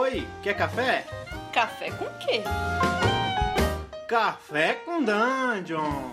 Oi, 0.00 0.24
quer 0.44 0.54
café? 0.56 1.04
Café 1.52 1.90
com 1.90 2.04
quê? 2.20 2.44
Café 4.08 4.74
com 4.74 5.02
Dungeon! 5.02 6.12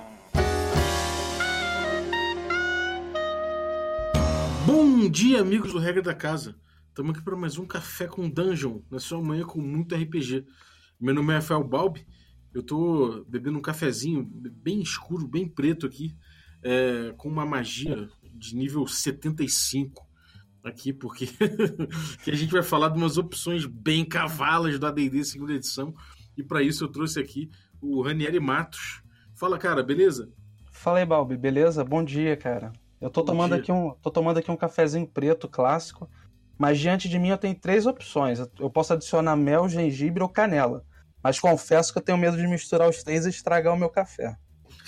Bom 4.65 5.07
dia, 5.07 5.39
amigos 5.39 5.71
do 5.71 5.77
Regra 5.77 6.01
da 6.01 6.15
Casa. 6.15 6.59
Estamos 6.89 7.13
aqui 7.13 7.23
para 7.23 7.35
mais 7.35 7.59
um 7.59 7.65
Café 7.67 8.07
com 8.07 8.27
Dungeon, 8.27 8.81
na 8.89 8.97
sua 8.97 9.21
manhã 9.21 9.45
com 9.45 9.61
muito 9.61 9.93
RPG. 9.93 10.47
Meu 10.99 11.13
nome 11.13 11.33
é 11.33 11.35
Rafael 11.35 11.63
Balbi, 11.63 12.07
eu 12.55 12.63
tô 12.63 13.23
bebendo 13.29 13.59
um 13.59 13.61
cafezinho 13.61 14.23
bem 14.23 14.81
escuro, 14.81 15.27
bem 15.27 15.47
preto 15.47 15.85
aqui, 15.85 16.17
é, 16.63 17.13
com 17.17 17.29
uma 17.29 17.45
magia 17.45 18.09
de 18.33 18.55
nível 18.55 18.87
75 18.87 20.07
aqui, 20.65 20.91
porque 20.91 21.27
que 22.23 22.31
a 22.31 22.35
gente 22.35 22.51
vai 22.51 22.63
falar 22.63 22.89
de 22.89 22.97
umas 22.97 23.17
opções 23.17 23.65
bem 23.65 24.03
cavalas 24.03 24.79
do 24.79 24.87
AD&D 24.87 25.23
segunda 25.23 25.53
edição, 25.53 25.93
e 26.37 26.43
para 26.43 26.61
isso 26.61 26.83
eu 26.83 26.87
trouxe 26.87 27.19
aqui 27.19 27.49
o 27.81 28.01
Ranieri 28.01 28.39
Matos. 28.39 29.01
Fala, 29.33 29.57
cara, 29.57 29.83
beleza? 29.83 30.29
Fala 30.71 30.99
aí, 30.99 31.05
Balbi, 31.05 31.37
beleza? 31.37 31.83
Bom 31.83 32.03
dia, 32.03 32.35
cara. 32.35 32.73
Eu 32.99 33.09
tô 33.09 33.21
Bom 33.21 33.27
tomando 33.27 33.53
dia. 33.53 33.61
aqui 33.61 33.71
um, 33.71 33.91
tô 34.01 34.09
tomando 34.09 34.37
aqui 34.37 34.49
um 34.49 34.57
cafezinho 34.57 35.07
preto 35.07 35.47
clássico, 35.47 36.09
mas 36.57 36.79
diante 36.79 37.07
de 37.07 37.19
mim 37.19 37.29
eu 37.29 37.37
tenho 37.37 37.55
três 37.55 37.85
opções. 37.85 38.39
Eu 38.59 38.69
posso 38.69 38.93
adicionar 38.93 39.35
mel, 39.35 39.69
gengibre 39.69 40.23
ou 40.23 40.29
canela. 40.29 40.83
Mas 41.21 41.39
confesso 41.39 41.91
que 41.91 41.99
eu 41.99 42.03
tenho 42.03 42.17
medo 42.17 42.37
de 42.37 42.47
misturar 42.47 42.89
os 42.89 43.03
três 43.03 43.25
e 43.25 43.29
estragar 43.29 43.73
o 43.73 43.77
meu 43.77 43.89
café. 43.89 44.37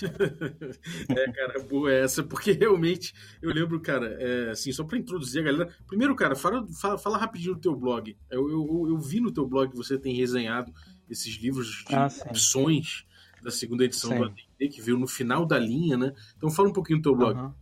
é, 1.09 1.31
cara, 1.31 1.63
boa 1.63 1.91
essa, 1.91 2.23
porque 2.23 2.51
realmente 2.51 3.13
eu 3.41 3.51
lembro, 3.51 3.79
cara, 3.79 4.17
é, 4.19 4.51
assim, 4.51 4.71
só 4.71 4.83
para 4.83 4.97
introduzir 4.97 5.41
a 5.41 5.45
galera. 5.45 5.69
Primeiro, 5.87 6.15
cara, 6.15 6.35
fala, 6.35 6.65
fala, 6.79 6.97
fala 6.97 7.17
rapidinho 7.17 7.53
no 7.53 7.59
teu 7.59 7.75
blog. 7.75 8.17
Eu, 8.29 8.49
eu, 8.49 8.85
eu 8.89 8.97
vi 8.99 9.19
no 9.19 9.31
teu 9.31 9.47
blog 9.47 9.71
que 9.71 9.77
você 9.77 9.97
tem 9.97 10.13
resenhado 10.13 10.71
esses 11.09 11.35
livros 11.35 11.83
de 11.87 11.95
Ah, 11.95 12.09
opções 12.29 13.05
da 13.41 13.51
segunda 13.51 13.85
edição 13.85 14.11
Sim. 14.11 14.17
do 14.17 14.23
AD&D, 14.25 14.67
que 14.69 14.81
veio 14.81 14.97
no 14.97 15.07
final 15.07 15.45
da 15.45 15.57
linha, 15.57 15.97
né? 15.97 16.13
Então 16.35 16.49
fala 16.49 16.69
um 16.69 16.73
pouquinho 16.73 16.99
do 16.99 17.03
teu 17.03 17.15
blog. 17.15 17.37
Aham. 17.37 17.55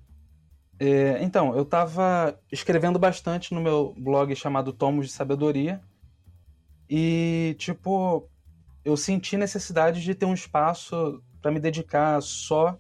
É, 0.78 1.24
então, 1.24 1.56
eu 1.56 1.64
tava 1.64 2.38
escrevendo 2.52 3.00
bastante 3.00 3.54
no 3.54 3.62
meu 3.62 3.94
blog 3.98 4.36
chamado 4.36 4.74
Tomos 4.74 5.08
de 5.08 5.14
Sabedoria. 5.14 5.82
E, 6.90 7.56
tipo, 7.58 8.30
eu 8.84 8.96
senti 8.98 9.38
necessidade 9.38 10.02
de 10.02 10.14
ter 10.14 10.26
um 10.26 10.34
espaço 10.34 11.24
para 11.46 11.52
me 11.52 11.60
dedicar 11.60 12.20
só 12.24 12.76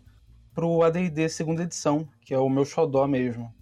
pro 0.52 0.82
AD&D 0.82 1.30
segunda 1.30 1.62
edição, 1.62 2.10
que 2.20 2.34
é 2.34 2.40
o 2.40 2.50
meu 2.50 2.66
xodó 2.66 3.06
mesmo. 3.06 3.54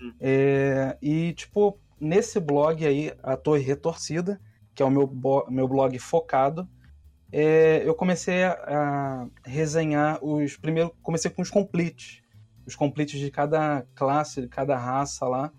Hum. 0.00 0.14
É, 0.18 0.96
e, 1.02 1.34
tipo, 1.34 1.78
nesse 2.00 2.40
blog 2.40 2.86
aí, 2.86 3.12
A 3.22 3.36
Torre 3.36 3.62
Retorcida, 3.62 4.40
que 4.74 4.82
é 4.82 4.86
o 4.86 4.90
meu, 4.90 5.06
meu 5.50 5.68
blog 5.68 5.98
focado, 5.98 6.66
é, 7.30 7.82
eu 7.84 7.94
comecei 7.94 8.42
a, 8.44 8.52
a 8.52 9.28
resenhar 9.44 10.24
os... 10.24 10.56
Primeiro, 10.56 10.96
comecei 11.02 11.30
com 11.30 11.42
os 11.42 11.50
completes. 11.50 12.22
Os 12.66 12.74
completes 12.74 13.20
de 13.20 13.30
cada 13.30 13.86
classe, 13.94 14.40
de 14.40 14.48
cada 14.48 14.78
raça 14.78 15.28
lá. 15.28 15.52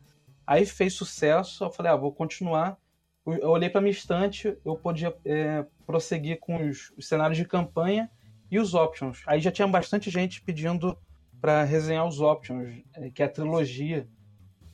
Aí 0.48 0.66
fez 0.66 0.94
sucesso, 0.94 1.64
eu 1.64 1.70
falei, 1.70 1.92
ah, 1.92 1.96
vou 1.96 2.12
continuar. 2.12 2.76
Eu 3.24 3.52
olhei 3.52 3.70
para 3.70 3.82
minha 3.82 3.92
estante, 3.92 4.58
eu 4.66 4.76
podia 4.76 5.16
é, 5.24 5.64
prosseguir 5.86 6.40
com 6.40 6.68
os, 6.68 6.92
os 6.98 7.08
cenários 7.08 7.38
de 7.38 7.46
campanha 7.46 8.10
e 8.50 8.60
os 8.60 8.74
options. 8.74 9.22
Aí 9.28 9.40
já 9.40 9.52
tinha 9.52 9.68
bastante 9.68 10.10
gente 10.10 10.42
pedindo 10.42 10.98
para 11.42 11.64
resenhar 11.64 12.08
os 12.08 12.20
options, 12.20 12.82
é, 12.96 13.10
que 13.10 13.22
é 13.22 13.26
a 13.26 13.30
trilogia, 13.30 14.08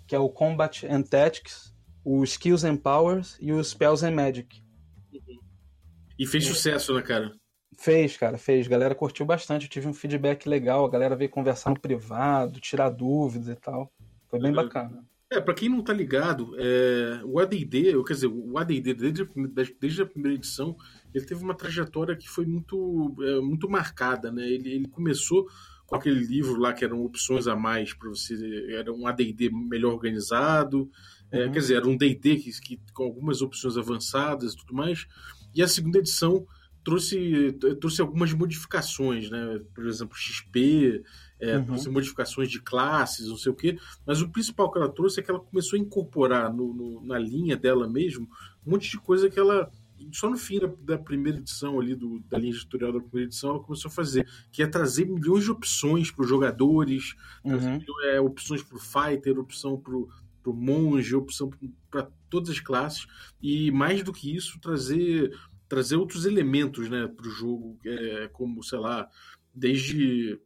que 0.08 0.16
é 0.16 0.20
o 0.20 0.30
Combat 0.30 0.86
and 0.88 1.04
Tactics, 1.04 1.74
o 2.04 2.24
Skills 2.24 2.64
and 2.64 2.78
Powers 2.78 3.38
e 3.42 3.52
o 3.52 3.64
Spells 3.64 4.06
and 4.06 4.12
Magic. 4.12 4.62
E 6.18 6.26
fez 6.28 6.46
sucesso, 6.46 6.94
né, 6.94 7.02
cara? 7.02 7.34
Fez, 7.80 8.16
cara, 8.16 8.38
fez. 8.38 8.68
A 8.68 8.70
galera 8.70 8.94
curtiu 8.96 9.26
bastante, 9.26 9.64
eu 9.66 9.70
tive 9.70 9.88
um 9.88 9.94
feedback 9.94 10.48
legal, 10.48 10.86
a 10.86 10.90
galera 10.90 11.16
veio 11.16 11.30
conversar 11.30 11.72
no 11.72 11.80
privado, 11.80 12.60
tirar 12.60 12.90
dúvidas 12.90 13.48
e 13.48 13.56
tal. 13.56 13.92
Foi 14.30 14.40
bem 14.40 14.50
Uhum. 14.52 14.56
bacana. 14.58 15.04
É, 15.32 15.42
pra 15.42 15.54
quem 15.56 15.68
não 15.68 15.84
tá 15.84 15.92
ligado, 15.92 16.54
é, 16.60 17.22
o 17.26 17.40
AD&D, 17.40 17.94
quer 18.06 18.14
dizer, 18.14 18.28
o 18.28 18.56
AD&D 18.58 18.94
desde, 18.94 19.28
desde 19.80 20.02
a 20.04 20.06
primeira 20.06 20.36
edição, 20.38 20.76
ele 21.14 21.26
teve 21.26 21.44
uma 21.44 21.54
trajetória 21.56 22.16
que 22.16 22.28
foi 22.30 22.46
muito, 22.46 23.16
é, 23.22 23.40
muito 23.40 23.70
marcada, 23.70 24.32
né? 24.32 24.48
Ele, 24.48 24.70
ele 24.72 24.88
começou 24.88 25.48
com 25.86 25.96
aquele 25.96 26.20
livro 26.22 26.60
lá 26.60 26.74
que 26.74 26.84
eram 26.84 27.04
opções 27.04 27.46
a 27.48 27.56
mais 27.56 27.94
para 27.94 28.10
você, 28.10 28.36
era 28.72 28.92
um 28.92 29.06
AD&D 29.06 29.50
melhor 29.52 29.94
organizado, 29.94 30.90
é, 31.32 31.46
Uhum. 31.46 31.52
quer 31.52 31.60
dizer, 31.60 31.76
era 31.76 31.88
um 31.88 31.98
D&D 31.98 32.38
que, 32.38 32.52
que, 32.62 32.80
com 32.94 33.04
algumas 33.04 33.42
opções 33.42 33.76
avançadas 33.78 34.54
e 34.54 34.58
tudo 34.58 34.74
mais, 34.74 35.06
e 35.54 35.62
a 35.62 35.68
segunda 35.68 36.00
edição 36.00 36.46
trouxe, 36.84 37.54
trouxe 37.80 38.02
algumas 38.02 38.34
modificações, 38.34 39.30
né? 39.30 39.60
Por 39.74 39.86
exemplo, 39.88 40.16
XP, 40.18 41.02
é, 41.40 41.58
Uhum. 41.58 41.66
trouxe 41.66 41.90
modificações 41.90 42.50
de 42.50 42.62
classes, 42.62 43.28
não 43.28 43.38
sei 43.38 43.52
o 43.52 43.56
quê, 43.56 43.78
mas 44.06 44.22
o 44.22 44.30
principal 44.30 44.72
que 44.72 44.78
ela 44.78 44.90
trouxe 44.90 45.20
é 45.20 45.24
que 45.24 45.30
ela 45.32 45.40
começou 45.40 45.78
a 45.78 45.82
incorporar 45.82 46.54
no, 46.54 46.74
no- 46.74 47.06
na 47.06 47.18
linha 47.20 47.56
dela 47.58 47.88
mesmo 47.88 48.28
um 48.66 48.72
monte 48.72 48.90
de 48.90 48.98
coisa 48.98 49.30
que 49.30 49.40
ela. 49.40 49.70
Só 50.12 50.30
no 50.30 50.38
fim 50.38 50.60
da, 50.60 50.68
da 50.82 50.98
primeira 50.98 51.38
edição 51.38 51.80
ali, 51.80 51.96
do, 51.96 52.20
da 52.22 52.38
linha 52.38 52.52
editorial 52.54 52.92
da 52.94 53.00
primeira 53.00 53.28
edição, 53.30 53.52
ela 53.52 53.60
começou 53.60 53.90
a 53.90 53.94
fazer, 53.94 54.28
que 54.52 54.62
é 54.64 54.68
trazer 54.68 55.06
milhões 55.06 55.44
de 55.44 55.52
opções 55.52 56.12
para 56.12 56.24
os 56.24 56.30
jogadores, 56.30 57.16
Uhum. 57.44 57.80
é, 58.06 58.20
opções 58.22 58.62
para 58.64 58.78
o 58.78 58.80
fighter, 58.80 59.38
opção 59.40 59.78
para 59.78 59.96
o 59.96 60.54
monge, 60.54 61.16
opção 61.16 61.50
para 61.90 62.10
todas 62.30 62.50
as 62.50 62.60
classes, 62.60 63.06
e 63.42 63.72
mais 63.72 64.02
do 64.04 64.12
que 64.14 64.36
isso, 64.36 64.60
trazer, 64.60 65.32
trazer 65.70 65.96
outros 65.96 66.26
elementos 66.26 66.90
né, 66.90 67.08
para 67.08 67.28
o 67.28 67.32
jogo, 67.32 67.78
é, 67.86 68.28
como, 68.34 68.62
sei 68.64 68.80
lá, 68.80 69.08
desde 69.54 70.40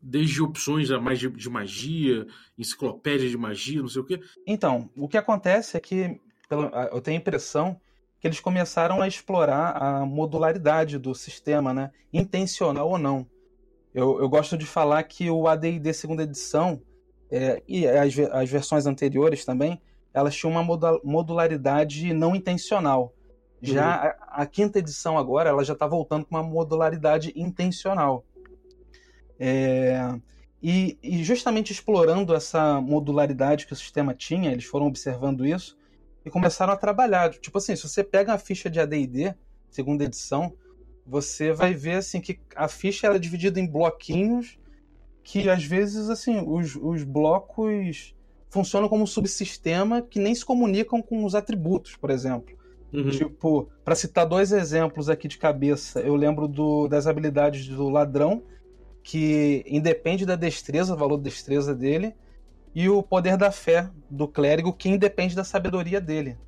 desde 0.00 0.40
opções 0.40 0.90
a 0.90 1.00
mais 1.00 1.18
de, 1.18 1.28
de 1.28 1.50
magia, 1.50 2.24
enciclopédia 2.56 3.28
de 3.28 3.36
magia, 3.36 3.80
não 3.80 3.88
sei 3.88 4.00
o 4.00 4.04
quê. 4.04 4.20
Então, 4.46 4.88
o 4.96 5.08
que 5.08 5.16
acontece 5.16 5.76
é 5.76 5.80
que 5.80 6.20
pelo- 6.48 6.70
eu 6.92 7.00
tenho 7.00 7.16
a 7.18 7.20
impressão 7.20 7.80
que 8.20 8.26
eles 8.26 8.40
começaram 8.40 9.00
a 9.00 9.06
explorar 9.06 9.70
a 9.76 10.04
modularidade 10.04 10.98
do 10.98 11.14
sistema, 11.14 11.72
né? 11.72 11.90
Intencional 12.12 12.88
ou 12.88 12.98
não. 12.98 13.26
Eu, 13.94 14.20
eu 14.20 14.28
gosto 14.28 14.56
de 14.58 14.66
falar 14.66 15.02
que 15.04 15.30
o 15.30 15.46
AD&D 15.46 15.92
segunda 15.92 16.24
edição 16.24 16.82
é, 17.30 17.62
e 17.66 17.86
as, 17.86 18.18
as 18.18 18.50
versões 18.50 18.86
anteriores 18.86 19.44
também, 19.44 19.80
elas 20.12 20.34
tinham 20.34 20.50
uma 20.50 20.64
modularidade 21.04 22.12
não 22.12 22.34
intencional. 22.34 23.14
Já 23.60 23.94
a, 23.94 24.42
a 24.42 24.46
quinta 24.46 24.78
edição 24.78 25.16
agora, 25.16 25.50
ela 25.50 25.64
já 25.64 25.72
está 25.72 25.86
voltando 25.86 26.24
com 26.24 26.34
uma 26.34 26.42
modularidade 26.42 27.32
intencional. 27.36 28.24
É, 29.38 30.18
e, 30.60 30.98
e 31.02 31.22
justamente 31.22 31.72
explorando 31.72 32.34
essa 32.34 32.80
modularidade 32.80 33.66
que 33.66 33.72
o 33.72 33.76
sistema 33.76 34.12
tinha, 34.12 34.50
eles 34.50 34.64
foram 34.64 34.86
observando 34.86 35.46
isso 35.46 35.77
e 36.28 36.30
começaram 36.30 36.72
a 36.72 36.76
trabalhar. 36.76 37.30
Tipo 37.30 37.58
assim, 37.58 37.74
se 37.74 37.88
você 37.88 38.04
pega 38.04 38.34
a 38.34 38.38
ficha 38.38 38.70
de 38.70 38.78
AD&D, 38.78 39.34
segunda 39.70 40.04
edição, 40.04 40.54
você 41.06 41.52
vai 41.52 41.74
ver 41.74 41.94
assim 41.94 42.20
que 42.20 42.38
a 42.54 42.68
ficha 42.68 43.06
era 43.06 43.18
dividida 43.18 43.58
em 43.58 43.66
bloquinhos 43.66 44.58
que 45.28 45.50
às 45.50 45.62
vezes 45.62 46.08
assim 46.08 46.42
os, 46.46 46.74
os 46.74 47.04
blocos 47.04 48.14
funcionam 48.48 48.88
como 48.88 49.02
um 49.02 49.06
subsistema 49.06 50.00
que 50.00 50.18
nem 50.18 50.34
se 50.34 50.42
comunicam 50.42 51.02
com 51.02 51.22
os 51.22 51.34
atributos, 51.34 51.96
por 51.96 52.08
exemplo. 52.10 52.56
Uhum. 52.90 53.10
Tipo, 53.10 53.68
para 53.84 53.94
citar 53.94 54.26
dois 54.26 54.52
exemplos 54.52 55.10
aqui 55.10 55.28
de 55.28 55.36
cabeça, 55.36 56.00
eu 56.00 56.16
lembro 56.16 56.48
do, 56.48 56.88
das 56.88 57.06
habilidades 57.06 57.68
do 57.68 57.90
ladrão, 57.90 58.42
que 59.02 59.62
independe 59.66 60.24
da 60.24 60.34
destreza, 60.34 60.94
o 60.94 60.96
valor 60.96 61.18
de 61.18 61.24
destreza 61.24 61.74
dele, 61.74 62.14
e 62.78 62.88
o 62.88 63.02
poder 63.02 63.36
da 63.36 63.50
fé 63.50 63.90
do 64.08 64.28
clérigo, 64.28 64.72
que 64.72 64.88
independe 64.88 65.34
da 65.34 65.42
sabedoria 65.42 66.00
dele. 66.00 66.38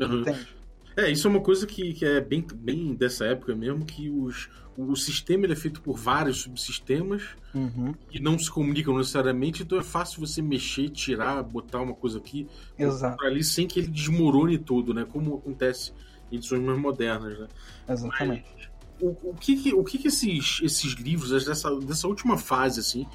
Uhum. 0.00 0.20
Entende? 0.20 0.48
É, 0.96 1.08
isso 1.08 1.28
é 1.28 1.30
uma 1.30 1.40
coisa 1.40 1.64
que, 1.64 1.92
que 1.92 2.04
é 2.04 2.20
bem, 2.20 2.44
bem 2.56 2.92
dessa 2.92 3.24
época 3.24 3.54
mesmo, 3.54 3.84
que 3.84 4.10
os, 4.10 4.48
o 4.76 4.96
sistema 4.96 5.46
ele 5.46 5.52
é 5.52 5.56
feito 5.56 5.80
por 5.80 5.96
vários 5.96 6.38
subsistemas 6.42 7.22
Uhum, 7.54 7.94
que 8.10 8.20
não 8.20 8.38
se 8.38 8.50
comunicam 8.50 8.94
necessariamente, 8.98 9.62
então 9.62 9.78
é 9.78 9.82
fácil 9.82 10.20
você 10.20 10.42
mexer, 10.42 10.90
tirar, 10.90 11.42
botar 11.42 11.80
uma 11.80 11.94
coisa 11.94 12.18
aqui 12.18 12.46
por 12.76 13.24
ali 13.24 13.42
sem 13.42 13.66
que 13.66 13.78
ele 13.78 13.88
desmorone 13.88 14.58
todo, 14.58 14.92
né? 14.92 15.06
Como 15.10 15.36
acontece 15.36 15.92
em 16.30 16.36
edições 16.36 16.60
mais 16.60 16.78
modernas, 16.78 17.38
né? 17.38 17.46
exatamente. 17.88 18.70
O, 19.00 19.30
o 19.30 19.34
que 19.34 19.72
o 19.72 19.84
que, 19.84 19.98
que 19.98 20.08
esses, 20.08 20.60
esses 20.62 20.92
livros, 20.94 21.30
dessa, 21.46 21.74
dessa 21.80 22.08
última 22.08 22.36
fase, 22.36 22.80
assim, 22.80 23.06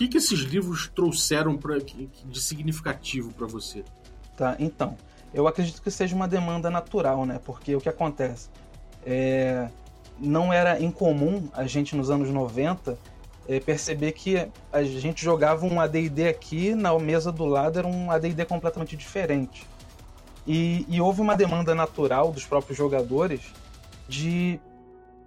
que, 0.00 0.08
que 0.08 0.16
esses 0.16 0.40
livros 0.40 0.90
trouxeram 0.94 1.58
pra, 1.58 1.76
de 1.78 2.40
significativo 2.40 3.34
para 3.34 3.46
você? 3.46 3.84
Tá, 4.34 4.56
então, 4.58 4.96
eu 5.34 5.46
acredito 5.46 5.82
que 5.82 5.90
seja 5.90 6.16
uma 6.16 6.26
demanda 6.26 6.70
natural, 6.70 7.26
né? 7.26 7.38
Porque 7.44 7.76
o 7.76 7.80
que 7.80 7.88
acontece? 7.88 8.48
É, 9.04 9.68
não 10.18 10.50
era 10.50 10.80
incomum 10.80 11.50
a 11.52 11.66
gente 11.66 11.94
nos 11.94 12.08
anos 12.08 12.30
90 12.30 12.98
é, 13.46 13.60
perceber 13.60 14.12
que 14.12 14.48
a 14.72 14.82
gente 14.82 15.22
jogava 15.22 15.66
um 15.66 15.78
AD&D 15.78 16.28
aqui, 16.28 16.74
na 16.74 16.98
mesa 16.98 17.30
do 17.30 17.44
lado 17.44 17.78
era 17.78 17.86
um 17.86 18.10
AD&D 18.10 18.46
completamente 18.46 18.96
diferente. 18.96 19.66
E, 20.46 20.86
e 20.88 20.98
houve 20.98 21.20
uma 21.20 21.36
demanda 21.36 21.74
natural 21.74 22.32
dos 22.32 22.46
próprios 22.46 22.78
jogadores 22.78 23.52
de, 24.08 24.58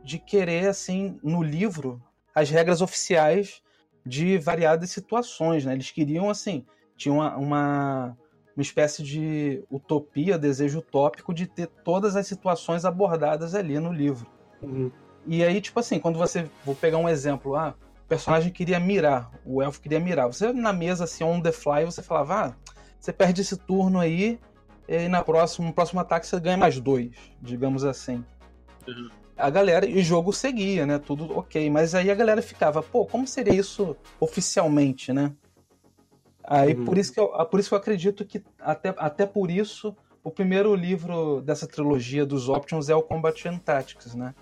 de 0.04 0.18
querer, 0.18 0.68
assim, 0.68 1.20
no 1.22 1.44
livro, 1.44 2.02
as 2.34 2.50
regras 2.50 2.82
oficiais 2.82 3.63
de 4.06 4.38
variadas 4.38 4.90
situações, 4.92 5.66
né? 5.66 5.74
Eles 5.74 5.92
queriam, 5.92 6.30
assim, 6.30 6.66
tinha 6.98 7.14
uma, 7.14 7.36
uma, 7.36 8.18
uma 8.56 8.62
espécie 8.62 9.04
de 9.04 9.64
utopia, 9.70 10.38
desejo 10.38 10.80
utópico 10.80 11.34
de 11.34 11.48
ter 11.48 11.68
todas 11.68 12.16
as 12.16 12.28
situações 12.28 12.86
abordadas 12.86 13.56
ali 13.56 13.80
no 13.80 13.92
livro. 13.92 14.28
Uhum. 14.62 14.92
E 15.26 15.44
aí, 15.44 15.62
tipo 15.62 15.80
assim, 15.80 16.00
quando 16.00 16.18
você. 16.18 16.50
Vou 16.66 16.76
pegar 16.76 16.98
um 16.98 17.08
exemplo. 17.08 17.56
Ah, 17.56 17.76
o 18.04 18.08
personagem 18.08 18.52
queria 18.52 18.80
mirar, 18.80 19.32
o 19.46 19.62
elfo 19.62 19.82
queria 19.82 20.00
mirar. 20.00 20.28
Você 20.28 20.52
na 20.52 20.74
mesa, 20.74 21.06
assim, 21.06 21.24
on 21.24 21.42
the 21.42 21.52
fly, 21.52 21.86
você 21.86 22.02
falava, 22.02 22.48
ah, 22.48 22.74
você 23.00 23.14
perde 23.14 23.42
esse 23.42 23.58
turno 23.58 24.00
aí, 24.00 24.40
e 24.88 25.08
na 25.08 25.24
próxima, 25.24 25.68
no 25.68 25.74
próximo 25.74 26.02
ataque 26.02 26.28
você 26.28 26.40
ganha 26.40 26.58
mais 26.58 26.80
dois, 26.80 27.12
digamos 27.42 27.84
assim. 27.84 28.24
Uhum. 28.88 29.10
A 29.36 29.50
galera, 29.50 29.86
e 29.86 29.98
o 29.98 30.04
jogo 30.04 30.32
seguia, 30.32 30.86
né? 30.86 31.00
Tudo 31.00 31.38
ok. 31.38 31.70
Mas 31.70 31.96
aí 31.96 32.12
a 32.12 32.16
galera 32.16 32.42
ficava, 32.42 32.84
pô, 32.84 33.06
como 33.06 33.28
seria 33.28 33.54
isso 33.54 33.96
oficialmente, 34.20 35.12
né? 35.12 35.34
Aí 36.44 36.74
Uhum. 36.76 36.86
por, 36.86 36.98
isso 36.98 37.14
que 37.14 37.20
eu, 37.20 37.28
por 37.46 37.60
isso 37.60 37.70
que 37.70 37.76
eu 37.76 37.80
acredito 37.80 38.26
que, 38.26 38.44
até, 38.60 38.94
até 38.98 39.26
por 39.26 39.50
isso, 39.50 39.96
o 40.24 40.30
primeiro 40.30 40.76
livro 40.76 41.42
dessa 41.42 41.66
trilogia 41.68 42.26
dos 42.26 42.50
Options 42.50 42.90
é 42.90 42.96
o 42.96 43.02
Combat 43.02 43.48
and 43.48 43.58
Tactics, 43.60 44.14
né? 44.14 44.36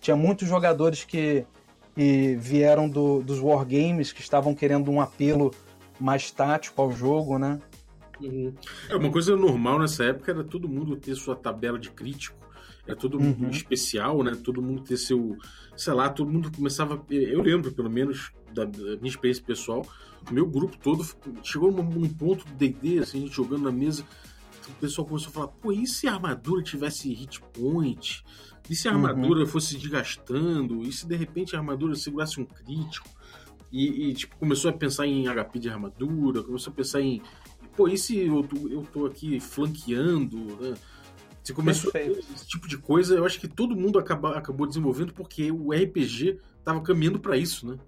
Tinha 0.00 0.16
muitos 0.16 0.48
jogadores 0.48 1.04
que, 1.04 1.46
que 1.94 2.36
vieram 2.36 2.88
do, 2.88 3.22
dos 3.22 3.38
Wargames, 3.40 4.12
que 4.12 4.20
estavam 4.20 4.54
querendo 4.54 4.90
um 4.90 5.00
apelo 5.00 5.52
mais 5.98 6.30
tático 6.30 6.82
ao 6.82 6.92
jogo, 6.92 7.38
né? 7.38 7.58
Uhum. 8.20 8.52
É, 8.88 8.96
uma 8.96 9.10
coisa 9.10 9.36
normal 9.36 9.78
nessa 9.78 10.04
época 10.04 10.30
era 10.30 10.44
todo 10.44 10.68
mundo 10.68 10.96
ter 10.96 11.14
sua 11.14 11.34
tabela 11.34 11.78
de 11.78 11.90
crítico, 11.90 12.36
era 12.86 12.96
todo 12.96 13.18
mundo 13.18 13.42
Uhum. 13.44 13.50
especial, 13.50 14.22
né? 14.22 14.32
Todo 14.42 14.60
mundo 14.62 14.82
ter 14.82 14.96
seu, 14.96 15.36
sei 15.76 15.92
lá, 15.94 16.08
todo 16.08 16.30
mundo 16.30 16.50
começava. 16.54 17.02
Eu 17.10 17.40
lembro, 17.42 17.72
pelo 17.72 17.90
menos, 17.90 18.30
da, 18.52 18.64
da 18.64 18.78
minha 18.96 19.08
experiência 19.08 19.42
pessoal, 19.44 19.86
o 20.30 20.32
meu 20.32 20.46
grupo 20.46 20.76
todo 20.82 21.04
chegou 21.42 21.72
num, 21.72 21.82
num 21.82 22.08
ponto 22.08 22.44
do 22.46 22.54
DD, 22.54 22.98
assim, 23.00 23.18
a 23.18 23.20
gente 23.22 23.34
jogando 23.34 23.62
na 23.64 23.72
mesa, 23.72 24.04
o 24.68 24.72
pessoal 24.74 25.06
começou 25.06 25.30
a 25.30 25.32
falar: 25.32 25.48
pô, 25.48 25.72
e 25.72 25.86
se 25.86 26.06
a 26.06 26.12
armadura 26.14 26.62
tivesse 26.62 27.12
hit 27.12 27.40
point? 27.52 28.24
E 28.68 28.74
se 28.74 28.88
a 28.88 28.92
Uhum. 28.92 29.06
armadura 29.06 29.46
fosse 29.46 29.76
desgastando? 29.76 30.82
E 30.82 30.92
se 30.92 31.06
de 31.06 31.16
repente 31.16 31.54
a 31.54 31.58
armadura 31.58 31.94
segurasse 31.94 32.40
um 32.40 32.44
crítico? 32.44 33.08
E, 33.72 34.10
e, 34.10 34.14
tipo, 34.14 34.36
começou 34.36 34.70
a 34.70 34.72
pensar 34.72 35.06
em 35.06 35.26
HP 35.26 35.58
de 35.58 35.68
armadura, 35.68 36.42
começou 36.44 36.72
a 36.72 36.76
pensar 36.76 37.00
em 37.00 37.20
pô, 37.76 37.88
e 37.88 37.98
se 37.98 38.16
eu 38.18 38.42
tô, 38.44 38.68
eu 38.68 38.82
tô 38.92 39.04
aqui 39.04 39.40
flanqueando, 39.40 40.38
né? 40.60 40.74
Começou 41.52 41.92
Perfeito. 41.92 42.26
esse 42.34 42.46
tipo 42.46 42.66
de 42.66 42.78
coisa, 42.78 43.14
eu 43.14 43.24
acho 43.24 43.38
que 43.38 43.48
todo 43.48 43.76
mundo 43.76 43.98
acaba, 43.98 44.36
acabou 44.36 44.66
desenvolvendo 44.66 45.12
porque 45.12 45.52
o 45.52 45.72
RPG 45.72 46.38
tava 46.64 46.80
caminhando 46.80 47.18
para 47.18 47.36
isso, 47.36 47.66
né? 47.66 47.78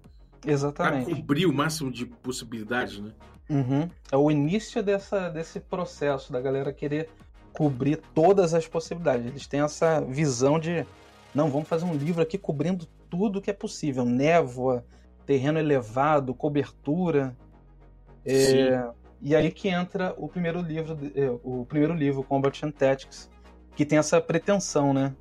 Exatamente. 0.45 1.13
cobrir 1.13 1.45
o 1.45 1.53
máximo 1.53 1.91
de 1.91 2.05
possibilidades, 2.05 2.99
né? 2.99 3.11
Uhum. 3.49 3.89
É 4.11 4.17
o 4.17 4.29
início 4.29 4.83
dessa, 4.83 5.29
desse 5.29 5.59
processo 5.59 6.31
da 6.31 6.39
galera 6.39 6.71
querer 6.71 7.09
cobrir 7.51 7.97
todas 8.13 8.53
as 8.53 8.67
possibilidades. 8.67 9.25
Eles 9.25 9.47
têm 9.47 9.61
essa 9.61 9.99
visão 10.01 10.59
de 10.59 10.85
não, 11.33 11.49
vamos 11.49 11.67
fazer 11.67 11.85
um 11.85 11.95
livro 11.95 12.21
aqui 12.21 12.37
cobrindo 12.37 12.87
tudo 13.09 13.41
que 13.41 13.49
é 13.49 13.53
possível. 13.53 14.05
Névoa, 14.05 14.85
terreno 15.25 15.59
elevado, 15.59 16.33
cobertura. 16.33 17.35
É, 18.25 18.87
e 19.21 19.35
aí 19.35 19.51
que 19.51 19.69
entra 19.69 20.13
o 20.17 20.27
primeiro 20.27 20.61
livro, 20.61 20.97
é, 21.15 21.29
o 21.43 21.65
primeiro 21.65 21.93
livro, 21.93 22.23
Combat 22.23 22.65
and 22.65 22.71
Tactics, 22.71 23.29
que 23.77 23.85
tem 23.85 23.99
essa 23.99 24.19
pretensão, 24.19 24.91
né? 24.91 25.15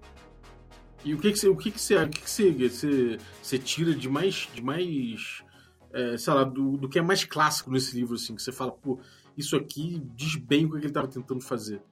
E 1.05 1.13
o 1.13 1.21
que 1.21 1.31
que 1.31 1.39
você, 1.39 1.47
o 1.47 1.55
que 1.55 1.71
que 1.71 1.79
você, 1.79 1.95
o 1.95 2.09
que 2.09 2.23
que 2.23 2.31
você, 2.31 2.51
você, 2.51 3.19
você 3.43 3.59
tira 3.59 3.95
de 3.95 4.09
mais, 4.09 4.49
de 4.55 4.63
mais, 4.63 5.45
é, 5.93 6.17
sei 6.17 6.33
lá, 6.33 6.43
do, 6.43 6.79
do 6.79 6.89
que 6.89 6.99
é 6.99 7.03
mais 7.03 7.23
clássico 7.23 7.71
nesse 7.71 7.95
livro, 7.95 8.15
assim, 8.15 8.35
que 8.35 8.43
você 8.43 8.51
fala, 8.51 8.73
pô, 8.73 8.99
isso 9.37 9.55
aqui 9.57 10.03
diz 10.15 10.37
bem 10.37 10.65
o 10.65 10.71
que 10.71 10.79
ele 10.79 10.91
tava 10.91 11.07
tentando 11.07 11.43
fazer. 11.43 11.83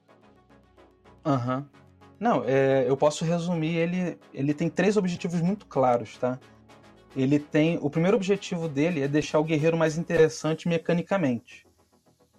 Aham. 1.23 1.69
Não, 2.19 2.43
é, 2.43 2.89
eu 2.89 2.97
posso 2.97 3.23
resumir, 3.23 3.75
ele, 3.75 4.17
ele 4.33 4.53
tem 4.53 4.67
três 4.67 4.97
objetivos 4.97 5.41
muito 5.41 5.67
claros, 5.67 6.17
tá? 6.17 6.39
Ele 7.15 7.37
tem. 7.37 7.77
O 7.81 7.89
primeiro 7.91 8.17
objetivo 8.17 8.67
dele 8.67 9.01
é 9.01 9.07
deixar 9.07 9.37
o 9.39 9.43
guerreiro 9.43 9.77
mais 9.77 9.97
interessante 9.97 10.67
mecanicamente. 10.67 11.63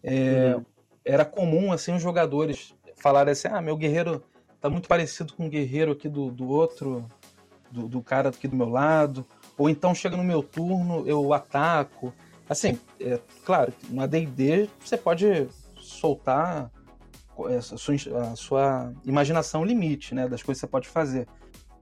É, 0.02 0.56
Uhum. 0.56 0.64
Era 1.04 1.24
comum, 1.24 1.72
assim, 1.72 1.94
os 1.94 2.02
jogadores 2.02 2.74
falarem 3.06 3.30
assim, 3.30 3.46
ah, 3.46 3.60
meu 3.60 3.76
guerreiro 3.76 4.20
tá 4.60 4.68
muito 4.68 4.88
parecido 4.88 5.32
com 5.32 5.46
o 5.46 5.48
guerreiro 5.48 5.92
aqui 5.92 6.08
do, 6.08 6.28
do 6.28 6.48
outro, 6.48 7.08
do, 7.70 7.86
do 7.86 8.02
cara 8.02 8.30
aqui 8.30 8.48
do 8.48 8.56
meu 8.56 8.68
lado. 8.68 9.24
Ou 9.56 9.70
então 9.70 9.94
chega 9.94 10.16
no 10.16 10.24
meu 10.24 10.42
turno, 10.42 11.06
eu 11.06 11.32
ataco. 11.32 12.12
Assim, 12.48 12.80
é 13.00 13.20
claro, 13.44 13.72
no 13.88 14.02
AD&D 14.02 14.68
você 14.80 14.96
pode 14.96 15.46
soltar 15.78 16.68
a 17.38 17.60
sua, 17.60 17.94
a 18.32 18.34
sua 18.34 18.92
imaginação 19.04 19.64
limite, 19.64 20.12
né, 20.12 20.26
das 20.26 20.42
coisas 20.42 20.60
que 20.60 20.66
você 20.66 20.70
pode 20.70 20.88
fazer. 20.88 21.28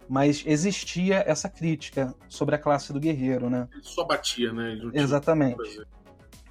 Mas 0.06 0.44
existia 0.46 1.24
essa 1.26 1.48
crítica 1.48 2.14
sobre 2.28 2.54
a 2.54 2.58
classe 2.58 2.92
do 2.92 3.00
guerreiro, 3.00 3.48
né? 3.48 3.66
Ele 3.72 3.82
só 3.82 4.04
batia, 4.04 4.52
né? 4.52 4.78
Exatamente. 4.92 5.86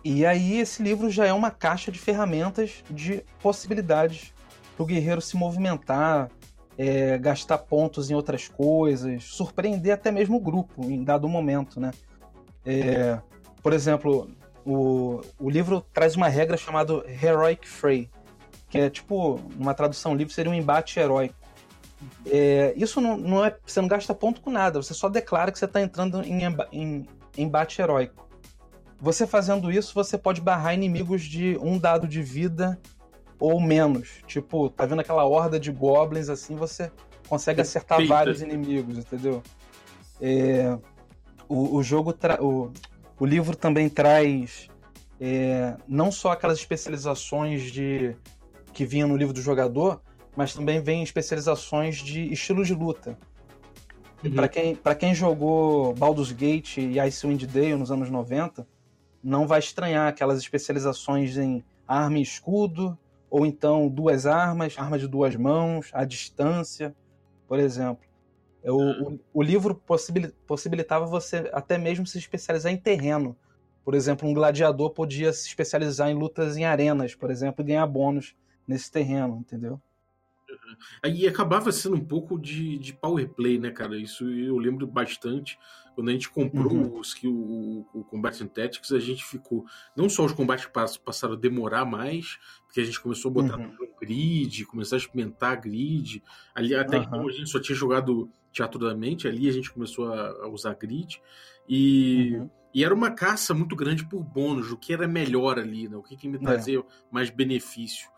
E 0.03 0.25
aí 0.25 0.57
esse 0.57 0.81
livro 0.81 1.11
já 1.11 1.27
é 1.27 1.31
uma 1.31 1.51
caixa 1.51 1.91
de 1.91 1.99
ferramentas 1.99 2.83
de 2.89 3.23
possibilidades 3.39 4.32
para 4.75 4.83
o 4.83 4.85
guerreiro 4.85 5.21
se 5.21 5.35
movimentar, 5.35 6.29
é, 6.77 7.17
gastar 7.17 7.59
pontos 7.59 8.09
em 8.09 8.13
outras 8.13 8.47
coisas, 8.47 9.23
surpreender 9.25 9.93
até 9.93 10.11
mesmo 10.11 10.37
o 10.37 10.39
grupo 10.39 10.83
em 10.85 11.03
dado 11.03 11.27
momento, 11.27 11.79
né? 11.79 11.91
É, 12.65 13.19
por 13.61 13.73
exemplo, 13.73 14.29
o, 14.65 15.21
o 15.39 15.49
livro 15.49 15.85
traz 15.93 16.15
uma 16.15 16.27
regra 16.27 16.57
chamada 16.57 17.03
Heroic 17.07 17.67
Fray, 17.67 18.09
que 18.69 18.77
é 18.77 18.89
tipo, 18.89 19.39
numa 19.55 19.73
tradução 19.73 20.15
livre, 20.15 20.33
seria 20.33 20.51
um 20.51 20.55
embate 20.55 20.99
heróico. 20.99 21.35
É, 22.25 22.73
isso 22.75 22.99
não, 22.99 23.17
não 23.17 23.45
é. 23.45 23.55
Você 23.65 23.79
não 23.79 23.87
gasta 23.87 24.13
ponto 24.13 24.41
com 24.41 24.49
nada, 24.49 24.81
você 24.81 24.93
só 24.93 25.07
declara 25.09 25.51
que 25.51 25.59
você 25.59 25.65
está 25.65 25.81
entrando 25.81 26.21
em, 26.23 26.41
em 26.71 27.07
embate 27.37 27.81
heróico. 27.81 28.27
Você 28.99 29.27
fazendo 29.27 29.71
isso, 29.71 29.93
você 29.93 30.17
pode 30.17 30.39
barrar 30.41 30.73
inimigos 30.73 31.23
de 31.23 31.57
um 31.61 31.77
dado 31.77 32.07
de 32.07 32.21
vida 32.21 32.79
ou 33.43 33.59
menos. 33.59 34.21
Tipo, 34.25 34.69
tá 34.69 34.85
vendo 34.85 35.01
aquela 35.01 35.25
horda 35.25 35.59
de 35.59 35.69
goblins 35.69 36.29
assim, 36.29 36.55
você 36.55 36.89
consegue 37.27 37.59
acertar 37.59 37.97
Perfeito. 37.97 38.17
vários 38.17 38.41
inimigos, 38.41 38.97
entendeu? 38.97 39.43
É, 40.21 40.77
o, 41.49 41.75
o 41.75 41.83
jogo 41.83 42.13
tra- 42.13 42.41
o, 42.41 42.71
o 43.19 43.25
livro 43.25 43.53
também 43.53 43.89
traz 43.89 44.69
é, 45.19 45.75
não 45.85 46.09
só 46.09 46.31
aquelas 46.31 46.57
especializações 46.57 47.63
de 47.63 48.15
que 48.71 48.85
vinham 48.85 49.09
no 49.09 49.17
livro 49.17 49.33
do 49.33 49.41
jogador, 49.41 50.01
mas 50.37 50.53
também 50.53 50.81
vem 50.81 51.03
especializações 51.03 51.97
de 51.97 52.31
estilo 52.31 52.63
de 52.63 52.73
luta. 52.73 53.17
Uhum. 54.23 54.31
Pra 54.31 54.47
quem, 54.47 54.73
pra 54.73 54.95
quem 54.95 55.13
jogou 55.13 55.93
Baldur's 55.95 56.31
Gate 56.31 56.77
e 56.77 56.97
Icewind 56.97 57.45
Dale 57.45 57.75
nos 57.75 57.91
anos 57.91 58.09
90, 58.09 58.65
não 59.21 59.45
vai 59.45 59.59
estranhar 59.59 60.07
aquelas 60.07 60.39
especializações 60.39 61.37
em 61.37 61.61
arma 61.85 62.19
e 62.19 62.21
escudo, 62.21 62.97
ou 63.33 63.47
então 63.47 63.89
duas 63.89 64.27
armas, 64.27 64.75
arma 64.77 64.99
de 64.99 65.07
duas 65.07 65.35
mãos, 65.35 65.89
à 65.91 66.05
distância, 66.05 66.95
por 67.47 67.57
exemplo. 67.57 68.05
É, 68.63 68.71
O, 68.71 68.77
o, 69.15 69.19
o 69.33 69.41
livro 69.41 69.73
possibil- 69.73 70.31
possibilitava 70.45 71.07
você 71.07 71.49
até 71.51 71.75
mesmo 71.79 72.05
se 72.05 72.19
especializar 72.19 72.71
em 72.71 72.77
terreno. 72.77 73.35
Por 73.83 73.95
exemplo, 73.95 74.29
um 74.29 74.35
gladiador 74.35 74.91
podia 74.91 75.33
se 75.33 75.47
especializar 75.47 76.11
em 76.11 76.13
lutas 76.13 76.57
em 76.57 76.63
arenas, 76.65 77.15
por 77.15 77.31
exemplo, 77.31 77.63
e 77.63 77.67
ganhar 77.69 77.87
bônus 77.87 78.35
nesse 78.67 78.91
terreno, 78.91 79.37
entendeu? 79.39 79.81
Aí 81.01 81.27
acabava 81.27 81.71
sendo 81.71 81.95
um 81.95 82.05
pouco 82.05 82.39
de, 82.39 82.77
de 82.77 82.93
power 82.93 83.27
play, 83.29 83.57
né, 83.59 83.71
cara? 83.71 83.97
Isso 83.97 84.29
eu 84.29 84.57
lembro 84.57 84.85
bastante. 84.87 85.57
Quando 85.95 86.09
a 86.09 86.13
gente 86.13 86.29
comprou 86.29 86.71
Uhum. 86.73 86.97
o 86.97 87.01
skill, 87.01 87.33
o, 87.33 87.85
o 87.93 88.03
Combat 88.05 88.37
Tactics, 88.47 88.91
a 88.91 88.99
gente 88.99 89.23
ficou. 89.23 89.65
Não 89.95 90.09
só 90.09 90.25
os 90.25 90.31
combates 90.31 90.65
pass- 90.65 90.97
passaram 90.97 91.33
a 91.35 91.37
demorar 91.37 91.85
mais, 91.85 92.37
porque 92.73 92.81
a 92.81 92.85
gente 92.85 92.99
começou 92.99 93.29
a 93.29 93.33
botar 93.35 93.57
Uhum. 93.59 93.71
no 93.79 93.87
grid, 93.99 94.65
começar 94.65 94.95
a 94.95 94.97
experimentar 94.97 95.61
grid. 95.61 96.23
Ali, 96.55 96.73
até 96.73 96.97
Aham. 96.97 97.05
então 97.05 97.27
a 97.27 97.31
gente 97.31 97.47
só 97.51 97.59
tinha 97.59 97.75
jogado 97.75 98.31
Teatro 98.51 98.79
da 98.79 98.95
Mente, 98.95 99.27
ali 99.27 99.47
a 99.47 99.51
gente 99.51 99.71
começou 99.71 100.11
a, 100.11 100.29
a 100.43 100.47
usar 100.47 100.73
grid. 100.73 101.21
E. 101.69 102.35
Uhum. 102.35 102.49
E 102.75 102.83
era 102.83 102.91
uma 102.91 103.11
caça 103.11 103.53
muito 103.53 103.75
grande 103.75 104.03
por 104.03 104.23
bônus, 104.23 104.71
o 104.71 104.77
que 104.77 104.91
era 104.91 105.07
melhor 105.07 105.59
ali, 105.59 105.87
né? 105.87 105.95
O 105.95 106.01
que, 106.01 106.17
que 106.17 106.27
me 106.27 106.37
É. 106.37 106.39
trazia 106.39 106.83
mais 107.11 107.29
benefício. 107.29 108.09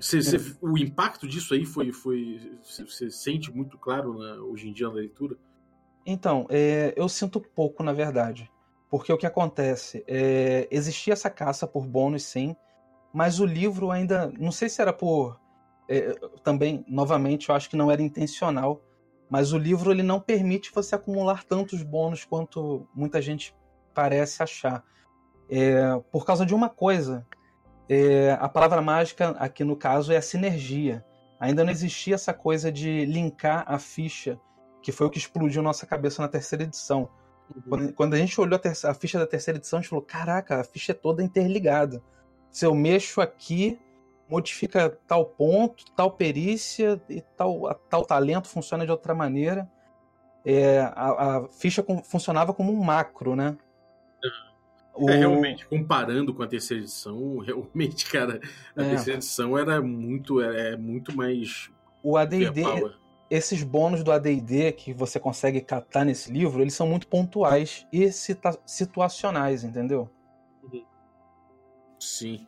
Você, 0.00 0.22
você- 0.22 0.56
o 0.62 0.78
impacto 0.78 1.28
disso 1.28 1.52
aí 1.52 1.66
foi. 1.66 1.92
foi 1.92 2.58
você, 2.62 2.82
você 2.86 3.10
sente 3.10 3.52
muito 3.54 3.76
claro 3.76 4.18
né, 4.18 4.32
hoje 4.38 4.70
em 4.70 4.72
dia 4.72 4.88
na 4.88 4.94
leitura? 4.94 5.36
Então, 6.06 6.46
é, 6.48 6.94
eu 6.96 7.06
sinto 7.10 7.38
pouco, 7.38 7.82
na 7.82 7.92
verdade. 7.92 8.50
Porque 8.88 9.12
o 9.12 9.18
que 9.18 9.26
acontece? 9.26 10.02
É, 10.08 10.66
existia 10.70 11.12
essa 11.12 11.28
caça 11.28 11.66
por 11.66 11.86
bônus, 11.86 12.22
sim, 12.22 12.56
mas 13.16 13.40
o 13.40 13.46
livro 13.46 13.90
ainda. 13.90 14.30
Não 14.38 14.52
sei 14.52 14.68
se 14.68 14.82
era 14.82 14.92
por 14.92 15.40
é, 15.88 16.14
também, 16.44 16.84
novamente, 16.86 17.48
eu 17.48 17.54
acho 17.54 17.70
que 17.70 17.76
não 17.76 17.90
era 17.90 18.02
intencional, 18.02 18.82
mas 19.30 19.54
o 19.54 19.58
livro 19.58 19.90
ele 19.90 20.02
não 20.02 20.20
permite 20.20 20.70
você 20.70 20.94
acumular 20.94 21.42
tantos 21.42 21.82
bônus 21.82 22.26
quanto 22.26 22.86
muita 22.94 23.22
gente 23.22 23.56
parece 23.94 24.42
achar. 24.42 24.84
É, 25.48 25.98
por 26.12 26.26
causa 26.26 26.44
de 26.44 26.54
uma 26.54 26.68
coisa, 26.68 27.26
é, 27.88 28.36
a 28.38 28.50
palavra 28.50 28.82
mágica 28.82 29.30
aqui 29.38 29.64
no 29.64 29.76
caso 29.76 30.12
é 30.12 30.18
a 30.18 30.22
sinergia. 30.22 31.02
Ainda 31.40 31.64
não 31.64 31.70
existia 31.70 32.16
essa 32.16 32.34
coisa 32.34 32.70
de 32.70 33.06
linkar 33.06 33.64
a 33.66 33.78
ficha, 33.78 34.38
que 34.82 34.92
foi 34.92 35.06
o 35.06 35.10
que 35.10 35.18
explodiu 35.18 35.62
nossa 35.62 35.86
cabeça 35.86 36.20
na 36.20 36.28
terceira 36.28 36.64
edição. 36.64 37.08
Quando, 37.66 37.92
quando 37.94 38.12
a 38.12 38.18
gente 38.18 38.38
olhou 38.38 38.60
a, 38.62 38.90
a, 38.90 38.94
ficha 38.94 39.18
da 39.18 39.26
terceira 39.26 39.56
edição, 39.56 39.78
a 39.78 39.82
gente 39.82 39.88
falou: 39.88 40.04
caraca, 40.04 40.60
a 40.60 40.64
ficha 40.64 40.92
é 40.92 40.94
toda 40.94 41.22
interligada. 41.22 42.02
Se 42.56 42.64
eu 42.64 42.74
mexo 42.74 43.20
aqui, 43.20 43.78
modifica 44.26 44.88
tal 45.06 45.26
ponto, 45.26 45.84
tal 45.94 46.12
perícia 46.12 46.98
e 47.06 47.20
tal, 47.20 47.74
tal 47.90 48.02
talento 48.02 48.48
funciona 48.48 48.86
de 48.86 48.90
outra 48.90 49.14
maneira. 49.14 49.70
É, 50.42 50.80
a, 50.80 51.36
a, 51.36 51.48
ficha 51.48 51.82
com, 51.82 52.02
funcionava 52.02 52.54
como 52.54 52.72
um 52.72 52.82
macro, 52.82 53.36
né? 53.36 53.58
O... 54.94 55.10
É, 55.10 55.18
realmente, 55.18 55.66
comparando 55.66 56.32
com 56.32 56.42
a 56.42 56.46
terceira 56.46 56.82
edição, 56.82 57.40
realmente, 57.44 58.06
cara, 58.06 58.40
a 58.74 58.82
é. 58.82 58.88
terceira 58.88 59.18
edição 59.18 59.58
era 59.58 59.82
muito, 59.82 60.40
é, 60.40 60.70
é 60.70 60.76
muito 60.78 61.14
mais. 61.14 61.70
O 62.02 62.16
ADD, 62.16 62.62
esses 63.30 63.62
bônus 63.62 64.02
do 64.02 64.10
ADD 64.10 64.72
que 64.72 64.94
você 64.94 65.20
consegue 65.20 65.60
catar 65.60 66.06
nesse 66.06 66.32
livro, 66.32 66.62
eles 66.62 66.72
são 66.72 66.88
muito 66.88 67.06
pontuais 67.06 67.86
e 67.92 68.10
situacionais, 68.64 69.62
entendeu? 69.62 70.10
Sim. 72.06 72.46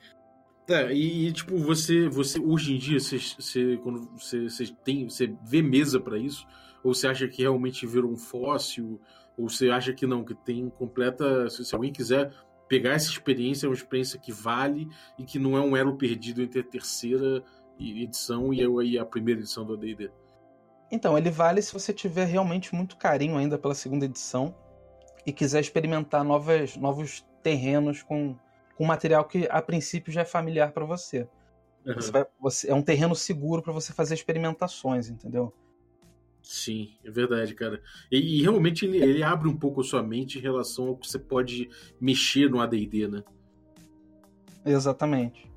É, 0.68 0.92
e, 0.92 1.26
e, 1.26 1.32
tipo, 1.32 1.56
você, 1.58 2.08
você 2.08 2.38
hoje 2.38 2.74
em 2.74 2.78
dia, 2.78 3.00
você, 3.00 3.18
você 3.18 3.76
quando 3.78 4.08
você, 4.12 4.48
você, 4.48 4.66
tem, 4.84 5.08
você 5.08 5.34
vê 5.42 5.60
mesa 5.62 5.98
para 5.98 6.16
isso? 6.16 6.46
Ou 6.84 6.94
você 6.94 7.08
acha 7.08 7.26
que 7.26 7.42
realmente 7.42 7.86
virou 7.86 8.10
um 8.10 8.16
fóssil? 8.16 9.00
Ou 9.36 9.48
você 9.48 9.70
acha 9.70 9.92
que 9.92 10.06
não, 10.06 10.24
que 10.24 10.34
tem 10.34 10.68
completa. 10.70 11.50
Se, 11.50 11.64
se 11.64 11.74
alguém 11.74 11.92
quiser 11.92 12.32
pegar 12.68 12.92
essa 12.92 13.10
experiência, 13.10 13.66
é 13.66 13.68
uma 13.68 13.74
experiência 13.74 14.20
que 14.20 14.30
vale 14.30 14.88
e 15.18 15.24
que 15.24 15.38
não 15.38 15.56
é 15.56 15.60
um 15.60 15.76
elo 15.76 15.96
perdido 15.96 16.40
entre 16.42 16.60
a 16.60 16.64
terceira 16.64 17.42
edição 17.80 18.52
e 18.52 18.98
a 18.98 19.04
primeira 19.04 19.40
edição 19.40 19.64
do 19.64 19.74
AD&D? 19.74 20.10
Então, 20.90 21.18
ele 21.18 21.30
vale 21.30 21.62
se 21.62 21.72
você 21.72 21.92
tiver 21.92 22.26
realmente 22.26 22.74
muito 22.74 22.96
carinho 22.96 23.36
ainda 23.36 23.58
pela 23.58 23.74
segunda 23.74 24.04
edição 24.04 24.54
e 25.26 25.32
quiser 25.32 25.60
experimentar 25.60 26.22
novas, 26.22 26.76
novos 26.76 27.26
terrenos 27.42 28.02
com 28.02 28.36
com 28.78 28.84
material 28.84 29.24
que 29.24 29.48
a 29.50 29.60
princípio 29.60 30.12
já 30.12 30.20
é 30.20 30.24
familiar 30.24 30.70
para 30.70 30.84
você. 30.84 31.28
Uhum. 31.84 31.94
Você, 31.94 32.12
vai, 32.12 32.24
você. 32.40 32.70
É 32.70 32.74
um 32.74 32.80
terreno 32.80 33.12
seguro 33.12 33.60
para 33.60 33.72
você 33.72 33.92
fazer 33.92 34.14
experimentações, 34.14 35.08
entendeu? 35.08 35.52
Sim, 36.40 36.90
é 37.04 37.10
verdade, 37.10 37.56
cara. 37.56 37.82
E, 38.10 38.38
e 38.38 38.42
realmente 38.42 38.86
ele, 38.86 38.98
ele, 38.98 39.22
abre 39.24 39.48
um 39.48 39.56
pouco 39.56 39.80
a 39.80 39.84
sua 39.84 40.00
mente 40.00 40.38
em 40.38 40.40
relação 40.40 40.86
ao 40.86 40.96
que 40.96 41.08
você 41.08 41.18
pode 41.18 41.68
mexer 42.00 42.48
no 42.48 42.60
AD&D, 42.60 43.08
né? 43.08 43.24
Exatamente. 44.64 45.50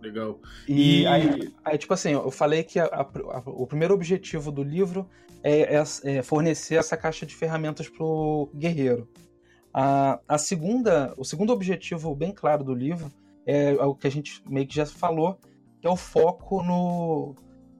Legal. 0.00 0.40
E, 0.66 1.02
e... 1.02 1.06
Aí, 1.06 1.54
aí, 1.62 1.76
tipo 1.76 1.92
assim, 1.92 2.12
eu 2.12 2.30
falei 2.30 2.64
que 2.64 2.80
a, 2.80 2.86
a, 2.86 3.02
a, 3.02 3.42
o 3.44 3.66
primeiro 3.66 3.92
objetivo 3.92 4.50
do 4.50 4.62
livro 4.62 5.06
é, 5.42 5.76
é, 5.76 5.84
é, 6.04 6.22
fornecer 6.22 6.76
essa 6.76 6.96
caixa 6.96 7.26
de 7.26 7.34
ferramentas 7.34 7.86
pro 7.86 8.48
guerreiro. 8.54 9.06
A, 9.78 10.18
a 10.26 10.38
segunda, 10.38 11.12
o 11.18 11.24
segundo 11.24 11.52
objetivo 11.52 12.14
bem 12.14 12.32
claro 12.32 12.64
do 12.64 12.72
livro 12.72 13.12
é 13.44 13.74
o 13.74 13.94
que 13.94 14.06
a 14.06 14.10
gente 14.10 14.42
meio 14.48 14.66
que 14.66 14.74
já 14.74 14.86
falou, 14.86 15.38
que 15.82 15.86
é 15.86 15.90
o 15.90 15.96
foco 15.96 16.62
no, 16.62 17.34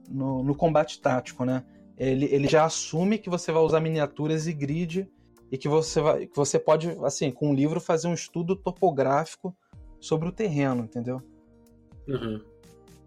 no, 0.07 0.43
no 0.43 0.55
combate 0.55 1.01
tático, 1.01 1.47
né? 1.47 1.65
Ele, 1.97 2.27
ele 2.27 2.47
já 2.49 2.67
assume 2.67 3.17
que 3.17 3.31
você 3.31 3.51
vai 3.51 3.63
usar 3.63 3.81
miniaturas 3.81 4.47
e 4.47 4.53
grid 4.53 5.09
e 5.51 5.57
que 5.57 5.71
você, 5.71 6.03
vai, 6.03 6.27
que 6.27 6.37
você 6.37 6.59
pode, 6.59 6.91
assim, 7.03 7.31
com 7.31 7.51
o 7.51 7.55
livro, 7.55 7.81
fazer 7.81 8.09
um 8.09 8.15
estudo 8.15 8.55
topográfico 8.55 9.57
sobre 9.99 10.29
o 10.29 10.33
terreno, 10.33 10.85
entendeu? 10.85 11.23
Uhum. 12.07 12.45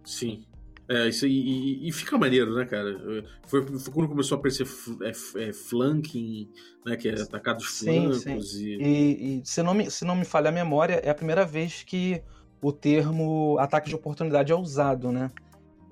Sim. 0.04 0.48
É, 0.90 1.08
isso 1.08 1.28
e, 1.28 1.88
e, 1.88 1.92
fica 1.92 2.18
maneiro, 2.18 2.56
né, 2.56 2.66
cara? 2.66 3.00
Foi, 3.46 3.64
foi 3.64 3.94
quando 3.94 4.10
começou 4.10 4.36
a 4.36 4.40
aparecer 4.40 4.66
é, 5.04 5.50
é, 5.50 5.54
flanking, 5.54 6.50
né, 6.84 6.98
que 6.98 7.08
é 7.08 7.14
atacar 7.14 7.54
dos 7.54 7.68
flancos. 7.80 8.24
Sim. 8.24 8.66
E... 8.66 8.82
E, 8.82 9.40
e, 9.40 9.42
se, 9.46 9.62
não 9.62 9.76
me, 9.76 9.92
se 9.92 10.04
não 10.04 10.16
me 10.16 10.26
falha 10.26 10.50
a 10.50 10.52
memória, 10.52 10.96
é 10.96 11.12
a 11.12 11.14
primeira 11.14 11.46
vez 11.46 11.84
que 11.84 12.24
o 12.60 12.72
termo 12.72 13.56
ataque 13.60 13.88
de 13.88 13.94
oportunidade 13.94 14.52
é 14.52 14.56
usado, 14.56 15.12
né? 15.12 15.30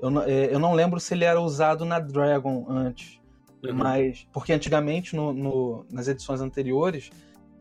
Eu 0.01 0.09
não, 0.09 0.23
é, 0.23 0.51
eu 0.51 0.57
não 0.57 0.73
lembro 0.73 0.99
se 0.99 1.13
ele 1.13 1.25
era 1.25 1.39
usado 1.39 1.85
na 1.85 1.99
Dragon 1.99 2.65
antes, 2.67 3.19
uhum. 3.63 3.75
mas... 3.75 4.27
Porque 4.33 4.51
antigamente, 4.51 5.15
no, 5.15 5.31
no, 5.31 5.85
nas 5.91 6.07
edições 6.07 6.41
anteriores, 6.41 7.11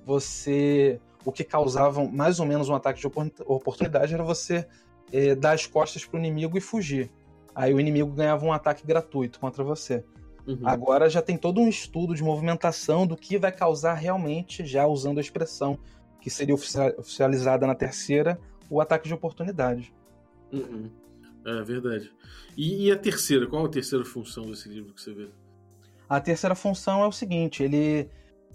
você... 0.06 0.98
O 1.22 1.30
que 1.30 1.44
causava 1.44 2.02
mais 2.02 2.40
ou 2.40 2.46
menos 2.46 2.70
um 2.70 2.74
ataque 2.74 3.00
de 3.00 3.06
oportunidade 3.06 4.14
era 4.14 4.22
você 4.22 4.66
é, 5.12 5.34
dar 5.34 5.52
as 5.52 5.66
costas 5.66 6.02
para 6.04 6.16
o 6.16 6.20
inimigo 6.20 6.56
e 6.56 6.60
fugir. 6.62 7.10
Aí 7.56 7.72
o 7.72 7.80
inimigo 7.80 8.12
ganhava 8.12 8.44
um 8.44 8.52
ataque 8.52 8.86
gratuito 8.86 9.40
contra 9.40 9.64
você. 9.64 10.04
Uhum. 10.46 10.60
Agora 10.62 11.08
já 11.08 11.22
tem 11.22 11.38
todo 11.38 11.58
um 11.58 11.68
estudo 11.68 12.14
de 12.14 12.22
movimentação 12.22 13.06
do 13.06 13.16
que 13.16 13.38
vai 13.38 13.50
causar 13.50 13.94
realmente, 13.94 14.66
já 14.66 14.86
usando 14.86 15.16
a 15.16 15.22
expressão 15.22 15.78
que 16.20 16.28
seria 16.28 16.54
oficializada 16.54 17.66
na 17.66 17.74
terceira, 17.74 18.38
o 18.68 18.78
ataque 18.78 19.08
de 19.08 19.14
oportunidade. 19.14 19.94
Uhum. 20.52 20.90
É 21.46 21.62
verdade. 21.62 22.12
E, 22.56 22.88
e, 22.88 22.92
a 22.92 22.98
terceira? 22.98 23.46
Qual 23.46 23.64
a 23.64 23.68
terceira 23.70 24.04
função 24.04 24.44
desse 24.50 24.68
livro 24.68 24.92
que 24.92 25.00
você 25.00 25.14
vê? 25.14 25.28
A 26.08 26.20
terceira 26.20 26.54
função 26.54 27.02
é 27.02 27.06
o 27.06 27.12
seguinte: 27.12 27.62
ele 27.62 28.10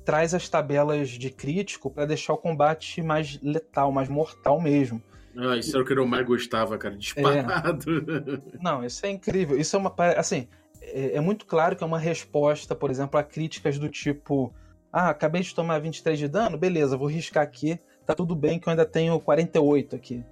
traz 0.05 0.36
as 0.36 0.48
tabelas 0.48 1.10
de 1.10 1.29
crítico 1.31 1.89
para 1.89 2.05
deixar 2.05 2.34
o 2.34 2.38
combate 2.38 3.01
mais 3.01 3.39
letal, 3.41 3.91
mais 3.91 4.10
mortal 4.10 4.62
mesmo. 4.62 5.01
Ah, 5.38 5.57
isso 5.57 5.75
era 5.75 5.83
o 5.83 5.85
que 5.88 5.93
eu 5.93 6.07
mais 6.07 6.25
gostava, 6.25 6.77
cara, 6.77 6.95
disparado. 6.95 7.85
É. 7.91 8.57
Não, 8.61 8.83
isso 8.83 9.05
é 9.05 9.09
incrível. 9.09 9.57
Isso 9.57 9.75
é 9.75 9.79
uma. 9.79 9.93
Assim, 10.17 10.47
é, 10.81 11.15
é, 11.15 11.21
muito 11.21 11.45
claro 11.45 11.75
que 11.75 11.83
é 11.83 11.88
uma 11.88 12.00
resposta, 12.00 12.75
por 12.75 12.89
exemplo, 12.89 13.19
a 13.19 13.23
críticas 13.23 13.77
do 13.77 13.88
tipo: 13.88 14.53
ah, 14.91 15.09
acabei 15.09 15.41
de 15.41 15.55
tomar 15.55 15.79
23 15.79 16.17
de 16.17 16.27
dano, 16.27 16.57
beleza, 16.57 16.97
vou 16.97 17.07
riscar 17.07 17.43
aqui, 17.43 17.79
tá 18.05 18.13
tudo 18.13 18.35
bem 18.35 18.59
que 18.59 18.67
eu 18.67 18.71
ainda 18.71 18.85
tenho 18.85 19.19
48 19.19 19.95
aqui. 19.95 20.23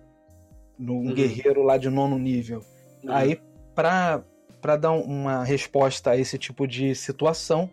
No, 0.77 0.93
um 0.93 1.07
uhum. 1.07 1.13
guerreiro 1.13 1.63
lá 1.63 1.77
de 1.77 1.89
nono 1.89 2.17
nível. 2.17 2.63
Uhum. 3.03 3.11
Aí, 3.11 3.41
pra, 3.75 4.23
pra 4.61 4.75
dar 4.77 4.91
uma 4.91 5.43
resposta 5.43 6.11
a 6.11 6.17
esse 6.17 6.37
tipo 6.37 6.65
de 6.65 6.95
situação, 6.95 7.69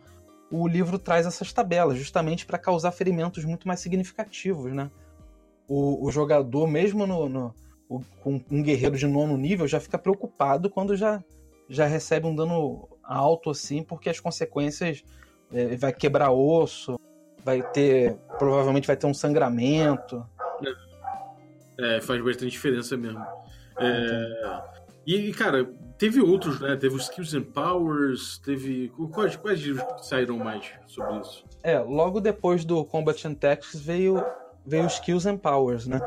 o 0.50 0.66
livro 0.66 0.98
traz 0.98 1.26
essas 1.26 1.52
tabelas, 1.52 1.98
justamente 1.98 2.46
para 2.46 2.58
causar 2.58 2.92
ferimentos 2.92 3.44
muito 3.44 3.66
mais 3.66 3.80
significativos, 3.80 4.72
né? 4.72 4.90
O, 5.68 6.06
o 6.06 6.10
jogador, 6.10 6.66
mesmo 6.66 7.06
no, 7.06 7.28
no 7.28 7.54
o, 7.88 8.00
com 8.22 8.40
um 8.50 8.62
guerreiro 8.62 8.96
de 8.96 9.06
nono 9.06 9.36
nível, 9.36 9.66
já 9.66 9.80
fica 9.80 9.98
preocupado 9.98 10.68
quando 10.70 10.96
já, 10.96 11.22
já 11.68 11.86
recebe 11.86 12.26
um 12.26 12.34
dano 12.34 12.88
alto 13.02 13.50
assim, 13.50 13.82
porque 13.82 14.08
as 14.08 14.20
consequências 14.20 15.04
é, 15.52 15.76
vai 15.76 15.92
quebrar 15.92 16.30
osso, 16.30 16.98
vai 17.44 17.62
ter. 17.62 18.16
Provavelmente 18.38 18.86
vai 18.86 18.96
ter 18.96 19.06
um 19.06 19.14
sangramento. 19.14 20.26
É, 21.78 22.00
faz 22.00 22.22
bastante 22.22 22.50
diferença 22.50 22.96
mesmo. 22.96 23.24
É, 23.78 24.62
e, 25.06 25.32
cara, 25.32 25.64
teve 25.96 26.20
outros, 26.20 26.60
né? 26.60 26.74
Teve 26.74 26.96
os 26.96 27.04
Skills 27.04 27.34
and 27.34 27.44
Powers, 27.44 28.38
teve. 28.38 28.90
Quais, 29.12 29.36
quais 29.36 29.60
livros 29.60 30.08
saíram 30.08 30.38
mais 30.38 30.68
sobre 30.86 31.20
isso? 31.20 31.44
É, 31.62 31.78
logo 31.78 32.20
depois 32.20 32.64
do 32.64 32.84
Combat 32.84 33.28
and 33.28 33.34
Tactics 33.34 33.78
veio 33.78 34.24
veio 34.66 34.84
o 34.84 34.88
Skills 34.88 35.26
and 35.26 35.38
Powers, 35.38 35.86
né? 35.86 36.00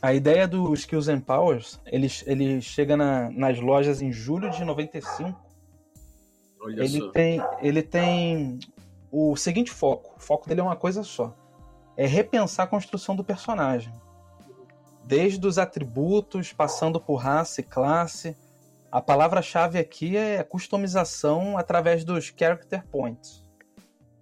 A 0.00 0.12
ideia 0.12 0.48
do 0.48 0.72
Skills 0.74 1.08
and 1.08 1.20
Powers, 1.20 1.80
ele, 1.86 2.08
ele 2.26 2.60
chega 2.60 2.96
na, 2.96 3.30
nas 3.30 3.60
lojas 3.60 4.02
em 4.02 4.10
julho 4.10 4.50
de 4.50 4.64
95. 4.64 5.38
Olha 6.60 6.82
ele 6.82 7.00
só. 7.00 7.10
tem 7.10 7.40
ele 7.60 7.82
tem 7.82 8.58
o 9.10 9.36
seguinte 9.36 9.70
foco. 9.70 10.14
O 10.16 10.20
foco 10.20 10.48
dele 10.48 10.60
é 10.60 10.64
uma 10.64 10.76
coisa 10.76 11.04
só. 11.04 11.36
É 11.96 12.06
repensar 12.06 12.64
a 12.64 12.66
construção 12.66 13.14
do 13.14 13.22
personagem. 13.22 13.94
Desde 15.04 15.44
os 15.46 15.58
atributos, 15.58 16.52
passando 16.52 17.00
por 17.00 17.16
raça 17.16 17.60
e 17.60 17.64
classe. 17.64 18.36
A 18.90 19.00
palavra-chave 19.00 19.78
aqui 19.78 20.16
é 20.16 20.42
customização 20.42 21.56
através 21.56 22.04
dos 22.04 22.32
character 22.36 22.84
points. 22.86 23.41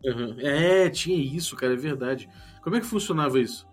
Uhum. 0.05 0.37
É, 0.41 0.89
tinha 0.89 1.17
isso, 1.17 1.57
cara, 1.57 1.75
é 1.75 1.77
verdade. 1.77 2.29
Como 2.63 2.77
é 2.77 2.81
que 2.81 2.87
funcionava 2.87 3.39
isso? 3.39 3.69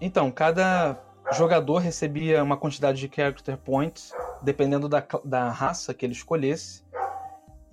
Então, 0.00 0.30
cada 0.30 1.00
jogador 1.32 1.78
recebia 1.78 2.42
uma 2.42 2.56
quantidade 2.56 3.00
de 3.00 3.14
character 3.14 3.56
points, 3.56 4.12
dependendo 4.42 4.88
da, 4.88 5.04
da 5.24 5.50
raça 5.50 5.92
que 5.92 6.06
ele 6.06 6.12
escolhesse. 6.12 6.84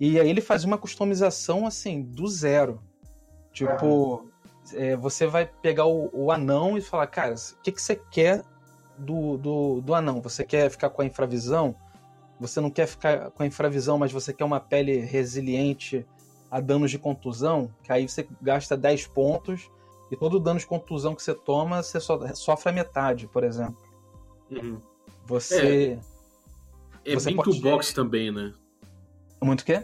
E 0.00 0.18
aí 0.18 0.28
ele 0.28 0.40
fazia 0.40 0.66
uma 0.66 0.78
customização 0.78 1.66
assim, 1.66 2.02
do 2.02 2.26
zero. 2.26 2.82
Tipo, 3.52 4.28
é, 4.74 4.96
você 4.96 5.26
vai 5.26 5.46
pegar 5.46 5.86
o, 5.86 6.10
o, 6.12 6.32
anão 6.32 6.76
e 6.76 6.80
falar, 6.80 7.06
cara, 7.06 7.34
o 7.34 7.62
que, 7.62 7.70
que 7.70 7.80
você 7.80 7.94
quer 8.10 8.42
do, 8.98 9.36
do, 9.36 9.80
do 9.80 9.94
anão? 9.94 10.20
Você 10.22 10.44
quer 10.44 10.70
ficar 10.70 10.90
com 10.90 11.02
a 11.02 11.04
infravisão? 11.04 11.76
você 12.42 12.60
não 12.60 12.70
quer 12.70 12.86
ficar 12.86 13.30
com 13.30 13.42
a 13.42 13.46
infravisão, 13.46 13.96
mas 13.98 14.10
você 14.10 14.32
quer 14.32 14.44
uma 14.44 14.60
pele 14.60 14.98
resiliente 14.98 16.04
a 16.52 16.60
danos 16.60 16.90
de 16.90 16.98
contusão, 16.98 17.70
que 17.82 17.90
aí 17.90 18.06
você 18.06 18.28
gasta 18.42 18.76
10 18.76 19.06
pontos 19.06 19.70
e 20.10 20.16
todo 20.16 20.38
dano 20.38 20.60
de 20.60 20.66
contusão 20.66 21.14
que 21.14 21.22
você 21.22 21.34
toma, 21.34 21.82
você 21.82 21.98
so, 21.98 22.20
sofre 22.34 22.68
a 22.68 22.72
metade, 22.74 23.26
por 23.26 23.42
exemplo. 23.42 23.78
Uhum. 24.50 24.78
Você. 25.24 25.98
É 27.06 27.14
Você 27.14 27.30
bem 27.30 27.36
pode- 27.36 27.50
toolbox 27.58 27.94
também, 27.94 28.30
né? 28.30 28.52
Muito 29.42 29.62
o 29.62 29.64
quê? 29.64 29.82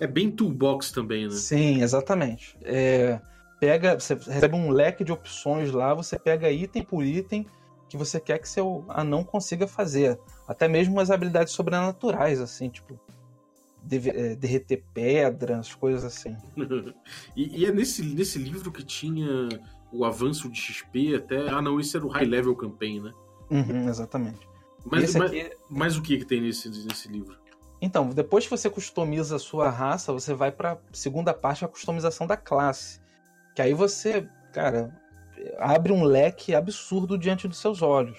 É 0.00 0.06
bem 0.06 0.32
toolbox 0.32 0.90
também, 0.90 1.24
né? 1.26 1.30
Sim, 1.30 1.80
exatamente. 1.80 2.58
É, 2.62 3.20
pega, 3.60 3.98
você 3.98 4.14
recebe 4.14 4.56
um 4.56 4.70
leque 4.70 5.04
de 5.04 5.12
opções 5.12 5.70
lá, 5.70 5.94
você 5.94 6.18
pega 6.18 6.50
item 6.50 6.82
por 6.82 7.04
item 7.04 7.46
que 7.88 7.96
você 7.96 8.18
quer 8.20 8.38
que 8.40 8.48
seu 8.48 8.84
anão 8.88 9.22
consiga 9.22 9.66
fazer. 9.68 10.18
Até 10.46 10.66
mesmo 10.66 10.98
as 10.98 11.08
habilidades 11.10 11.52
sobrenaturais, 11.52 12.40
assim, 12.40 12.68
tipo. 12.68 12.98
Deve- 13.88 14.10
é, 14.10 14.36
derreter 14.36 14.84
pedras, 14.94 15.74
coisas 15.74 16.04
assim. 16.04 16.36
e, 17.34 17.60
e 17.60 17.66
é 17.66 17.72
nesse, 17.72 18.02
nesse 18.02 18.38
livro 18.38 18.70
que 18.70 18.84
tinha 18.84 19.48
o 19.92 20.04
avanço 20.04 20.48
de 20.48 20.60
XP 20.60 21.14
até. 21.16 21.48
Ah, 21.48 21.62
não, 21.62 21.80
isso 21.80 21.96
era 21.96 22.06
o 22.06 22.08
High 22.08 22.26
Level 22.26 22.54
Campaign, 22.54 23.00
né? 23.00 23.12
Uhum, 23.50 23.88
exatamente. 23.88 24.46
Mas, 24.84 25.14
mas, 25.14 25.30
aqui, 25.30 25.50
mas 25.68 25.96
o 25.96 26.02
que, 26.02 26.18
que 26.18 26.24
tem 26.24 26.40
nesse, 26.40 26.68
nesse 26.84 27.08
livro? 27.08 27.36
Então, 27.80 28.10
depois 28.10 28.44
que 28.44 28.50
você 28.50 28.68
customiza 28.68 29.36
a 29.36 29.38
sua 29.38 29.70
raça, 29.70 30.12
você 30.12 30.34
vai 30.34 30.50
pra 30.50 30.78
segunda 30.92 31.32
parte, 31.32 31.64
a 31.64 31.68
customização 31.68 32.26
da 32.26 32.36
classe. 32.36 33.00
Que 33.54 33.62
aí 33.62 33.72
você, 33.72 34.28
cara, 34.52 34.92
abre 35.58 35.92
um 35.92 36.02
leque 36.04 36.54
absurdo 36.54 37.16
diante 37.16 37.46
dos 37.48 37.58
seus 37.58 37.82
olhos. 37.82 38.18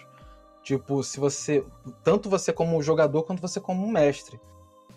Tipo, 0.64 1.04
se 1.04 1.20
você. 1.20 1.66
Tanto 2.04 2.30
você 2.30 2.52
como 2.54 2.82
jogador, 2.82 3.24
quanto 3.24 3.42
você 3.42 3.60
como 3.60 3.90
mestre. 3.90 4.40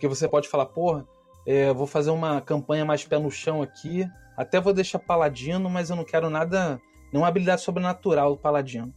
Porque 0.02 0.16
você 0.16 0.26
pode 0.26 0.48
falar, 0.48 0.66
porra, 0.66 1.06
é, 1.46 1.72
vou 1.72 1.86
fazer 1.86 2.10
uma 2.10 2.40
campanha 2.40 2.84
mais 2.84 3.04
pé 3.04 3.20
no 3.20 3.30
chão 3.30 3.62
aqui. 3.62 4.04
Até 4.36 4.60
vou 4.60 4.72
deixar 4.72 4.98
paladino, 4.98 5.70
mas 5.70 5.90
eu 5.90 5.94
não 5.94 6.02
quero 6.02 6.28
nada. 6.28 6.80
Nenhuma 7.12 7.28
habilidade 7.28 7.60
sobrenatural 7.60 8.32
do 8.32 8.36
paladino. 8.36 8.92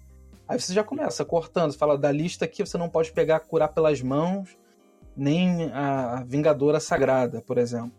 Aí 0.47 0.59
você 0.59 0.73
já 0.73 0.83
começa 0.83 1.23
cortando. 1.23 1.71
Você 1.71 1.77
fala, 1.77 1.95
da 1.95 2.11
lista 2.11 2.45
aqui 2.45 2.65
você 2.65 2.75
não 2.75 2.89
pode 2.89 3.11
pegar 3.11 3.41
curar 3.41 3.67
pelas 3.67 4.01
mãos 4.01 4.57
nem 5.15 5.69
a 5.73 6.23
Vingadora 6.25 6.79
Sagrada, 6.79 7.39
por 7.39 7.59
exemplo. 7.59 7.93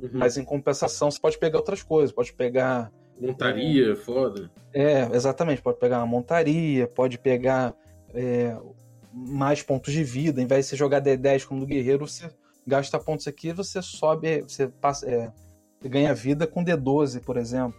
Uhum. 0.00 0.08
Mas 0.14 0.38
em 0.38 0.44
compensação, 0.44 1.10
você 1.10 1.20
pode 1.20 1.36
pegar 1.36 1.58
outras 1.58 1.82
coisas. 1.82 2.12
Pode 2.12 2.32
pegar. 2.32 2.90
Montaria, 3.20 3.94
foda. 3.94 4.50
É, 4.72 5.02
exatamente. 5.14 5.60
Pode 5.60 5.78
pegar 5.78 5.98
uma 5.98 6.06
montaria, 6.06 6.86
pode 6.86 7.18
pegar 7.18 7.74
é, 8.14 8.56
mais 9.16 9.62
pontos 9.62 9.92
de 9.92 10.04
vida. 10.04 10.42
Em 10.42 10.46
vez 10.46 10.66
de 10.66 10.70
você 10.70 10.76
jogar 10.76 11.00
D10 11.00 11.46
como 11.46 11.60
do 11.60 11.66
guerreiro, 11.66 12.06
você 12.06 12.30
gasta 12.66 12.98
pontos 12.98 13.26
aqui 13.26 13.52
você 13.52 13.80
sobe. 13.80 14.42
Você, 14.42 14.68
passa, 14.68 15.08
é, 15.08 15.32
você 15.80 15.88
ganha 15.88 16.14
vida 16.14 16.46
com 16.46 16.62
D12, 16.62 17.20
por 17.20 17.38
exemplo. 17.38 17.78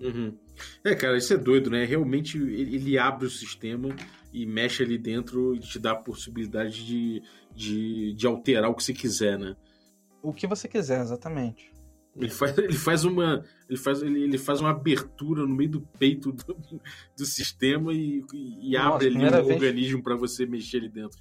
Uhum. 0.00 0.36
É, 0.84 0.94
cara, 0.94 1.16
isso 1.16 1.34
é 1.34 1.36
doido, 1.36 1.70
né? 1.70 1.84
Realmente 1.84 2.38
ele 2.38 2.76
ele 2.76 2.98
abre 2.98 3.26
o 3.26 3.30
sistema 3.30 3.94
e 4.32 4.46
mexe 4.46 4.82
ali 4.82 4.96
dentro 4.96 5.54
e 5.56 5.58
te 5.58 5.78
dá 5.78 5.92
a 5.92 5.96
possibilidade 5.96 6.84
de, 6.86 7.22
de, 7.52 8.14
de 8.14 8.26
alterar 8.26 8.70
o 8.70 8.74
que 8.74 8.84
você 8.84 8.92
quiser, 8.92 9.38
né? 9.38 9.56
O 10.22 10.32
que 10.32 10.46
você 10.46 10.68
quiser, 10.68 11.00
exatamente. 11.00 11.73
Ele 12.16 12.28
faz, 12.30 12.56
ele 12.58 12.72
faz 12.74 13.04
uma. 13.04 13.44
Ele 13.68 13.78
faz, 13.78 14.00
ele, 14.02 14.22
ele 14.22 14.38
faz 14.38 14.60
uma 14.60 14.70
abertura 14.70 15.42
no 15.42 15.48
meio 15.54 15.70
do 15.70 15.80
peito 15.80 16.30
do, 16.30 16.56
do 17.16 17.24
sistema 17.26 17.92
e, 17.92 18.22
e 18.32 18.72
Nossa, 18.76 18.94
abre 18.94 19.06
ali 19.08 19.16
um 19.16 19.30
vez- 19.30 19.48
organismo 19.48 20.02
para 20.02 20.14
você 20.14 20.46
mexer 20.46 20.76
ali 20.78 20.88
dentro. 20.88 21.20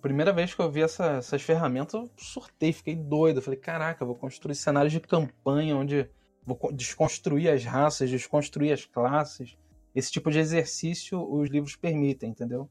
Primeira 0.00 0.32
vez 0.32 0.54
que 0.54 0.60
eu 0.62 0.70
vi 0.70 0.82
essa- 0.82 1.14
essas 1.16 1.42
ferramentas, 1.42 1.94
eu 1.94 2.08
surtei, 2.16 2.72
fiquei 2.72 2.94
doido. 2.94 3.38
Eu 3.38 3.42
falei, 3.42 3.58
caraca, 3.58 4.04
vou 4.04 4.14
construir 4.14 4.54
cenários 4.54 4.92
de 4.92 5.00
campanha 5.00 5.76
onde 5.76 6.08
vou 6.46 6.56
co- 6.56 6.72
desconstruir 6.72 7.48
as 7.48 7.64
raças, 7.64 8.08
desconstruir 8.08 8.72
as 8.72 8.84
classes. 8.84 9.56
Esse 9.94 10.12
tipo 10.12 10.30
de 10.30 10.38
exercício 10.38 11.20
os 11.20 11.50
livros 11.50 11.74
permitem, 11.74 12.30
entendeu? 12.30 12.70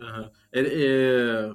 Aham. 0.00 0.30
É, 0.50 0.60
é... 0.60 1.52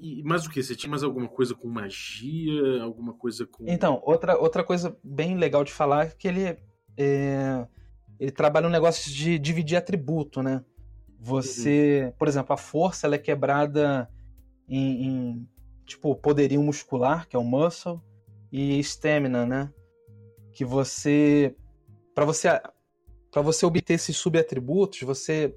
E 0.00 0.22
mais 0.22 0.46
o 0.46 0.50
que? 0.50 0.62
Você 0.62 0.76
tinha 0.76 0.90
mais 0.90 1.02
alguma 1.02 1.28
coisa 1.28 1.54
com 1.54 1.68
magia? 1.68 2.82
Alguma 2.82 3.12
coisa 3.14 3.46
com. 3.46 3.64
Então, 3.66 4.00
outra, 4.04 4.38
outra 4.38 4.62
coisa 4.62 4.96
bem 5.02 5.36
legal 5.36 5.64
de 5.64 5.72
falar 5.72 6.06
é 6.06 6.10
que 6.10 6.28
ele, 6.28 6.56
é, 6.96 7.66
ele 8.18 8.30
trabalha 8.30 8.68
um 8.68 8.70
negócio 8.70 9.12
de 9.12 9.38
dividir 9.38 9.76
atributo, 9.76 10.42
né? 10.42 10.64
Você, 11.18 12.14
por 12.16 12.28
exemplo, 12.28 12.52
a 12.52 12.56
força 12.56 13.06
ela 13.06 13.16
é 13.16 13.18
quebrada 13.18 14.08
em, 14.68 15.06
em, 15.06 15.48
tipo 15.84 16.14
poderio 16.14 16.62
muscular, 16.62 17.26
que 17.26 17.34
é 17.34 17.38
o 17.38 17.44
muscle, 17.44 18.00
e 18.52 18.78
stamina, 18.78 19.44
né? 19.44 19.72
Que 20.52 20.64
você 20.64 21.56
para 22.14 22.24
você 22.24 22.48
para 23.30 23.42
você 23.42 23.66
obter 23.66 23.94
esses 23.94 24.16
subatributos, 24.16 25.02
você 25.02 25.54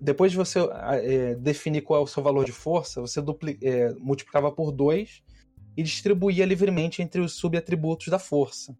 depois 0.00 0.30
de 0.30 0.38
você 0.38 0.60
é, 1.02 1.34
definir 1.34 1.82
qual 1.82 2.00
é 2.00 2.02
o 2.02 2.06
seu 2.06 2.22
valor 2.22 2.44
de 2.44 2.52
força, 2.52 3.00
você 3.00 3.20
dupli, 3.20 3.58
é, 3.62 3.92
multiplicava 3.94 4.50
por 4.52 4.70
2 4.70 5.22
e 5.76 5.82
distribuía 5.82 6.44
livremente 6.44 7.02
entre 7.02 7.20
os 7.20 7.34
subatributos 7.34 8.08
da 8.08 8.18
força. 8.18 8.76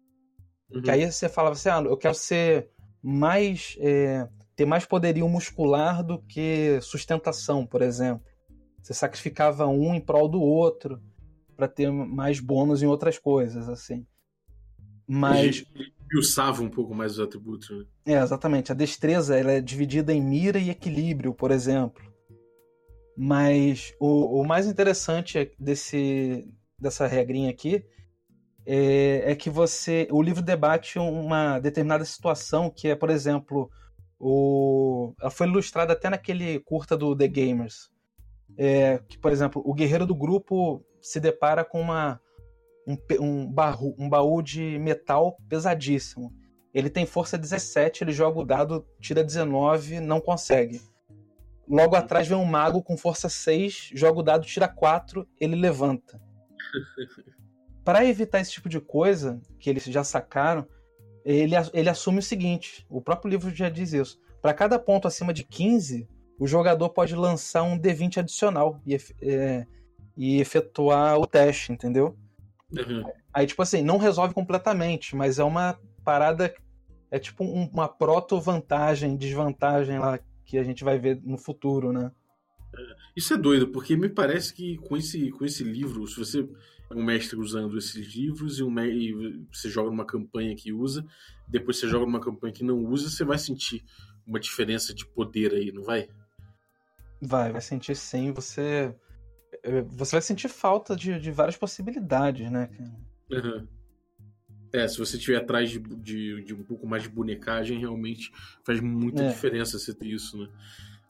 Uhum. 0.71 0.81
Que 0.81 0.91
aí 0.91 1.11
você 1.11 1.27
falava 1.27 1.53
assim, 1.53 1.69
ah, 1.69 1.81
eu 1.81 1.97
quero 1.97 2.15
ser 2.15 2.69
mais 3.01 3.77
é, 3.79 4.27
ter 4.55 4.65
mais 4.65 4.85
poderio 4.85 5.27
muscular 5.29 6.03
do 6.03 6.19
que 6.19 6.79
sustentação, 6.81 7.65
por 7.65 7.81
exemplo. 7.81 8.25
Você 8.81 8.93
sacrificava 8.93 9.65
um 9.67 9.93
em 9.93 10.01
prol 10.01 10.27
do 10.27 10.41
outro 10.41 11.01
para 11.55 11.67
ter 11.67 11.91
mais 11.91 12.39
bônus 12.39 12.81
em 12.81 12.85
outras 12.85 13.17
coisas, 13.17 13.67
assim. 13.67 14.05
Mas 15.07 15.63
esmiuçava 16.09 16.63
um 16.63 16.69
pouco 16.69 16.93
mais 16.93 17.13
os 17.13 17.19
atributos, 17.19 17.69
né? 17.69 17.85
é, 18.05 18.21
exatamente. 18.21 18.71
A 18.71 18.75
destreza 18.75 19.37
ela 19.37 19.51
é 19.51 19.61
dividida 19.61 20.13
em 20.13 20.21
mira 20.21 20.57
e 20.57 20.69
equilíbrio, 20.69 21.33
por 21.33 21.51
exemplo. 21.51 22.03
Mas 23.15 23.93
o, 23.99 24.41
o 24.41 24.47
mais 24.47 24.65
interessante 24.65 25.51
desse, 25.59 26.47
dessa 26.79 27.05
regrinha 27.05 27.49
aqui 27.49 27.83
é, 28.65 29.31
é 29.31 29.35
que 29.35 29.49
você. 29.49 30.07
O 30.11 30.21
livro 30.21 30.41
debate 30.41 30.97
uma 30.97 31.59
determinada 31.59 32.05
situação 32.05 32.69
que 32.69 32.87
é, 32.87 32.95
por 32.95 33.09
exemplo, 33.09 33.69
o, 34.17 35.13
ela 35.19 35.29
foi 35.29 35.47
ilustrada 35.47 35.93
até 35.93 36.09
naquele 36.09 36.59
curta 36.59 36.95
do 36.97 37.15
The 37.15 37.27
Gamers. 37.27 37.89
É, 38.57 38.99
que, 39.07 39.17
por 39.17 39.31
exemplo, 39.31 39.61
o 39.65 39.73
guerreiro 39.73 40.05
do 40.05 40.15
grupo 40.15 40.83
se 41.01 41.19
depara 41.19 41.63
com 41.63 41.79
uma, 41.79 42.19
um, 42.89 42.97
um, 43.21 43.45
barru, 43.51 43.95
um 43.99 44.09
baú 44.09 44.41
de 44.41 44.79
metal 44.79 45.37
pesadíssimo. 45.47 46.33
Ele 46.73 46.89
tem 46.89 47.05
força 47.05 47.37
17, 47.37 48.03
ele 48.03 48.11
joga 48.11 48.39
o 48.39 48.45
dado, 48.45 48.85
tira 48.99 49.23
19, 49.23 49.99
não 49.99 50.19
consegue. 50.19 50.81
Logo 51.67 51.95
atrás 51.95 52.27
vem 52.27 52.37
um 52.37 52.45
mago 52.45 52.81
com 52.81 52.97
força 52.97 53.29
6, 53.29 53.91
joga 53.93 54.19
o 54.19 54.23
dado, 54.23 54.45
tira 54.45 54.67
4, 54.67 55.27
ele 55.39 55.55
levanta. 55.55 56.19
Para 57.85 58.05
evitar 58.05 58.39
esse 58.39 58.51
tipo 58.51 58.69
de 58.69 58.79
coisa, 58.79 59.39
que 59.59 59.69
eles 59.69 59.83
já 59.83 60.03
sacaram, 60.03 60.67
ele, 61.23 61.55
ele 61.73 61.89
assume 61.89 62.19
o 62.19 62.23
seguinte: 62.23 62.85
o 62.89 63.01
próprio 63.01 63.29
livro 63.29 63.53
já 63.53 63.69
diz 63.69 63.93
isso. 63.93 64.19
Para 64.41 64.53
cada 64.53 64.79
ponto 64.79 65.07
acima 65.07 65.33
de 65.33 65.43
15, 65.43 66.07
o 66.39 66.47
jogador 66.47 66.89
pode 66.89 67.15
lançar 67.15 67.63
um 67.63 67.77
D20 67.79 68.17
adicional 68.17 68.79
e, 68.85 68.95
é, 69.21 69.65
e 70.15 70.39
efetuar 70.39 71.19
o 71.19 71.27
teste, 71.27 71.71
entendeu? 71.71 72.15
Uhum. 72.71 73.03
Aí, 73.33 73.47
tipo 73.47 73.61
assim, 73.61 73.81
não 73.81 73.97
resolve 73.97 74.33
completamente, 74.33 75.15
mas 75.15 75.39
é 75.39 75.43
uma 75.43 75.79
parada. 76.03 76.53
É 77.11 77.17
tipo 77.17 77.43
um- 77.43 77.69
uma 77.73 77.87
proto-vantagem, 77.87 79.17
desvantagem 79.17 79.97
lá 79.99 80.19
que 80.45 80.57
a 80.57 80.63
gente 80.63 80.83
vai 80.83 80.99
ver 80.99 81.19
no 81.23 81.37
futuro, 81.37 81.91
né? 81.91 82.11
Isso 83.15 83.33
é 83.33 83.37
doido, 83.37 83.67
porque 83.69 83.95
me 83.95 84.09
parece 84.09 84.53
que 84.53 84.77
com 84.77 84.95
esse, 84.95 85.31
com 85.31 85.43
esse 85.43 85.63
livro, 85.63 86.07
se 86.07 86.17
você 86.17 86.47
é 86.89 86.93
um 86.93 87.03
mestre 87.03 87.37
usando 87.37 87.77
esses 87.77 88.15
livros 88.15 88.59
e, 88.59 88.63
um, 88.63 88.79
e 88.79 89.45
você 89.51 89.69
joga 89.69 89.89
numa 89.89 90.05
campanha 90.05 90.55
que 90.55 90.71
usa, 90.71 91.05
depois 91.47 91.77
você 91.79 91.87
joga 91.87 92.05
numa 92.05 92.19
campanha 92.21 92.53
que 92.53 92.63
não 92.63 92.77
usa, 92.77 93.09
você 93.09 93.23
vai 93.23 93.37
sentir 93.37 93.83
uma 94.25 94.39
diferença 94.39 94.93
de 94.93 95.05
poder 95.05 95.53
aí, 95.53 95.71
não 95.71 95.83
vai? 95.83 96.07
Vai, 97.21 97.51
vai 97.51 97.61
sentir 97.61 97.95
sim. 97.95 98.31
Você. 98.31 98.95
Você 99.91 100.11
vai 100.13 100.21
sentir 100.21 100.47
falta 100.47 100.95
de, 100.95 101.19
de 101.19 101.31
várias 101.31 101.57
possibilidades, 101.57 102.49
né? 102.51 102.69
Uhum. 103.29 103.67
É, 104.71 104.87
se 104.87 104.97
você 104.97 105.17
estiver 105.17 105.37
atrás 105.37 105.69
de, 105.69 105.79
de, 105.79 106.43
de 106.43 106.53
um 106.53 106.63
pouco 106.63 106.85
mais 106.85 107.03
de 107.03 107.09
bonecagem, 107.09 107.79
realmente 107.79 108.31
faz 108.63 108.79
muita 108.79 109.23
É. 109.23 109.27
diferença 109.29 109.79
você 109.79 109.93
ter 109.93 110.07
isso, 110.07 110.37
né? 110.37 110.47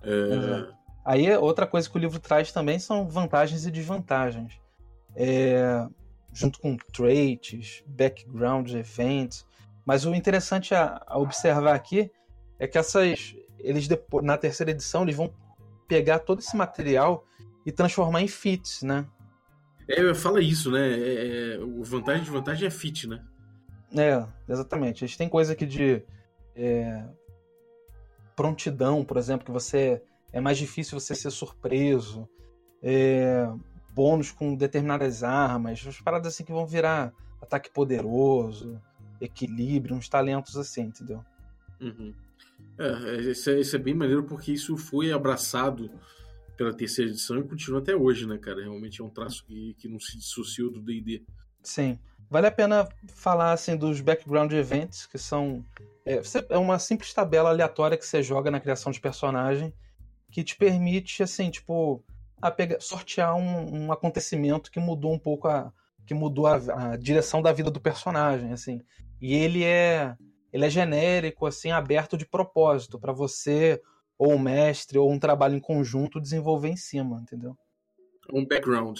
É. 0.03 0.79
Aí 1.05 1.35
outra 1.37 1.67
coisa 1.67 1.89
que 1.89 1.97
o 1.97 1.99
livro 1.99 2.19
traz 2.19 2.51
também 2.51 2.79
são 2.79 3.07
vantagens 3.07 3.65
e 3.65 3.71
desvantagens. 3.71 4.59
É, 5.15 5.85
junto 6.31 6.59
com 6.59 6.77
traits, 6.93 7.83
background, 7.87 8.71
events. 8.71 9.45
Mas 9.85 10.05
o 10.05 10.13
interessante 10.13 10.73
a, 10.73 11.01
a 11.05 11.17
observar 11.17 11.75
aqui 11.75 12.11
é 12.57 12.67
que 12.67 12.77
essas. 12.77 13.35
Eles 13.57 13.87
depois, 13.87 14.23
na 14.25 14.37
terceira 14.37 14.71
edição, 14.71 15.03
eles 15.03 15.15
vão 15.15 15.33
pegar 15.87 16.19
todo 16.19 16.39
esse 16.39 16.55
material 16.55 17.25
e 17.69 17.71
transformar 17.71 18.21
em 18.23 18.27
feats, 18.27 18.81
né? 18.81 19.05
É, 19.87 20.13
fala 20.15 20.41
isso, 20.41 20.71
né? 20.71 20.89
É, 20.89 21.53
é, 21.53 21.59
o 21.59 21.83
vantagem 21.83 22.23
de 22.23 22.31
vantagem 22.31 22.67
é 22.67 22.71
fit, 22.71 23.07
né? 23.07 23.23
É, 23.95 24.25
exatamente. 24.51 25.03
A 25.03 25.07
gente 25.07 25.17
tem 25.17 25.29
coisa 25.29 25.53
aqui 25.53 25.67
de 25.67 26.01
é, 26.55 27.05
prontidão, 28.35 29.05
por 29.05 29.17
exemplo, 29.17 29.45
que 29.45 29.51
você 29.51 30.01
é 30.33 30.41
mais 30.41 30.57
difícil 30.57 30.99
você 30.99 31.13
ser 31.13 31.29
surpreso, 31.29 32.27
é, 32.81 33.47
bônus 33.93 34.31
com 34.31 34.55
determinadas 34.55 35.23
armas, 35.23 35.85
as 35.87 36.01
paradas 36.01 36.33
assim 36.33 36.43
que 36.43 36.51
vão 36.51 36.65
virar 36.65 37.13
ataque 37.39 37.69
poderoso, 37.69 38.81
equilíbrio, 39.21 39.95
uns 39.95 40.09
talentos 40.09 40.57
assim, 40.57 40.83
entendeu? 40.83 41.23
Uhum. 41.79 42.15
É, 42.79 43.21
isso 43.21 43.49
é, 43.51 43.59
isso 43.59 43.75
é 43.75 43.79
bem 43.79 43.93
maneiro 43.93 44.23
porque 44.23 44.51
isso 44.51 44.75
foi 44.75 45.11
abraçado 45.11 45.91
pela 46.59 46.73
terceira 46.73 47.09
edição 47.09 47.39
e 47.39 47.47
continua 47.47 47.79
até 47.79 47.95
hoje, 47.95 48.27
né, 48.27 48.37
cara? 48.37 48.61
Realmente 48.61 48.99
é 48.99 49.03
um 49.03 49.09
traço 49.09 49.45
que, 49.45 49.73
que 49.75 49.87
não 49.87 49.97
se 49.97 50.17
dissociou 50.17 50.69
do 50.69 50.81
D&D. 50.81 51.23
Sim. 51.63 51.97
Vale 52.29 52.47
a 52.47 52.51
pena 52.51 52.85
falar, 53.15 53.53
assim, 53.53 53.77
dos 53.77 54.01
background 54.01 54.51
events, 54.51 55.05
que 55.05 55.17
são... 55.17 55.65
É, 56.05 56.19
é 56.49 56.57
uma 56.57 56.77
simples 56.77 57.13
tabela 57.13 57.49
aleatória 57.49 57.97
que 57.97 58.05
você 58.05 58.21
joga 58.21 58.51
na 58.51 58.59
criação 58.59 58.91
de 58.91 58.99
personagem 58.99 59.73
que 60.29 60.43
te 60.43 60.57
permite, 60.57 61.23
assim, 61.23 61.49
tipo, 61.49 62.03
a 62.41 62.51
pegar, 62.51 62.81
sortear 62.81 63.33
um, 63.37 63.85
um 63.85 63.91
acontecimento 63.93 64.69
que 64.69 64.81
mudou 64.81 65.13
um 65.13 65.19
pouco 65.19 65.47
a... 65.47 65.71
que 66.05 66.13
mudou 66.13 66.45
a, 66.45 66.55
a 66.55 66.97
direção 66.97 67.41
da 67.41 67.53
vida 67.53 67.71
do 67.71 67.79
personagem, 67.79 68.51
assim. 68.51 68.81
E 69.21 69.33
ele 69.33 69.63
é 69.63 70.13
ele 70.51 70.65
é 70.65 70.69
genérico, 70.69 71.45
assim, 71.45 71.71
aberto 71.71 72.17
de 72.17 72.25
propósito, 72.25 72.99
para 72.99 73.13
você, 73.13 73.81
ou 74.19 74.33
um 74.33 74.39
mestre, 74.39 74.99
ou 74.99 75.09
um 75.09 75.17
trabalho 75.17 75.55
em 75.55 75.61
conjunto 75.61 76.19
desenvolver 76.19 76.67
em 76.67 76.75
cima, 76.75 77.21
entendeu? 77.21 77.57
Um 78.31 78.45
background. 78.45 78.99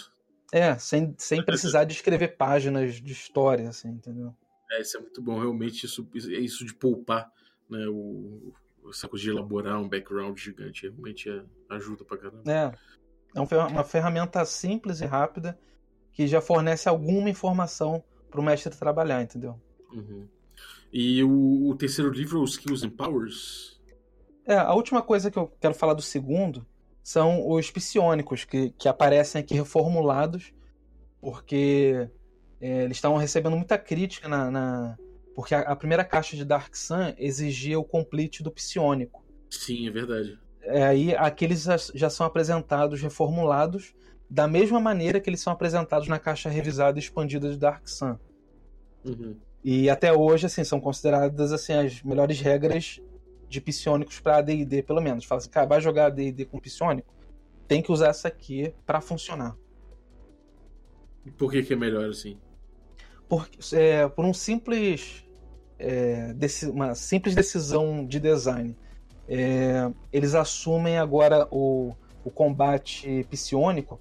É, 0.52 0.76
sem, 0.80 1.14
sem 1.18 1.44
precisar 1.44 1.84
de 1.84 1.94
escrever 1.94 2.38
páginas 2.38 2.96
de 2.96 3.12
história, 3.12 3.70
assim, 3.70 3.90
entendeu? 3.90 4.34
É, 4.72 4.82
isso 4.82 4.98
é 4.98 5.02
muito 5.02 5.22
bom, 5.22 5.38
realmente, 5.38 5.86
isso, 5.86 6.08
isso 6.16 6.66
de 6.66 6.74
poupar, 6.74 7.32
né, 7.70 7.86
o, 7.88 8.54
o 8.82 8.94
saco 8.94 9.18
de 9.18 9.30
elaborar 9.30 9.80
um 9.80 9.90
background 9.90 10.38
gigante, 10.40 10.88
realmente 10.88 11.30
é, 11.30 11.44
ajuda 11.70 12.06
pra 12.06 12.18
caramba. 12.18 12.52
É, 12.52 12.72
é 13.36 13.42
uma 13.42 13.84
ferramenta 13.84 14.44
simples 14.46 15.02
e 15.02 15.06
rápida 15.06 15.60
que 16.14 16.26
já 16.28 16.42
fornece 16.42 16.88
alguma 16.90 17.30
informação 17.30 18.04
pro 18.32 18.42
mestre 18.42 18.76
trabalhar, 18.76 19.22
entendeu? 19.22 19.60
Uhum. 19.92 20.28
E 20.92 21.24
o, 21.24 21.70
o, 21.70 21.76
terceiro 21.76 22.12
livro 22.12 22.40
é 22.40 22.42
o 22.42 22.46
Skills 22.46 22.84
and 22.84 22.92
Powers. 22.92 23.79
É, 24.50 24.56
a 24.56 24.74
última 24.74 25.04
coisa 25.04 25.30
que 25.30 25.38
eu 25.38 25.54
quero 25.62 25.76
falar 25.76 25.94
do 25.94 26.02
segundo 26.02 26.66
são 27.04 27.48
os 27.48 27.70
psionicos, 27.70 28.46
que, 28.46 28.72
que 28.72 28.90
aparecem 28.90 29.40
aqui 29.40 29.54
reformulados, 29.54 30.52
porque 31.22 32.10
é, 32.60 32.86
eles 32.86 32.98
estavam 32.98 33.18
recebendo 33.20 33.56
muita 33.56 33.78
crítica 33.78 34.28
na. 34.28 34.50
na 34.50 34.98
porque 35.36 35.54
a, 35.54 35.60
a, 35.60 35.76
primeira 35.76 36.04
caixa 36.04 36.36
de 36.36 36.44
Dark 36.44 36.76
Sun 36.76 37.14
exigia 37.20 37.80
o 37.80 37.84
complete 37.84 38.42
do 38.42 38.50
psionico. 38.50 39.24
Sim, 39.52 39.88
é 39.88 39.92
verdade. 39.92 40.40
É, 40.64 40.84
aí 40.84 41.16
aqueles 41.16 41.62
já, 41.62 41.78
já 41.94 42.10
são 42.10 42.26
apresentados 42.26 43.00
reformulados 43.04 43.94
da 44.28 44.48
mesma 44.48 44.80
maneira 44.80 45.20
que 45.20 45.30
eles 45.30 45.42
são 45.42 45.54
apresentados 45.54 46.08
na 46.08 46.18
caixa 46.18 46.50
revisada 46.50 46.98
e 46.98 47.02
expandida 47.02 47.52
de 47.52 47.58
Dark 47.58 47.88
Sun. 47.88 48.18
Uhum. 49.06 49.36
E 49.64 49.92
até 49.92 50.12
hoje, 50.12 50.48
assim, 50.48 50.64
são 50.64 50.80
consideradas 50.80 51.54
assim 51.54 51.74
as 51.74 52.02
melhores 52.02 52.42
regras 52.42 53.00
de 53.50 53.60
psionicos 53.60 54.20
para 54.20 54.38
AD&D, 54.38 54.84
pelo 54.84 55.02
menos. 55.02 55.26
Fala 55.26 55.40
assim, 55.40 55.50
cara, 55.50 55.66
vai 55.66 55.82
jogar 55.82 56.08
AD&D 56.08 56.46
com 56.46 56.60
psionico? 56.60 57.14
Tem 57.68 57.82
que 57.82 57.92
usar 57.92 58.10
essa 58.10 58.28
aqui 58.28 58.74
para 58.86 59.02
funcionar. 59.02 59.56
E 61.26 61.32
por 61.32 61.52
que, 61.52 61.64
que 61.64 61.74
é 61.74 61.76
melhor 61.76 62.10
assim? 62.10 62.38
Por, 63.28 63.48
é, 63.74 64.08
por 64.08 64.26
um 64.26 64.34
simples, 64.34 65.26
é, 65.78 66.34
uma 66.72 66.96
simples 66.96 67.36
decisão 67.36 68.06
de 68.06 68.20
design. 68.20 68.78
É, 69.28 69.92
eles 70.12 70.34
assumem 70.34 70.98
agora 70.98 71.48
o, 71.52 71.94
o 72.24 72.32
combate 72.32 73.26
psionico 73.30 74.00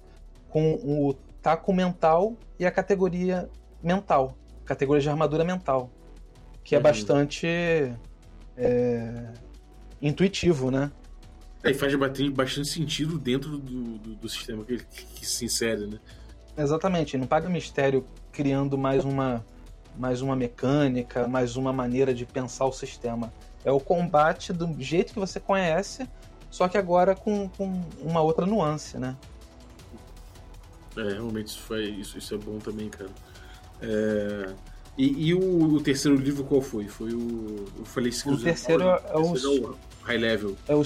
com 0.49 0.73
o 0.73 1.13
taco 1.41 1.71
mental 1.73 2.35
e 2.57 2.65
a 2.65 2.71
categoria 2.71 3.49
mental 3.83 4.35
categoria 4.69 5.01
de 5.01 5.09
armadura 5.09 5.43
mental, 5.43 5.89
que 6.63 6.75
é 6.75 6.77
uhum. 6.77 6.83
bastante 6.83 7.47
é, 8.59 9.33
intuitivo, 10.01 10.69
né? 10.69 10.91
É, 11.63 11.71
e 11.71 11.73
faz 11.73 11.93
bastante 12.31 12.67
sentido 12.67 13.17
dentro 13.17 13.57
do, 13.57 13.97
do, 13.97 14.15
do 14.15 14.29
sistema 14.29 14.63
que, 14.63 14.77
que, 14.77 15.25
se 15.25 15.45
insere, 15.45 15.87
né? 15.87 15.99
Exatamente, 16.57 17.17
não 17.17 17.25
paga 17.25 17.49
mistério 17.49 18.05
criando 18.31 18.77
mais 18.77 19.05
uma, 19.05 19.45
mais 19.97 20.21
uma 20.21 20.35
mecânica, 20.35 21.27
mais 21.27 21.55
uma 21.55 21.71
maneira 21.71 22.13
de 22.13 22.25
pensar 22.25 22.65
o 22.65 22.71
sistema. 22.71 23.31
É 23.63 23.71
o 23.71 23.79
combate 23.79 24.53
do 24.53 24.75
jeito 24.81 25.13
que 25.13 25.19
você 25.19 25.39
conhece, 25.39 26.07
só 26.49 26.67
que 26.67 26.77
agora 26.77 27.15
com, 27.15 27.49
com 27.49 27.83
uma 28.01 28.21
outra 28.21 28.45
nuance, 28.45 28.97
né? 28.97 29.15
É, 30.97 31.13
realmente 31.13 31.47
isso, 31.47 31.59
foi, 31.59 31.85
isso, 31.89 32.17
isso 32.17 32.35
é 32.35 32.37
bom 32.37 32.57
também, 32.57 32.89
cara. 32.89 33.09
É... 33.81 34.53
E, 34.99 35.29
e 35.29 35.33
o, 35.33 35.75
o, 35.75 35.81
terceiro 35.81 36.17
livro 36.17 36.43
qual 36.43 36.61
foi? 36.61 36.89
Foi 36.89 37.13
o. 37.13 37.65
Eu 37.77 37.85
falei 37.85 38.11
O 38.25 38.37
terceiro 38.37 38.83
é, 38.83 39.01
é 39.07 39.17
o. 39.17 39.33
É 39.33 39.75
high 40.03 40.17
Level. 40.17 40.57
É 40.67 40.75
o, 40.75 40.83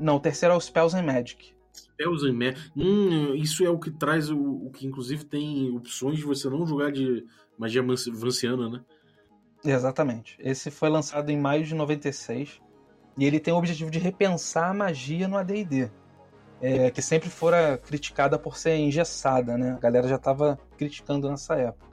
não, 0.00 0.16
o 0.16 0.20
terceiro 0.20 0.54
é 0.54 0.56
o 0.56 0.60
Spells 0.60 0.96
and 0.96 1.02
Magic. 1.02 1.52
Spells 1.74 2.26
and 2.26 2.32
Magic. 2.32 2.72
Hum, 2.74 3.34
isso 3.34 3.62
é 3.66 3.68
o 3.68 3.78
que 3.78 3.90
traz 3.90 4.30
o, 4.30 4.38
o 4.38 4.70
que 4.70 4.86
inclusive 4.86 5.26
tem 5.26 5.70
opções 5.76 6.16
de 6.16 6.24
você 6.24 6.48
não 6.48 6.66
jogar 6.66 6.90
de 6.90 7.26
magia 7.58 7.82
vanciana, 7.82 8.70
né? 8.70 8.80
Exatamente. 9.62 10.38
Esse 10.40 10.70
foi 10.70 10.88
lançado 10.88 11.28
em 11.28 11.38
maio 11.38 11.64
de 11.64 11.74
96 11.74 12.62
e 13.18 13.26
ele 13.26 13.38
tem 13.38 13.52
o 13.52 13.58
objetivo 13.58 13.90
de 13.90 13.98
repensar 13.98 14.70
a 14.70 14.74
magia 14.74 15.28
no 15.28 15.36
AD&D. 15.36 15.90
É, 16.62 16.90
que 16.90 17.02
sempre 17.02 17.28
fora 17.28 17.76
criticada 17.76 18.38
por 18.38 18.56
ser 18.56 18.76
engessada, 18.76 19.58
né? 19.58 19.72
A 19.72 19.78
galera 19.78 20.08
já 20.08 20.16
estava 20.16 20.58
criticando 20.78 21.28
nessa 21.28 21.56
época. 21.56 21.91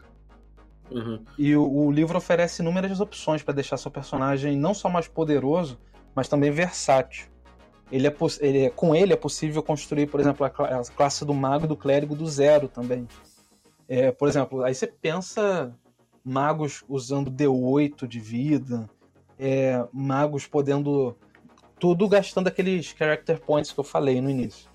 Uhum. 0.92 1.24
E 1.38 1.56
o, 1.56 1.68
o, 1.68 1.92
livro 1.92 2.18
oferece 2.18 2.62
inúmeras 2.62 3.00
opções 3.00 3.44
para 3.44 3.54
deixar 3.54 3.78
seu 3.78 3.92
personagem 3.92 4.58
não 4.58 4.74
só 4.74 4.90
mais 4.90 5.08
poderoso, 5.08 5.80
mas 6.16 6.28
também 6.28 6.52
versátil. 6.52 7.28
Ele 7.92 8.08
é, 8.08 8.16
ele 8.40 8.66
é, 8.66 8.70
com 8.70 8.96
ele 8.96 9.14
é 9.14 9.16
possível 9.16 9.64
construir, 9.64 10.08
por 10.08 10.20
exemplo, 10.20 10.46
a, 10.46 10.50
a 10.50 10.84
classe 10.96 11.26
do 11.26 11.34
mago 11.34 11.66
e 11.66 11.68
do 11.68 11.76
clérigo 11.76 12.16
do 12.16 12.28
zero 12.28 12.68
também. 12.68 13.08
É, 13.88 14.12
por 14.12 14.28
exemplo, 14.28 14.64
aí 14.64 14.74
você 14.74 14.86
pensa 14.86 15.76
magos 16.24 16.84
usando 16.88 17.32
D8 17.32 18.08
de 18.08 18.20
vida, 18.20 18.88
é, 19.40 19.84
magos 19.92 20.46
podendo 20.46 21.18
tudo 21.80 22.08
gastando 22.08 22.48
aqueles 22.48 22.88
character 22.88 23.40
points 23.40 23.72
que 23.72 23.80
eu 23.80 23.84
falei 23.84 24.22
no 24.22 24.30
início. 24.30 24.70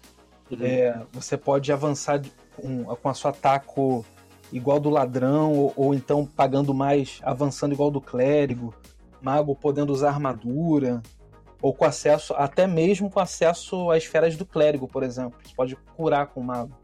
Uhum. 0.51 0.59
É, 0.63 1.03
você 1.13 1.37
pode 1.37 1.71
avançar 1.73 2.21
com, 2.57 2.85
com 2.85 3.09
a 3.09 3.15
sua 3.15 3.33
taco 3.33 4.05
igual 4.53 4.79
do 4.79 4.91
ladrão, 4.91 5.53
ou, 5.53 5.73
ou, 5.77 5.95
então 5.95 6.27
pagando 6.27 6.73
mais, 6.73 7.21
avançando 7.23 7.73
igual 7.73 7.91
do 7.91 8.01
clérigo, 8.01 8.75
mago 9.21 9.55
podendo 9.55 9.93
usar 9.93 10.11
armadura, 10.11 11.03
ou 11.61 11.73
com 11.73 11.85
acesso, 11.85 12.35
até 12.35 12.67
mesmo 12.67 13.11
com 13.11 13.21
acesso 13.21 13.91
às 13.91 14.03
esferas 14.03 14.37
do 14.37 14.45
clérigo, 14.45 14.87
por 14.87 15.03
exemplo. 15.03 15.39
Você 15.43 15.55
pode 15.55 15.77
curar 15.97 16.27
com 16.27 16.41
o 16.41 16.45
mago. 16.45 16.77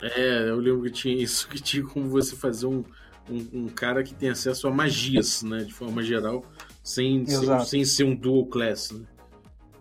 É, 0.00 0.48
eu 0.48 0.56
lembro 0.56 0.82
que 0.84 0.90
tinha 0.90 1.14
isso, 1.14 1.48
que 1.48 1.60
tinha 1.60 1.84
como 1.84 2.08
você 2.08 2.36
fazer 2.36 2.66
um, 2.66 2.84
um, 3.28 3.48
um 3.52 3.68
cara 3.68 4.02
que 4.02 4.14
tem 4.14 4.30
acesso 4.30 4.66
a 4.68 4.70
magias, 4.70 5.42
né, 5.42 5.58
de 5.58 5.74
forma 5.74 6.02
geral, 6.02 6.44
sem, 6.82 7.26
sem, 7.26 7.64
sem 7.64 7.84
ser 7.84 8.04
um 8.04 8.14
dual 8.14 8.46
class, 8.46 8.92
né? 8.92 9.04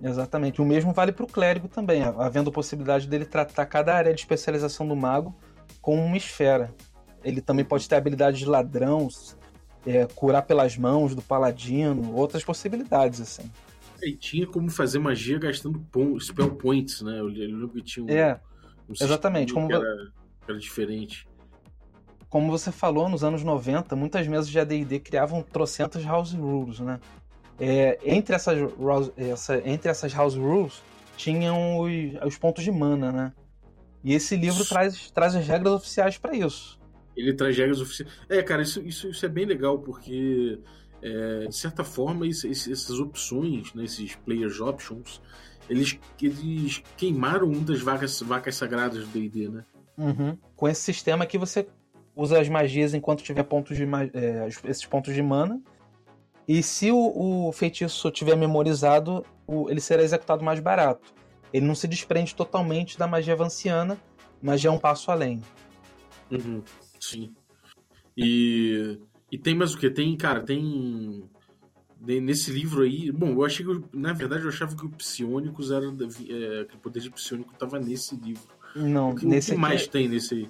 Exatamente. 0.01 0.61
O 0.61 0.65
mesmo 0.65 0.93
vale 0.93 1.11
para 1.11 1.23
o 1.23 1.27
clérigo 1.27 1.67
também, 1.67 2.03
havendo 2.03 2.51
possibilidade 2.51 3.07
dele 3.07 3.25
tratar 3.25 3.65
cada 3.65 3.95
área 3.95 4.13
de 4.13 4.19
especialização 4.19 4.87
do 4.87 4.95
mago 4.95 5.35
com 5.81 5.95
uma 5.95 6.17
esfera. 6.17 6.73
Ele 7.23 7.41
também 7.41 7.65
pode 7.65 7.87
ter 7.87 7.95
habilidade 7.95 8.37
de 8.37 8.45
ladrão, 8.45 9.07
é, 9.85 10.05
curar 10.15 10.43
pelas 10.43 10.77
mãos 10.77 11.15
do 11.15 11.21
paladino, 11.21 12.13
outras 12.13 12.43
possibilidades, 12.43 13.21
assim. 13.21 13.49
E 14.01 14.13
tinha 14.15 14.45
como 14.45 14.69
fazer 14.69 14.99
magia 14.99 15.39
gastando 15.39 15.83
spell 16.19 16.55
points, 16.55 17.01
né? 17.01 17.19
Eu 17.19 17.25
lembro 17.25 17.69
que 17.69 17.81
tinha 17.81 18.05
um, 18.05 18.09
é, 18.09 18.39
um 18.87 18.93
exatamente. 18.93 19.53
Como... 19.53 19.67
Que 19.67 19.73
era, 19.73 20.11
era 20.47 20.59
diferente. 20.59 21.27
Como 22.29 22.51
você 22.51 22.71
falou, 22.71 23.07
nos 23.07 23.23
anos 23.23 23.43
90, 23.43 23.95
muitas 23.95 24.27
mesas 24.27 24.49
de 24.49 24.59
AD&D 24.59 24.99
criavam 24.99 25.41
trocentas 25.41 26.03
house 26.03 26.33
rules, 26.33 26.79
né? 26.79 26.99
É, 27.59 27.97
entre, 28.03 28.35
essas, 28.35 28.57
essa, 29.17 29.57
entre 29.67 29.89
essas 29.89 30.13
house 30.13 30.35
rules 30.35 30.83
tinham 31.15 31.79
os, 31.79 31.91
os, 32.23 32.37
pontos 32.37 32.63
de 32.63 32.71
mana, 32.71 33.11
né? 33.11 33.33
E 34.03 34.13
esse 34.13 34.35
livro 34.35 34.63
traz, 34.63 35.09
traz 35.09 35.35
as 35.35 35.47
regras 35.47 35.73
oficiais 35.73 36.17
para 36.17 36.35
isso. 36.35 36.76
Ele 37.17 37.33
traz 37.33 37.57
regras 37.57 37.81
oficiais. 37.81 38.11
É, 38.29 38.43
cara, 38.43 38.61
isso, 38.61 38.79
isso, 38.81 39.09
isso 39.09 39.25
é 39.25 39.29
bem 39.29 39.45
legal, 39.45 39.79
porque, 39.79 40.59
é, 41.01 41.47
de 41.47 41.55
certa 41.55 41.83
forma, 41.83 42.27
isso, 42.27 42.47
essas 42.47 42.99
opções, 42.99 43.73
né, 43.73 43.83
esses 43.83 44.15
players 44.15 44.61
options, 44.61 45.19
eles, 45.69 45.99
eles 46.21 46.83
queimaram 46.95 47.51
das 47.63 47.81
vacas, 47.81 48.21
vacas 48.21 48.55
sagradas 48.55 49.05
do 49.05 49.07
D&D, 49.07 49.49
né? 49.49 49.65
Uhum. 49.97 50.37
Com 50.55 50.67
esse 50.67 50.81
sistema 50.81 51.23
aqui 51.23 51.37
você 51.37 51.67
usa 52.15 52.39
as 52.39 52.47
magias 52.47 52.93
enquanto 52.93 53.23
tiver 53.23 53.43
pontos 53.43 53.75
de 53.75 53.83
é, 54.13 54.47
esses 54.65 54.85
pontos 54.85 55.13
de 55.13 55.21
mana. 55.21 55.61
E 56.47 56.63
se 56.63 56.91
o, 56.91 57.47
o 57.47 57.51
feitiço 57.51 58.09
tiver 58.11 58.35
memorizado, 58.37 59.25
o, 59.45 59.69
ele 59.69 59.81
será 59.81 60.01
executado 60.01 60.43
mais 60.43 60.59
barato. 60.59 61.13
Ele 61.51 61.65
não 61.65 61.75
se 61.75 61.87
desprende 61.87 62.33
totalmente 62.33 62.97
da 62.97 63.07
magia 63.07 63.35
vanciana, 63.35 63.97
mas 64.41 64.61
já 64.61 64.69
é 64.69 64.71
um 64.71 64.77
passo 64.77 65.11
além. 65.11 65.41
Uhum. 66.31 66.61
Sim. 66.99 67.33
E, 68.15 68.99
e 69.31 69.37
tem 69.37 69.55
mais 69.55 69.73
o 69.73 69.77
que? 69.77 69.89
Tem, 69.89 70.15
cara, 70.17 70.41
tem. 70.41 71.23
Nesse 71.99 72.51
livro 72.51 72.83
aí. 72.83 73.11
Bom, 73.11 73.31
eu 73.31 73.45
achei 73.45 73.65
que. 73.65 73.83
Na 73.93 74.13
verdade, 74.13 74.43
eu 74.43 74.49
achava 74.49 74.75
que 74.75 74.85
o 74.85 74.89
Psionicos 74.89 75.71
era. 75.71 75.85
É, 75.85 76.65
que 76.65 76.75
o 76.75 76.79
poder 76.79 77.01
de 77.01 77.11
Psionico 77.11 77.53
estava 77.53 77.79
nesse 77.79 78.15
livro. 78.15 78.47
Não, 78.75 79.11
o 79.11 79.15
que, 79.15 79.25
nesse 79.25 79.51
o 79.51 79.55
que 79.55 79.59
mais 79.59 79.87
tem 79.87 80.07
nesse 80.07 80.33
aí? 80.33 80.49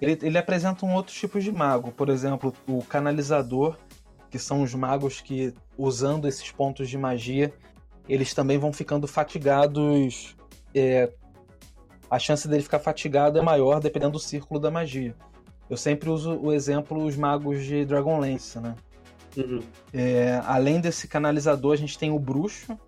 Ele, 0.00 0.18
ele 0.22 0.38
apresenta 0.38 0.84
um 0.84 0.94
outro 0.94 1.14
tipo 1.14 1.40
de 1.40 1.52
mago. 1.52 1.92
Por 1.92 2.08
exemplo, 2.08 2.52
o 2.66 2.82
canalizador, 2.82 3.76
que 4.30 4.38
são 4.38 4.62
os 4.62 4.74
magos 4.74 5.20
que, 5.20 5.54
usando 5.78 6.26
esses 6.26 6.50
pontos 6.50 6.88
de 6.88 6.98
magia, 6.98 7.52
eles 8.08 8.34
também 8.34 8.58
vão 8.58 8.72
ficando 8.72 9.06
fatigados. 9.06 10.36
É, 10.74 11.12
a 12.10 12.18
chance 12.18 12.46
dele 12.48 12.62
ficar 12.62 12.78
fatigado 12.78 13.38
é 13.38 13.42
maior 13.42 13.80
dependendo 13.80 14.12
do 14.12 14.18
círculo 14.18 14.60
da 14.60 14.70
magia. 14.70 15.14
Eu 15.72 15.76
sempre 15.78 16.10
uso 16.10 16.38
o 16.38 16.52
exemplo 16.52 17.02
os 17.02 17.16
magos 17.16 17.64
de 17.64 17.86
Dragonlance, 17.86 18.60
né? 18.60 18.74
Uhum. 19.34 19.60
É, 19.90 20.38
além 20.44 20.78
desse 20.78 21.08
canalizador, 21.08 21.72
a 21.72 21.76
gente 21.76 21.98
tem 21.98 22.10
o 22.10 22.18
bruxo, 22.18 22.78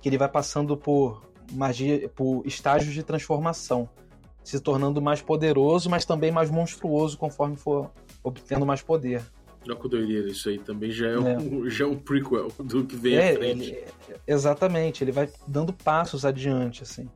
que 0.00 0.08
ele 0.08 0.16
vai 0.16 0.28
passando 0.28 0.76
por 0.76 1.28
magia, 1.50 2.08
por 2.10 2.46
estágios 2.46 2.94
de 2.94 3.02
transformação, 3.02 3.88
se 4.44 4.60
tornando 4.60 5.02
mais 5.02 5.20
poderoso, 5.20 5.90
mas 5.90 6.04
também 6.04 6.30
mais 6.30 6.48
monstruoso 6.48 7.18
conforme 7.18 7.56
for 7.56 7.90
obtendo 8.22 8.64
mais 8.64 8.82
poder. 8.82 9.20
Olha 9.66 9.74
que 9.74 9.88
doideira 9.88 10.28
isso 10.28 10.48
aí, 10.48 10.60
também 10.60 10.92
já 10.92 11.08
é, 11.08 11.14
é. 11.14 11.38
Um, 11.38 11.66
já 11.68 11.86
é 11.86 11.88
um 11.88 11.96
prequel 11.96 12.52
do 12.60 12.84
que 12.84 12.94
vem 12.94 13.16
é, 13.16 13.32
à 13.32 13.34
frente. 13.34 13.72
Ele, 13.72 13.84
exatamente, 14.24 15.02
ele 15.02 15.10
vai 15.10 15.28
dando 15.44 15.72
passos 15.72 16.24
adiante, 16.24 16.84
assim. 16.84 17.10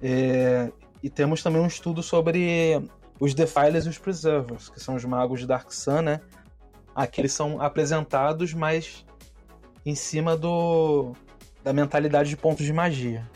É, 0.00 0.70
e 1.02 1.10
temos 1.10 1.42
também 1.42 1.60
um 1.60 1.66
estudo 1.66 2.00
sobre 2.00 2.80
os 3.20 3.34
Defilers 3.34 3.86
e 3.86 3.88
os 3.88 3.98
Preservers, 3.98 4.68
que 4.68 4.80
são 4.80 4.94
os 4.94 5.04
magos 5.04 5.40
de 5.40 5.46
Dark 5.46 5.70
Sun, 5.72 6.02
né? 6.02 6.20
Aqui 6.94 7.20
eles 7.20 7.32
são 7.32 7.60
apresentados, 7.60 8.54
mas 8.54 9.04
em 9.84 9.94
cima 9.94 10.36
do 10.36 11.14
da 11.62 11.72
mentalidade 11.72 12.30
de 12.30 12.36
pontos 12.36 12.64
de 12.64 12.72
magia. 12.72 13.28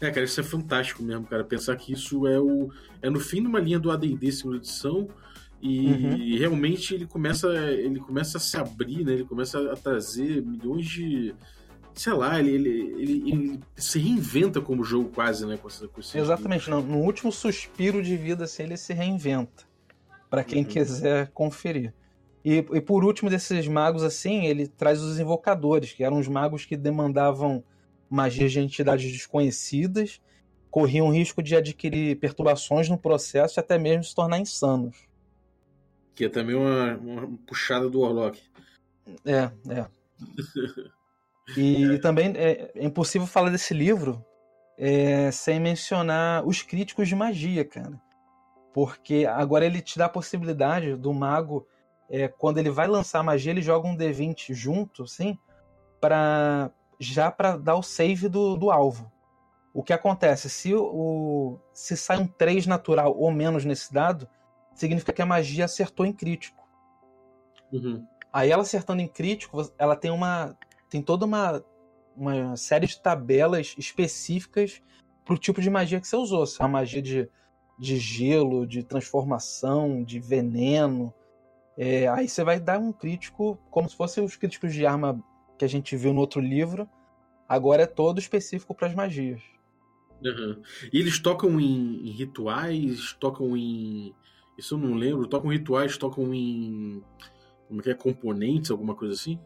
É, 0.00 0.10
cara, 0.10 0.24
isso 0.24 0.40
é 0.40 0.42
fantástico 0.42 1.02
mesmo, 1.02 1.24
cara. 1.26 1.44
Pensar 1.44 1.76
que 1.76 1.92
isso 1.92 2.26
é 2.26 2.38
o 2.38 2.70
é 3.00 3.08
no 3.08 3.20
fim 3.20 3.40
de 3.40 3.46
uma 3.46 3.60
linha 3.60 3.78
do 3.78 3.90
AD&D 3.90 4.32
segunda 4.32 4.56
edição 4.56 5.08
e 5.60 5.86
uhum. 5.86 6.38
realmente 6.38 6.92
ele 6.92 7.06
começa 7.06 7.48
ele 7.48 8.00
começa 8.00 8.36
a 8.36 8.40
se 8.40 8.56
abrir, 8.56 9.04
né? 9.04 9.12
Ele 9.12 9.24
começa 9.24 9.72
a 9.72 9.76
trazer 9.76 10.42
milhões 10.42 10.86
de 10.86 11.34
sei 11.94 12.12
lá, 12.12 12.38
ele, 12.38 12.50
ele, 12.50 12.70
ele, 12.70 13.30
ele, 13.30 13.60
se 13.76 13.98
reinventa 13.98 14.60
como 14.60 14.84
jogo 14.84 15.10
quase, 15.10 15.46
né? 15.46 15.56
Com 15.56 15.68
essa, 15.68 15.88
com 15.88 16.00
Exatamente, 16.00 16.70
no, 16.70 16.82
no, 16.82 16.98
último 16.98 17.30
suspiro 17.30 18.02
de 18.02 18.16
vida, 18.16 18.44
assim, 18.44 18.64
ele 18.64 18.76
se 18.76 18.92
reinventa. 18.92 19.64
para 20.30 20.42
quem 20.42 20.62
uhum. 20.62 20.68
quiser 20.68 21.30
conferir. 21.32 21.92
E, 22.44 22.56
e, 22.58 22.80
por 22.80 23.04
último 23.04 23.30
desses 23.30 23.68
magos, 23.68 24.02
assim, 24.02 24.46
ele 24.46 24.66
traz 24.66 25.00
os 25.00 25.20
invocadores, 25.20 25.92
que 25.92 26.02
eram 26.02 26.18
os 26.18 26.26
magos 26.26 26.64
que 26.64 26.76
demandavam 26.76 27.62
magias 28.10 28.52
de 28.52 28.60
entidades 28.60 29.10
desconhecidas, 29.12 30.20
corriam 30.70 31.12
risco 31.12 31.42
de 31.42 31.54
adquirir 31.54 32.18
perturbações 32.18 32.88
no 32.88 32.98
processo 32.98 33.58
e 33.58 33.60
até 33.60 33.78
mesmo 33.78 34.04
se 34.04 34.14
tornar 34.14 34.38
insanos. 34.38 35.06
Que 36.14 36.24
é 36.24 36.28
também 36.28 36.56
uma, 36.56 36.96
uma 36.96 37.38
puxada 37.46 37.88
do 37.88 38.00
Warlock. 38.00 38.40
É, 39.24 39.50
é. 39.68 39.86
E 41.56 41.94
é. 41.94 41.98
também 41.98 42.32
é, 42.36 42.70
é, 42.74 42.84
impossível 42.84 43.26
falar 43.26 43.50
desse 43.50 43.74
livro 43.74 44.24
é, 44.78 45.30
sem 45.30 45.60
mencionar 45.60 46.46
os 46.46 46.62
críticos 46.62 47.08
de 47.08 47.14
magia, 47.14 47.64
cara. 47.64 48.00
Porque 48.72 49.26
agora 49.26 49.66
ele 49.66 49.82
te 49.82 49.98
dá 49.98 50.06
a 50.06 50.10
possibilidade 50.10 50.96
do 50.96 51.12
mago, 51.12 51.66
é, 52.08 52.26
quando 52.28 52.58
ele 52.58 52.70
vai 52.70 52.86
lançar 52.86 53.22
magia, 53.22 53.52
ele 53.52 53.62
joga 53.62 53.86
um 53.86 53.96
D20 53.96 54.54
junto, 54.54 55.02
assim, 55.02 55.38
para 56.00 56.70
já 56.98 57.30
para 57.30 57.56
dar 57.56 57.74
o 57.74 57.82
save 57.82 58.28
do, 58.28 58.56
do 58.56 58.70
alvo. 58.70 59.10
O 59.74 59.82
que 59.82 59.92
acontece? 59.92 60.48
Se, 60.48 60.74
o, 60.74 61.58
se 61.72 61.96
sai 61.96 62.18
um 62.18 62.26
3 62.26 62.66
natural 62.66 63.16
ou 63.16 63.30
menos 63.30 63.64
nesse 63.64 63.92
dado, 63.92 64.28
significa 64.74 65.12
que 65.12 65.22
a 65.22 65.26
magia 65.26 65.64
acertou 65.64 66.06
em 66.06 66.12
crítico. 66.12 66.62
Uhum. 67.72 68.06
Aí 68.32 68.50
ela 68.50 68.62
acertando 68.62 69.02
em 69.02 69.08
crítico, 69.08 69.70
ela 69.78 69.96
tem 69.96 70.10
uma 70.10 70.56
tem 70.92 71.00
toda 71.00 71.24
uma, 71.24 71.64
uma 72.14 72.54
série 72.54 72.86
de 72.86 73.00
tabelas 73.00 73.74
específicas 73.78 74.82
para 75.24 75.34
o 75.34 75.38
tipo 75.38 75.58
de 75.62 75.70
magia 75.70 75.98
que 75.98 76.06
você 76.06 76.16
usou. 76.16 76.44
Se 76.44 76.60
é 76.60 76.64
uma 76.66 76.80
magia 76.80 77.00
de, 77.00 77.30
de 77.78 77.96
gelo, 77.96 78.66
de 78.66 78.82
transformação, 78.82 80.04
de 80.04 80.20
veneno. 80.20 81.12
É, 81.78 82.08
aí 82.08 82.28
você 82.28 82.44
vai 82.44 82.60
dar 82.60 82.78
um 82.78 82.92
crítico, 82.92 83.58
como 83.70 83.88
se 83.88 83.96
fossem 83.96 84.22
os 84.22 84.36
críticos 84.36 84.74
de 84.74 84.84
arma 84.84 85.18
que 85.58 85.64
a 85.64 85.68
gente 85.68 85.96
viu 85.96 86.12
no 86.12 86.20
outro 86.20 86.42
livro. 86.42 86.86
Agora 87.48 87.84
é 87.84 87.86
todo 87.86 88.18
específico 88.18 88.74
para 88.74 88.88
as 88.88 88.94
magias. 88.94 89.40
Uhum. 90.22 90.62
E 90.92 90.98
eles 90.98 91.18
tocam 91.18 91.58
em, 91.58 92.06
em, 92.06 92.10
rituais, 92.10 93.16
tocam 93.18 93.56
em. 93.56 94.14
Isso 94.58 94.74
eu 94.74 94.78
não 94.78 94.92
lembro. 94.94 95.26
Tocam 95.26 95.50
em 95.50 95.56
rituais, 95.56 95.96
tocam 95.96 96.34
em. 96.34 97.02
Como 97.66 97.80
é 97.80 97.82
que 97.82 97.90
é? 97.90 97.94
Componentes, 97.94 98.70
alguma 98.70 98.94
coisa 98.94 99.14
assim? 99.14 99.40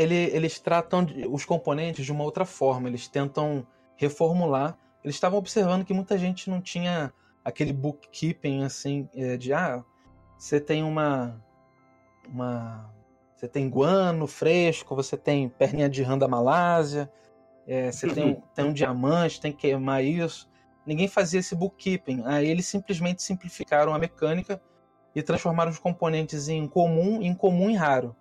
Ele, 0.00 0.14
eles 0.14 0.58
tratam 0.58 1.06
os 1.30 1.44
componentes 1.44 2.06
de 2.06 2.10
uma 2.12 2.24
outra 2.24 2.46
forma, 2.46 2.88
eles 2.88 3.06
tentam 3.06 3.66
reformular. 3.96 4.78
Eles 5.04 5.16
estavam 5.16 5.38
observando 5.38 5.84
que 5.84 5.92
muita 5.92 6.16
gente 6.16 6.48
não 6.48 6.60
tinha 6.60 7.12
aquele 7.44 7.72
bookkeeping 7.72 8.64
assim, 8.64 9.08
é, 9.14 9.36
de 9.36 9.52
ah, 9.52 9.84
você 10.38 10.58
tem 10.58 10.82
uma. 10.82 11.38
uma 12.26 12.90
você 13.36 13.46
tem 13.46 13.68
guano 13.68 14.26
fresco, 14.26 14.94
você 14.94 15.16
tem 15.16 15.48
perninha 15.48 15.88
de 15.88 16.02
rã 16.02 16.16
da 16.16 16.28
Malásia, 16.28 17.10
é, 17.66 17.90
você 17.90 18.06
tem, 18.08 18.42
tem 18.54 18.64
um 18.66 18.72
diamante, 18.72 19.40
tem 19.40 19.52
que 19.52 19.58
queimar 19.58 20.04
isso. 20.04 20.48
Ninguém 20.84 21.08
fazia 21.08 21.40
esse 21.40 21.54
bookkeeping. 21.54 22.22
Aí 22.24 22.48
eles 22.48 22.66
simplesmente 22.66 23.22
simplificaram 23.22 23.94
a 23.94 23.98
mecânica 23.98 24.60
e 25.14 25.22
transformaram 25.22 25.70
os 25.70 25.78
componentes 25.78 26.48
em 26.48 26.66
comum, 26.66 27.22
em 27.22 27.34
comum 27.34 27.70
e 27.70 27.74
raro. 27.74 28.14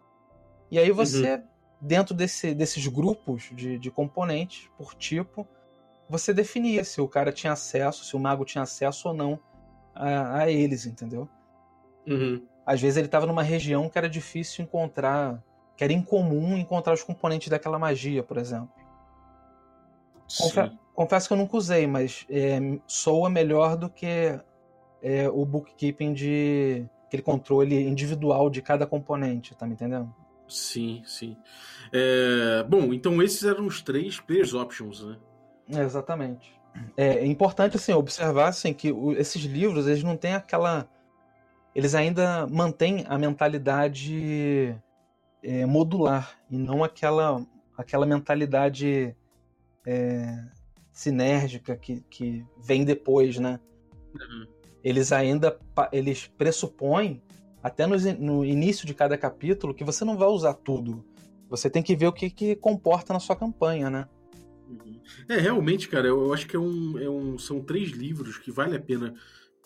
E 0.71 0.79
aí 0.79 0.91
você 0.91 1.35
uhum 1.35 1.48
dentro 1.81 2.13
desse, 2.13 2.53
desses 2.53 2.85
grupos 2.87 3.49
de, 3.53 3.77
de 3.77 3.91
componentes 3.91 4.69
por 4.77 4.93
tipo, 4.95 5.47
você 6.09 6.33
definia 6.33 6.83
se 6.83 6.99
o 6.99 7.07
cara 7.07 7.31
tinha 7.31 7.53
acesso, 7.53 8.03
se 8.03 8.15
o 8.15 8.19
mago 8.19 8.43
tinha 8.43 8.63
acesso 8.63 9.09
ou 9.09 9.13
não 9.13 9.39
a, 9.93 10.39
a 10.39 10.51
eles, 10.51 10.85
entendeu? 10.85 11.29
Uhum. 12.07 12.45
Às 12.65 12.81
vezes 12.81 12.97
ele 12.97 13.07
estava 13.07 13.25
numa 13.25 13.43
região 13.43 13.89
que 13.89 13.97
era 13.97 14.09
difícil 14.09 14.63
encontrar, 14.63 15.43
que 15.75 15.83
era 15.83 15.93
incomum 15.93 16.57
encontrar 16.57 16.93
os 16.93 17.03
componentes 17.03 17.49
daquela 17.49 17.79
magia, 17.79 18.23
por 18.23 18.37
exemplo. 18.37 18.69
Confe 20.37 20.71
confesso 20.93 21.27
que 21.29 21.33
eu 21.33 21.37
nunca 21.37 21.55
usei, 21.55 21.87
mas 21.87 22.25
é, 22.29 22.59
soa 22.85 23.29
melhor 23.29 23.77
do 23.77 23.89
que 23.89 24.37
é, 25.01 25.29
o 25.29 25.45
bookkeeping 25.45 26.13
de 26.13 26.85
aquele 27.05 27.23
controle 27.23 27.87
individual 27.87 28.49
de 28.49 28.61
cada 28.61 28.85
componente, 28.85 29.55
tá 29.55 29.65
me 29.65 29.73
entendendo? 29.73 30.13
Sim, 30.49 31.03
sim. 31.05 31.37
É, 31.93 32.63
bom, 32.63 32.93
então 32.93 33.21
esses 33.21 33.43
eram 33.43 33.67
os 33.67 33.81
três 33.81 34.19
players 34.19 34.53
options, 34.53 35.03
né? 35.03 35.17
É, 35.71 35.81
exatamente. 35.81 36.59
É, 36.97 37.25
importante 37.25 37.75
assim 37.75 37.93
observar 37.93 38.49
assim, 38.49 38.73
que 38.73 38.91
o, 38.91 39.13
esses 39.13 39.43
livros 39.43 39.87
eles 39.87 40.03
não 40.03 40.17
têm 40.17 40.33
aquela, 40.33 40.89
eles 41.75 41.93
ainda 41.93 42.47
mantêm 42.47 43.05
a 43.07 43.17
mentalidade 43.17 44.75
é, 45.43 45.65
modular 45.65 46.37
e 46.49 46.57
não 46.57 46.83
aquela 46.83 47.45
aquela 47.77 48.05
mentalidade 48.05 49.15
é, 49.85 50.45
sinérgica 50.91 51.77
que, 51.77 52.01
que 52.09 52.45
vem 52.57 52.83
depois, 52.83 53.37
né? 53.37 53.59
Uhum. 54.13 54.47
Eles 54.83 55.11
ainda 55.11 55.57
eles 55.91 56.27
pressupõem 56.27 57.21
até 57.61 57.85
no, 57.85 57.95
no, 58.19 58.45
início 58.45 58.85
de 58.85 58.93
cada 58.93 59.17
capítulo, 59.17 59.73
que 59.73 59.83
você 59.83 60.05
não 60.05 60.17
vai 60.17 60.27
usar 60.27 60.53
tudo. 60.53 61.03
Você 61.49 61.69
tem 61.69 61.83
que 61.83 61.95
ver 61.95 62.07
o 62.07 62.13
que, 62.13 62.29
que 62.29 62.55
comporta 62.55 63.13
na 63.13 63.19
sua 63.19 63.35
campanha, 63.35 63.89
né? 63.89 64.07
Uhum. 64.69 64.99
É, 65.27 65.37
realmente, 65.37 65.89
cara, 65.89 66.07
eu, 66.07 66.31
acho 66.33 66.47
que 66.47 66.55
é 66.55 66.59
um, 66.59 66.99
é 66.99 67.09
um, 67.09 67.37
são 67.37 67.61
três 67.61 67.89
livros 67.89 68.37
que 68.37 68.51
vale 68.51 68.75
a 68.75 68.79
pena 68.79 69.13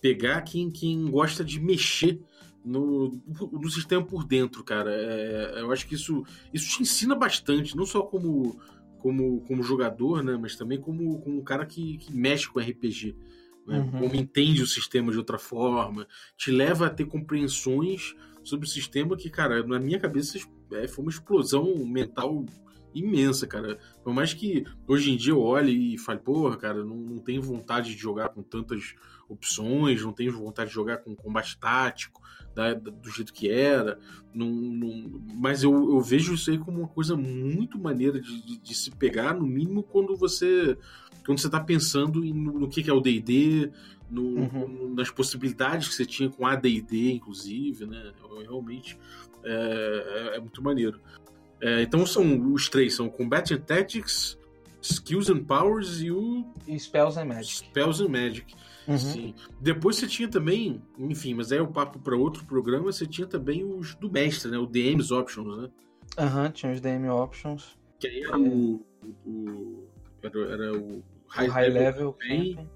pegar 0.02 0.42
quem, 0.42 0.72
quem 0.72 1.10
gosta 1.10 1.44
de 1.44 1.60
mexer 1.60 2.20
no, 2.64 3.22
no 3.52 3.70
sistema 3.70 4.04
por 4.04 4.24
dentro, 4.24 4.64
cara. 4.64 4.92
É, 4.94 5.62
eu 5.62 5.72
acho 5.72 5.88
que 5.88 5.96
isso, 5.96 6.24
isso 6.54 6.70
te 6.70 6.82
ensina 6.82 7.14
bastante, 7.14 7.76
não 7.76 7.86
só 7.86 8.02
como, 8.02 8.60
como, 9.00 9.42
como 9.42 9.62
jogador, 9.64 10.24
né? 10.24 10.38
Mas 10.40 10.56
também 10.56 10.80
como, 10.80 11.20
como 11.22 11.38
um 11.38 11.44
cara 11.44 11.66
que, 11.66 11.98
que 11.98 12.14
mexe 12.14 12.50
com 12.50 12.60
RPG. 12.60 13.16
Né? 13.68 13.80
Uhum. 13.80 14.00
Como 14.00 14.16
entende 14.16 14.62
o 14.62 14.68
sistema 14.68 15.12
de 15.12 15.18
outra 15.18 15.38
forma, 15.38 16.08
te 16.38 16.52
leva 16.52 16.88
a 16.88 16.90
ter 16.90 17.06
compreensões 17.06 18.16
sobre 18.44 18.66
o 18.66 18.70
sistema 18.70 19.16
que, 19.16 19.30
cara, 19.30 19.66
na 19.66 19.80
minha 19.80 20.00
cabeça 20.00 20.38
é, 20.72 20.88
foi 20.88 21.04
uma 21.04 21.12
explosão 21.12 21.86
mental 21.86 22.46
imensa, 22.94 23.48
cara. 23.48 23.80
Por 24.04 24.14
mais 24.14 24.34
que 24.34 24.66
hoje 24.88 25.12
em 25.12 25.18
dia 25.18 25.34
eu 25.34 25.42
olhe 25.42 25.96
e 25.96 25.98
fale, 25.98 26.20
porra, 26.20 26.58
cara, 26.58 26.84
não, 26.84 26.96
não 26.96 27.20
tenho 27.20 27.42
vontade 27.42 27.94
de 27.96 28.00
jogar 28.00 28.30
com 28.30 28.44
tantas 28.44 28.94
opções, 29.28 30.04
não 30.04 30.14
tenho 30.14 30.32
vontade 30.32 30.70
de 30.70 30.76
jogar 30.76 30.98
com 30.98 31.16
combate 31.16 31.58
tático 31.58 32.22
da, 32.54 32.74
do 32.74 33.10
jeito 33.10 33.34
que 33.34 33.50
era, 33.50 34.00
não, 34.34 34.48
não, 34.48 35.22
mas 35.36 35.64
eu, 35.64 35.72
eu, 35.72 36.02
vejo 36.02 36.34
isso 36.34 36.50
aí 36.52 36.58
como 36.58 36.80
uma 36.80 36.88
coisa 36.88 37.16
muito 37.16 37.78
maneira 37.78 38.20
de, 38.20 38.42
de, 38.42 38.58
de 38.58 38.76
se 38.76 38.92
pegar, 38.92 39.34
no 39.34 39.46
mínimo 39.46 39.84
quando 39.84 40.16
você 40.16 40.78
quando 41.26 41.40
você 41.40 41.48
está 41.48 41.60
pensando 41.60 42.20
no, 42.20 42.60
no, 42.60 42.68
que, 42.68 42.84
que 42.84 42.90
é 42.90 42.94
o 42.94 43.00
D&D, 43.00 43.72
uhum. 44.12 44.94
nas 44.96 45.10
possibilidades 45.10 45.88
que 45.88 45.96
você 45.96 46.06
tinha 46.06 46.30
com 46.30 46.46
AD&D, 46.46 47.12
inclusive, 47.12 47.86
né? 47.86 48.12
Realmente 48.42 48.98
é, 49.44 50.32
é, 50.34 50.38
é 50.38 50.40
muito 50.40 50.62
maneiro. 50.62 51.00
É, 51.62 51.82
então 51.82 52.06
são 52.06 52.52
os 52.52 52.68
três, 52.68 52.96
são 52.96 53.10
Combat 53.10 53.54
and 53.54 53.62
Tactics, 53.62 54.38
Skills 54.82 55.30
and 55.30 55.46
Powers 55.46 56.02
e 56.02 56.12
o... 56.12 56.46
E 56.68 56.78
Spells 56.78 57.18
and 57.18 57.26
Magic. 57.26 57.70
Spells 57.70 58.04
and 58.04 58.10
Magic. 58.10 58.54
Uhum. 58.88 58.98
Sim. 58.98 59.36
Depois 59.62 59.96
você 59.96 60.08
tinha 60.08 60.28
também, 60.28 60.82
enfim, 60.98 61.34
mas 61.34 61.52
aí 61.52 61.60
é 61.60 61.62
o 61.62 61.68
papo 61.68 62.00
para 62.00 62.16
outro 62.16 62.46
programa, 62.46 62.92
você 62.92 63.06
tinha 63.06 63.26
também 63.26 63.64
os 63.64 63.96
do 63.96 64.12
mestre, 64.12 64.52
né? 64.52 64.58
O 64.58 64.66
DM's 64.66 65.12
Options, 65.12 65.58
né? 65.58 65.70
Aham, 66.18 66.46
uhum, 66.46 66.52
tinha 66.52 66.72
os 66.72 66.82
DM 66.82 67.10
Options. 67.10 67.78
Que 68.00 68.08
aí 68.08 68.24
era 68.24 68.36
é. 68.36 68.38
o, 68.38 68.86
o, 69.26 69.88
era, 70.22 70.40
era, 70.52 70.78
o 70.78 71.04
High, 71.28 71.48
high 71.48 71.70
Level, 71.70 72.16
level 72.22 72.68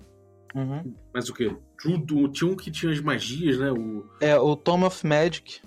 uhum. 0.56 0.94
Mas 1.14 1.30
o 1.30 1.34
que? 1.34 1.56
Tinha 1.80 2.52
um 2.52 2.56
que 2.56 2.72
tinha 2.72 2.92
as 2.92 3.00
magias, 3.00 3.60
né? 3.60 3.72
O... 3.72 4.06
É, 4.20 4.38
o 4.40 4.56
Tome 4.56 4.86
of 4.86 5.06
Magic. 5.06 5.62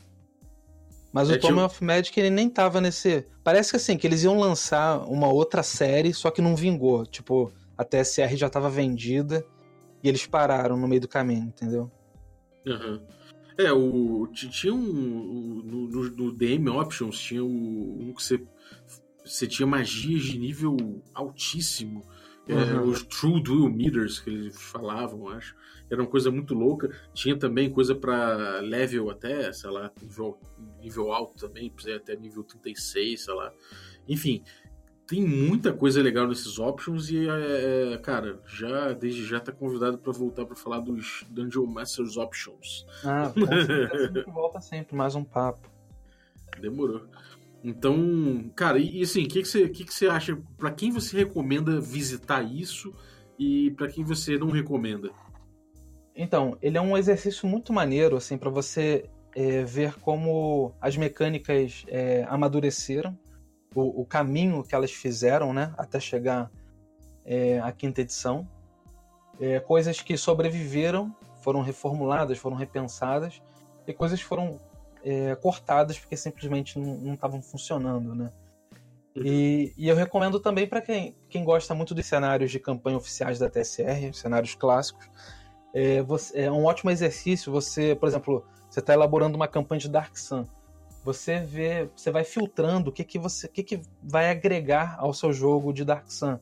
Mas 1.12 1.30
é, 1.30 1.34
o 1.34 1.40
Tome 1.40 1.54
tinha... 1.54 1.66
of 1.66 1.84
Magic 1.84 2.18
ele 2.18 2.30
nem 2.30 2.48
tava 2.48 2.80
nesse. 2.80 3.26
Parece 3.44 3.70
que 3.70 3.76
assim, 3.76 3.96
que 3.96 4.06
eles 4.06 4.24
iam 4.24 4.38
lançar 4.38 4.98
uma 5.08 5.28
outra 5.28 5.62
série, 5.62 6.12
só 6.12 6.30
que 6.30 6.42
não 6.42 6.56
vingou. 6.56 7.06
Tipo, 7.06 7.52
a 7.78 7.84
TSR 7.84 8.36
já 8.36 8.50
tava 8.50 8.68
vendida 8.68 9.46
e 10.02 10.08
eles 10.08 10.26
pararam 10.26 10.76
no 10.76 10.88
meio 10.88 11.00
do 11.00 11.08
caminho, 11.08 11.44
entendeu? 11.44 11.90
Uhum. 12.66 13.00
É, 13.56 13.72
o, 13.72 14.26
tinha 14.32 14.72
um. 14.72 14.80
no, 14.82 15.88
no, 15.88 16.10
no, 16.10 16.32
DM 16.32 16.68
Options 16.70 17.20
tinha 17.20 17.44
o, 17.44 18.02
um 18.02 18.14
que 18.14 18.22
você, 18.22 18.42
você 19.24 19.46
tinha 19.46 19.66
magias 19.66 20.22
de 20.22 20.38
nível 20.38 21.02
altíssimo. 21.12 22.04
É, 22.48 22.54
uhum. 22.54 22.88
os 22.88 23.02
True 23.04 23.40
Dual 23.40 23.68
Meters 23.68 24.18
que 24.18 24.30
eles 24.30 24.60
falavam, 24.60 25.28
acho. 25.28 25.54
Era 25.90 26.00
uma 26.00 26.08
coisa 26.08 26.30
muito 26.30 26.54
louca. 26.54 26.90
Tinha 27.12 27.36
também 27.38 27.70
coisa 27.70 27.94
para 27.94 28.60
level 28.60 29.10
até, 29.10 29.52
sei 29.52 29.70
lá, 29.70 29.90
nível, 30.00 30.38
nível 30.80 31.12
alto 31.12 31.34
também, 31.34 31.72
até 31.94 32.16
nível 32.16 32.42
36, 32.42 33.24
sei 33.24 33.34
lá. 33.34 33.52
Enfim, 34.08 34.42
tem 35.10 35.26
muita 35.26 35.72
coisa 35.72 36.00
legal 36.00 36.28
nesses 36.28 36.56
options 36.60 37.10
e, 37.10 37.28
é, 37.28 37.94
é 37.94 37.98
cara, 37.98 38.38
já 38.46 38.92
desde 38.92 39.26
já 39.26 39.40
tá 39.40 39.50
convidado 39.50 39.98
para 39.98 40.12
voltar 40.12 40.46
para 40.46 40.54
falar 40.54 40.78
dos 40.78 41.26
Dungeon 41.28 41.66
Masters 41.66 42.16
Options. 42.16 42.86
Ah, 43.04 43.28
com 43.34 43.44
certeza, 43.44 44.24
volta 44.32 44.60
sempre, 44.60 44.94
mais 44.94 45.16
um 45.16 45.24
papo. 45.24 45.68
Demorou. 46.60 47.02
Então, 47.64 48.52
cara, 48.54 48.78
e, 48.78 49.00
e 49.00 49.02
assim, 49.02 49.24
o 49.24 49.28
que, 49.28 49.42
que, 49.42 49.48
você, 49.48 49.68
que, 49.68 49.84
que 49.84 49.92
você 49.92 50.06
acha? 50.06 50.38
Para 50.56 50.70
quem 50.70 50.92
você 50.92 51.16
recomenda 51.16 51.80
visitar 51.80 52.42
isso 52.42 52.94
e 53.36 53.72
para 53.72 53.88
quem 53.88 54.04
você 54.04 54.38
não 54.38 54.48
recomenda? 54.48 55.10
Então, 56.14 56.56
ele 56.62 56.78
é 56.78 56.80
um 56.80 56.96
exercício 56.96 57.48
muito 57.48 57.72
maneiro, 57.72 58.16
assim, 58.16 58.38
para 58.38 58.48
você 58.48 59.10
é, 59.34 59.64
ver 59.64 59.94
como 59.94 60.72
as 60.80 60.96
mecânicas 60.96 61.84
é, 61.88 62.24
amadureceram 62.28 63.18
o, 63.74 64.02
o, 64.02 64.04
caminho 64.04 64.62
que 64.62 64.74
elas 64.74 64.90
fizeram, 64.90 65.52
né, 65.52 65.72
até 65.78 66.00
chegar 66.00 66.50
é, 67.24 67.60
à 67.60 67.70
quinta 67.72 68.00
edição. 68.00 68.48
É, 69.40 69.60
coisas 69.60 70.00
que 70.00 70.16
sobreviveram, 70.16 71.14
foram 71.42 71.62
reformuladas, 71.62 72.38
foram 72.38 72.56
repensadas, 72.56 73.40
e 73.86 73.92
coisas 73.92 74.20
foram 74.20 74.60
é, 75.02 75.34
cortadas 75.36 75.98
porque 75.98 76.16
simplesmente 76.16 76.78
não 76.78 77.14
estavam 77.14 77.40
funcionando, 77.40 78.14
né? 78.14 78.30
Uhum. 79.16 79.22
E, 79.24 79.74
e, 79.76 79.88
eu 79.88 79.96
recomendo 79.96 80.38
também 80.38 80.68
para 80.68 80.80
quem, 80.80 81.16
quem 81.28 81.42
gosta 81.42 81.74
muito 81.74 81.94
dos 81.94 82.06
cenários 82.06 82.50
de 82.50 82.60
campanha 82.60 82.96
oficiais 82.96 83.38
da 83.38 83.50
TSR, 83.50 84.12
cenários 84.12 84.54
clássicos, 84.54 85.08
é, 85.74 86.02
você, 86.02 86.42
é 86.42 86.52
um 86.52 86.64
ótimo 86.64 86.90
exercício. 86.90 87.50
Você, 87.50 87.96
por 87.96 88.08
exemplo, 88.08 88.44
você 88.68 88.80
está 88.80 88.92
elaborando 88.92 89.36
uma 89.36 89.48
campanha 89.48 89.80
de 89.80 89.88
Dark 89.88 90.16
Sun 90.16 90.46
você 91.04 91.40
vê, 91.40 91.88
você 91.96 92.10
vai 92.10 92.24
filtrando 92.24 92.90
o 92.90 92.92
que 92.92 93.04
que 93.04 93.18
você, 93.18 93.46
o 93.46 93.50
que 93.50 93.62
que 93.62 93.82
vai 94.02 94.30
agregar 94.30 94.96
ao 94.98 95.14
seu 95.14 95.32
jogo 95.32 95.72
de 95.72 95.84
Dark 95.84 96.10
Sun. 96.10 96.38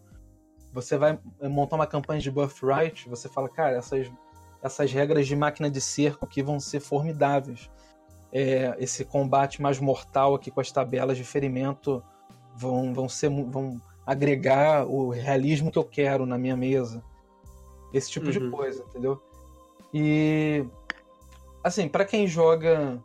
Você 0.72 0.98
vai 0.98 1.18
eh, 1.40 1.48
montar 1.48 1.76
uma 1.76 1.86
campanha 1.86 2.20
de 2.20 2.30
Birthright, 2.30 3.08
você 3.08 3.28
fala, 3.28 3.48
cara, 3.48 3.76
essas 3.76 4.10
essas 4.60 4.92
regras 4.92 5.26
de 5.26 5.36
máquina 5.36 5.70
de 5.70 5.80
cerco 5.80 6.24
aqui 6.24 6.42
vão 6.42 6.58
ser 6.58 6.80
formidáveis. 6.80 7.70
É, 8.32 8.76
esse 8.78 9.04
combate 9.04 9.62
mais 9.62 9.78
mortal 9.78 10.34
aqui 10.34 10.50
com 10.50 10.60
as 10.60 10.70
tabelas 10.70 11.16
de 11.16 11.24
ferimento 11.24 12.02
vão, 12.54 12.92
vão 12.92 13.08
ser 13.08 13.30
vão 13.30 13.80
agregar 14.04 14.86
o 14.86 15.10
realismo 15.10 15.70
que 15.70 15.78
eu 15.78 15.84
quero 15.84 16.26
na 16.26 16.36
minha 16.36 16.56
mesa. 16.56 17.02
Esse 17.92 18.10
tipo 18.10 18.26
uhum. 18.26 18.32
de 18.32 18.50
coisa, 18.50 18.82
entendeu? 18.82 19.22
E 19.94 20.66
assim, 21.62 21.88
para 21.88 22.04
quem 22.04 22.26
joga 22.26 23.02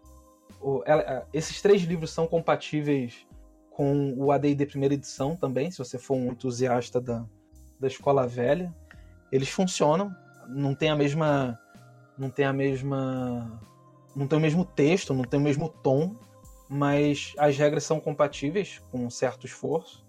ela, 0.85 1.27
esses 1.33 1.61
três 1.61 1.81
livros 1.81 2.11
são 2.11 2.27
compatíveis 2.27 3.27
com 3.69 4.13
o 4.17 4.31
AD&D 4.31 4.65
primeira 4.67 4.93
edição 4.93 5.35
também, 5.35 5.71
se 5.71 5.79
você 5.79 5.97
for 5.97 6.15
um 6.15 6.31
entusiasta 6.31 7.01
da, 7.01 7.25
da 7.79 7.87
escola 7.87 8.27
velha. 8.27 8.73
Eles 9.31 9.49
funcionam, 9.49 10.15
não 10.47 10.75
tem 10.75 10.89
a 10.89 10.95
mesma 10.95 11.59
não 12.17 12.29
tem 12.29 12.45
a 12.45 12.53
mesma 12.53 13.59
não 14.15 14.27
tem 14.27 14.37
o 14.37 14.41
mesmo 14.41 14.63
texto, 14.63 15.13
não 15.13 15.23
tem 15.23 15.39
o 15.39 15.43
mesmo 15.43 15.67
tom, 15.67 16.15
mas 16.69 17.33
as 17.37 17.57
regras 17.57 17.83
são 17.83 17.99
compatíveis 17.99 18.79
com 18.91 19.05
um 19.05 19.09
certo 19.09 19.45
esforço. 19.45 20.05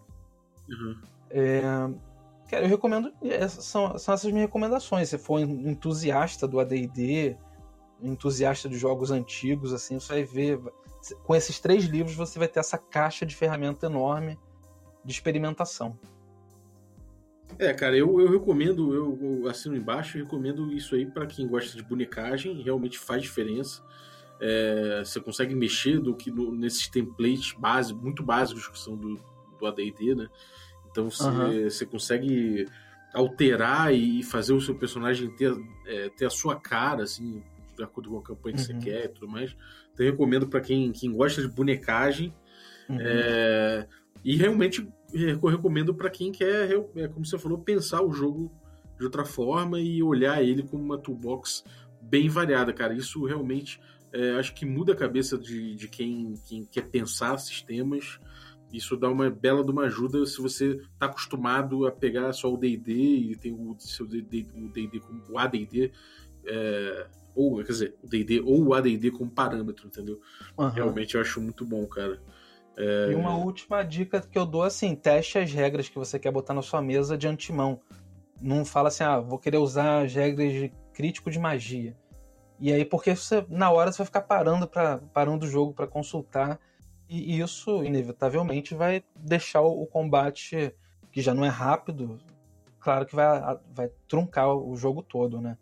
Uhum. 0.69 1.01
É, 1.31 1.63
eu 2.53 2.69
recomendo, 2.69 3.13
são, 3.49 3.99
são 3.99 4.15
essas 4.15 4.31
minhas 4.31 4.47
recomendações. 4.47 5.09
Se 5.09 5.19
for 5.19 5.41
entusiasta 5.41 6.47
do 6.47 6.61
AD&D, 6.61 7.37
entusiasta 8.09 8.69
de 8.69 8.79
jogos 8.79 9.11
antigos, 9.11 9.73
assim, 9.73 9.99
você 9.99 10.13
vai 10.13 10.25
ver. 10.25 10.61
Com 11.23 11.35
esses 11.35 11.61
três 11.61 11.85
livros, 11.85 12.15
você 12.15 12.39
vai 12.39 12.49
ter 12.49 12.61
essa 12.61 12.79
caixa 12.79 13.27
de 13.27 13.35
ferramenta 13.35 13.87
enorme 13.87 14.39
de 15.05 15.13
experimentação. 15.13 15.99
É, 17.59 17.73
cara, 17.73 17.97
eu, 17.97 18.21
eu 18.21 18.31
recomendo, 18.31 18.95
eu, 18.95 19.43
eu 19.43 19.49
assino 19.49 19.77
embaixo, 19.77 20.17
eu 20.17 20.25
recomendo 20.25 20.73
isso 20.73 20.95
aí 20.95 21.07
para 21.07 21.27
quem 21.27 21.47
gosta 21.47 21.77
de 21.77 21.85
bonecagem, 21.85 22.63
realmente 22.63 22.99
faz 22.99 23.23
diferença. 23.23 23.83
É, 24.41 25.03
você 25.05 25.21
consegue 25.21 25.55
mexer 25.55 26.01
do 26.01 26.15
que 26.15 26.31
no, 26.31 26.53
nesses 26.55 26.89
templates 26.89 27.53
base, 27.53 27.95
muito 27.95 28.23
básicos 28.23 28.67
que 28.67 28.79
são 28.79 28.97
do, 28.97 29.21
do 29.59 29.67
AD&D, 29.67 30.15
né? 30.15 30.29
Então 30.91 31.11
você, 31.11 31.25
uhum. 31.25 31.65
você 31.65 31.87
consegue 31.87 32.67
alterar 33.15 33.95
e 33.95 34.23
fazer 34.25 34.53
o 34.53 34.61
seu 34.61 34.75
personagem 34.75 35.31
ter, 35.31 35.55
é, 35.87 36.09
ter 36.11 36.27
a 36.27 36.31
sua 36.31 36.57
cara, 36.57 37.05
assim, 37.05 37.43
de 37.77 37.83
acordo 37.83 38.11
com 38.11 38.19
a 38.19 38.23
campanha 38.23 38.57
que 38.57 38.73
uhum. 38.73 38.81
você 38.81 38.85
quer 38.85 39.05
e 39.07 39.09
tudo 39.09 39.29
mais. 39.29 39.57
Então 39.93 40.05
eu 40.05 40.13
recomendo 40.13 40.49
para 40.49 40.61
quem, 40.61 40.93
quem 40.93 41.13
gosta 41.13 41.43
de 41.43 41.49
bonecagem. 41.49 42.35
Uhum. 42.89 42.99
É, 43.01 43.87
e 44.25 44.37
realmente 44.37 44.87
eu 45.13 45.39
recomendo 45.49 45.95
para 45.95 46.11
quem 46.11 46.33
quer, 46.33 46.71
é, 46.97 47.09
como 47.09 47.25
você 47.25 47.39
falou, 47.39 47.59
pensar 47.59 48.03
o 48.03 48.13
jogo 48.13 48.51
de 48.99 49.05
outra 49.05 49.25
forma 49.25 49.81
e 49.81 50.03
olhar 50.03 50.43
ele 50.43 50.63
como 50.63 50.83
uma 50.83 50.99
toolbox 50.99 51.65
bem 52.01 52.29
variada, 52.29 52.73
cara. 52.73 52.95
Isso 52.95 53.25
realmente 53.25 53.81
é, 54.13 54.33
acho 54.33 54.55
que 54.55 54.65
muda 54.65 54.93
a 54.93 54.97
cabeça 54.97 55.37
de, 55.37 55.75
de 55.75 55.89
quem, 55.89 56.35
quem 56.47 56.65
quer 56.65 56.89
pensar 56.89 57.37
sistemas. 57.39 58.19
Isso 58.73 58.97
dá 58.97 59.09
uma 59.09 59.31
bela 59.31 59.65
de 59.65 59.71
uma 59.71 59.85
ajuda 59.85 60.25
se 60.27 60.41
você 60.41 60.81
está 60.95 61.07
acostumado 61.07 61.87
a 61.87 61.93
pegar 61.93 62.33
só 62.33 62.53
o 62.53 62.57
D&D 62.57 62.93
e 62.93 63.37
tem 63.37 63.53
o 63.53 63.77
seu 63.79 64.07
D&D, 64.07 64.47
o 64.55 64.69
D&D 64.69 65.01
como 65.01 65.23
o 65.31 65.39
AD&D 65.39 65.93
é, 66.47 67.07
ou, 67.35 67.57
quer 67.59 67.73
dizer, 67.73 67.97
o 68.03 68.07
D&D 68.07 68.41
ou 68.41 68.69
o 68.69 68.75
AD&D 68.75 69.11
como 69.11 69.31
parâmetro, 69.31 69.87
entendeu? 69.87 70.21
Uhum. 70.57 70.69
Realmente 70.69 71.15
eu 71.15 71.21
acho 71.21 71.41
muito 71.41 71.65
bom, 71.65 71.87
cara. 71.87 72.21
É... 72.77 73.13
E 73.13 73.15
uma 73.15 73.37
última 73.37 73.83
dica 73.83 74.21
que 74.21 74.39
eu 74.39 74.47
dou, 74.47 74.63
assim, 74.63 74.95
teste 74.95 75.39
as 75.39 75.53
regras 75.53 75.89
que 75.89 75.99
você 75.99 76.19
quer 76.19 76.31
botar 76.31 76.55
na 76.55 76.63
sua 76.63 76.83
mesa 76.83 77.17
de 77.17 77.27
antemão. 77.27 77.81
Não 78.41 78.65
fala 78.65 78.89
assim, 78.89 79.05
ah, 79.05 79.21
vou 79.21 79.39
querer 79.39 79.59
usar 79.59 80.05
as 80.05 80.15
regras 80.15 80.53
de 80.53 80.73
crítico 80.93 81.31
de 81.31 81.39
magia. 81.39 81.97
E 82.61 82.73
aí, 82.73 82.85
porque 82.85 83.15
você, 83.15 83.45
na 83.49 83.71
hora 83.71 83.91
você 83.91 83.99
vai 83.99 84.07
ficar 84.07 84.23
parando, 84.23 84.67
pra, 84.67 84.99
parando 85.13 85.45
o 85.45 85.49
jogo 85.49 85.73
para 85.73 85.87
consultar, 85.87 86.59
e 87.09 87.39
isso, 87.39 87.85
inevitavelmente, 87.85 88.75
vai 88.75 89.05
deixar 89.15 89.61
o 89.61 89.87
combate 89.87 90.75
que 91.13 91.21
já 91.21 91.35
não 91.35 91.45
é 91.45 91.49
rápido, 91.49 92.19
claro 92.81 93.07
que 93.07 93.15
vai, 93.15 93.59
vai 93.73 93.91
truncar 94.09 94.49
o 94.55 94.77
jogo 94.77 95.03
todo, 95.03 95.41
né? 95.41 95.57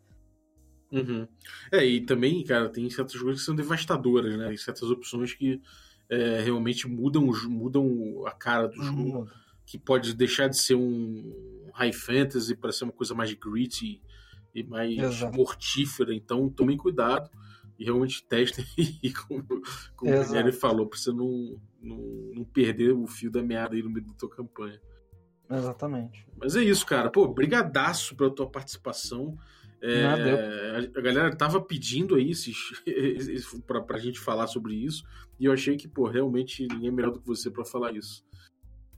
Uhum. 0.92 1.26
É, 1.72 1.84
e 1.84 2.00
também, 2.02 2.44
cara, 2.44 2.68
tem 2.68 2.88
certas 2.90 3.18
coisas 3.18 3.40
que 3.40 3.46
são 3.46 3.54
devastadoras, 3.54 4.36
né? 4.36 4.48
Tem 4.48 4.56
certas 4.58 4.90
opções 4.90 5.32
que 5.32 5.60
é, 6.08 6.42
realmente 6.42 6.86
mudam, 6.86 7.32
mudam 7.48 8.26
a 8.26 8.32
cara 8.32 8.68
do 8.68 8.82
jogo. 8.82 9.18
Uhum. 9.20 9.26
Que 9.64 9.78
pode 9.78 10.14
deixar 10.14 10.48
de 10.48 10.58
ser 10.58 10.74
um 10.74 11.70
high 11.72 11.92
fantasy 11.92 12.54
para 12.54 12.72
ser 12.72 12.84
uma 12.84 12.92
coisa 12.92 13.14
mais 13.14 13.32
gritty 13.32 14.02
e 14.54 14.62
mais 14.62 14.98
Exato. 14.98 15.34
mortífera. 15.34 16.14
Então, 16.14 16.50
tomem 16.50 16.76
cuidado 16.76 17.30
e 17.78 17.84
realmente 17.84 18.22
testem. 18.24 18.64
E 19.02 19.12
como, 19.12 19.44
como 19.96 20.12
o 20.12 20.24
Daniel 20.24 20.52
falou, 20.52 20.86
para 20.86 20.98
você 20.98 21.10
não, 21.10 21.58
não, 21.80 21.98
não, 22.34 22.44
perder 22.44 22.92
o 22.92 23.06
fio 23.06 23.30
da 23.30 23.42
meada 23.42 23.74
aí 23.74 23.82
no 23.82 23.90
meio 23.90 24.06
da 24.06 24.12
tua 24.12 24.28
campanha. 24.28 24.80
Exatamente. 25.50 26.26
Mas 26.36 26.54
é 26.54 26.62
isso, 26.62 26.84
cara. 26.84 27.10
Pô, 27.10 27.26
brigadaço 27.28 28.14
pela 28.14 28.30
tua 28.30 28.48
participação. 28.48 29.38
É, 29.82 30.06
a 30.96 31.00
galera 31.00 31.34
tava 31.34 31.60
pedindo 31.60 32.14
aí 32.14 32.30
esses, 32.30 32.56
pra, 33.66 33.98
gente 33.98 34.20
falar 34.20 34.46
sobre 34.46 34.74
isso, 34.74 35.02
e 35.40 35.46
eu 35.46 35.52
achei 35.52 35.76
que, 35.76 35.88
pô, 35.88 36.08
realmente 36.08 36.68
ninguém 36.68 36.88
é 36.88 36.92
melhor 36.92 37.10
do 37.10 37.20
que 37.20 37.26
você 37.26 37.50
para 37.50 37.64
falar 37.64 37.92
isso. 37.92 38.24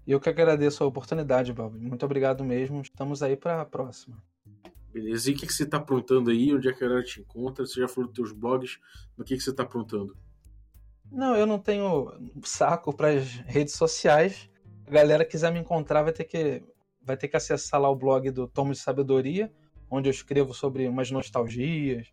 Eu 0.07 0.21
que 0.21 0.29
agradeço 0.29 0.85
a 0.85 0.87
oportunidade, 0.87 1.55
Bob. 1.55 1.79
Muito 1.79 2.05
obrigado 2.05 2.45
mesmo. 2.45 2.83
Estamos 2.83 3.23
aí 3.23 3.35
para 3.35 3.63
a 3.63 3.65
próxima. 3.65 4.23
Beleza. 4.93 5.31
E 5.31 5.35
o 5.35 5.37
que, 5.37 5.47
que 5.47 5.53
você 5.55 5.63
está 5.63 5.79
aprontando 5.79 6.31
aí? 6.31 6.55
Onde 6.55 6.69
é 6.69 6.73
que 6.73 6.85
a 6.85 6.87
galera 6.87 7.03
te 7.03 7.21
encontra? 7.21 7.67
Você 7.67 7.81
já 7.81 7.89
falou 7.89 8.11
dos 8.11 8.15
teus 8.15 8.33
blogs, 8.33 8.79
o 9.17 9.25
que, 9.25 9.35
que 9.35 9.43
você 9.43 9.51
está 9.51 9.63
aprontando? 9.63 10.15
Não, 11.11 11.35
eu 11.35 11.47
não 11.47 11.59
tenho 11.59 12.13
saco 12.43 12.95
para 12.95 13.09
as 13.09 13.25
redes 13.47 13.75
sociais. 13.75 14.51
A 14.87 14.91
galera 14.91 15.25
quiser 15.25 15.51
me 15.51 15.59
encontrar 15.59 16.03
vai 16.03 16.13
ter 16.13 16.25
que 16.25 16.63
vai 17.03 17.17
ter 17.17 17.29
que 17.29 17.37
acessar 17.37 17.81
lá 17.81 17.89
o 17.91 17.97
blog 17.97 18.31
do 18.31 18.49
Tomo 18.49 18.73
de 18.73 18.79
Sabedoria, 18.79 19.53
onde 19.95 20.09
eu 20.09 20.13
escrevo 20.13 20.53
sobre 20.53 20.87
umas 20.89 21.11
nostalgias, 21.11 22.13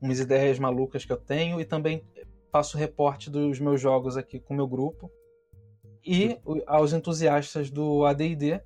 umas 0.00 0.20
ideias 0.20 0.58
malucas 0.58 1.04
que 1.04 1.12
eu 1.12 1.16
tenho 1.16 1.60
e 1.60 1.64
também 1.64 2.04
faço 2.50 2.76
reporte 2.76 3.30
dos 3.30 3.58
meus 3.58 3.80
jogos 3.80 4.16
aqui 4.16 4.38
com 4.38 4.52
o 4.52 4.56
meu 4.56 4.66
grupo. 4.66 5.10
E 6.04 6.38
aos 6.66 6.92
entusiastas 6.92 7.70
do 7.70 8.04
AD&D, 8.04 8.60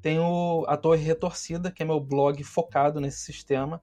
tenho 0.00 0.64
a 0.66 0.76
Torre 0.76 1.04
Retorcida, 1.04 1.70
que 1.70 1.82
é 1.82 1.86
meu 1.86 2.00
blog 2.00 2.42
focado 2.42 3.00
nesse 3.00 3.20
sistema, 3.20 3.82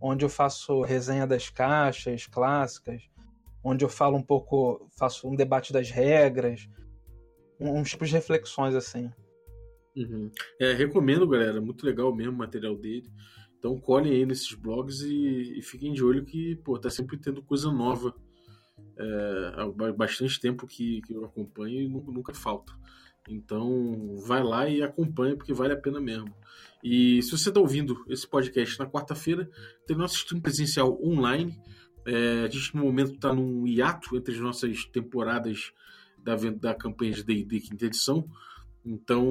onde 0.00 0.24
eu 0.24 0.28
faço 0.28 0.80
resenha 0.82 1.26
das 1.26 1.48
caixas 1.48 2.26
clássicas, 2.26 3.02
onde 3.62 3.84
eu 3.84 3.88
falo 3.88 4.16
um 4.16 4.22
pouco, 4.22 4.88
faço 4.98 5.28
um 5.28 5.36
debate 5.36 5.72
das 5.72 5.90
regras, 5.90 6.68
uns 7.60 7.90
tipos 7.90 8.08
de 8.08 8.14
reflexões 8.14 8.74
assim. 8.74 9.10
Uhum. 9.96 10.30
É, 10.60 10.72
recomendo, 10.72 11.26
galera, 11.26 11.60
muito 11.60 11.84
legal 11.84 12.14
mesmo 12.14 12.32
o 12.32 12.36
material 12.36 12.76
dele. 12.76 13.10
Então 13.58 13.78
colhem 13.80 14.12
aí 14.12 14.26
nesses 14.26 14.52
blogs 14.54 15.00
e, 15.00 15.58
e, 15.58 15.62
fiquem 15.62 15.92
de 15.92 16.04
olho 16.04 16.24
que, 16.24 16.56
pô, 16.56 16.78
tá 16.78 16.90
sempre 16.90 17.16
tendo 17.16 17.42
coisa 17.42 17.72
nova. 17.72 18.14
É, 18.98 19.52
há 19.56 19.92
bastante 19.92 20.40
tempo 20.40 20.66
que, 20.66 21.02
que 21.02 21.14
eu 21.14 21.24
acompanho 21.24 21.82
e 21.82 21.88
nunca, 21.88 22.12
nunca 22.12 22.34
falta. 22.34 22.72
Então, 23.28 24.16
vai 24.26 24.42
lá 24.42 24.68
e 24.68 24.82
acompanha, 24.82 25.36
porque 25.36 25.52
vale 25.52 25.72
a 25.72 25.76
pena 25.76 26.00
mesmo. 26.00 26.32
E 26.82 27.20
se 27.22 27.36
você 27.36 27.48
está 27.48 27.60
ouvindo 27.60 28.04
esse 28.08 28.26
podcast 28.26 28.78
na 28.78 28.86
quarta-feira, 28.86 29.50
tem 29.86 29.96
nosso 29.96 30.16
stream 30.16 30.40
presencial 30.40 31.00
online. 31.02 31.58
É, 32.06 32.44
a 32.44 32.48
gente, 32.48 32.76
no 32.76 32.84
momento, 32.84 33.14
está 33.14 33.34
num 33.34 33.66
hiato 33.66 34.16
entre 34.16 34.34
as 34.34 34.40
nossas 34.40 34.84
temporadas 34.84 35.72
da, 36.18 36.36
da 36.36 36.74
campanha 36.74 37.12
de 37.12 37.24
D&D 37.24 37.60
quinta 37.60 37.86
edição. 37.86 38.28
Então, 38.86 39.26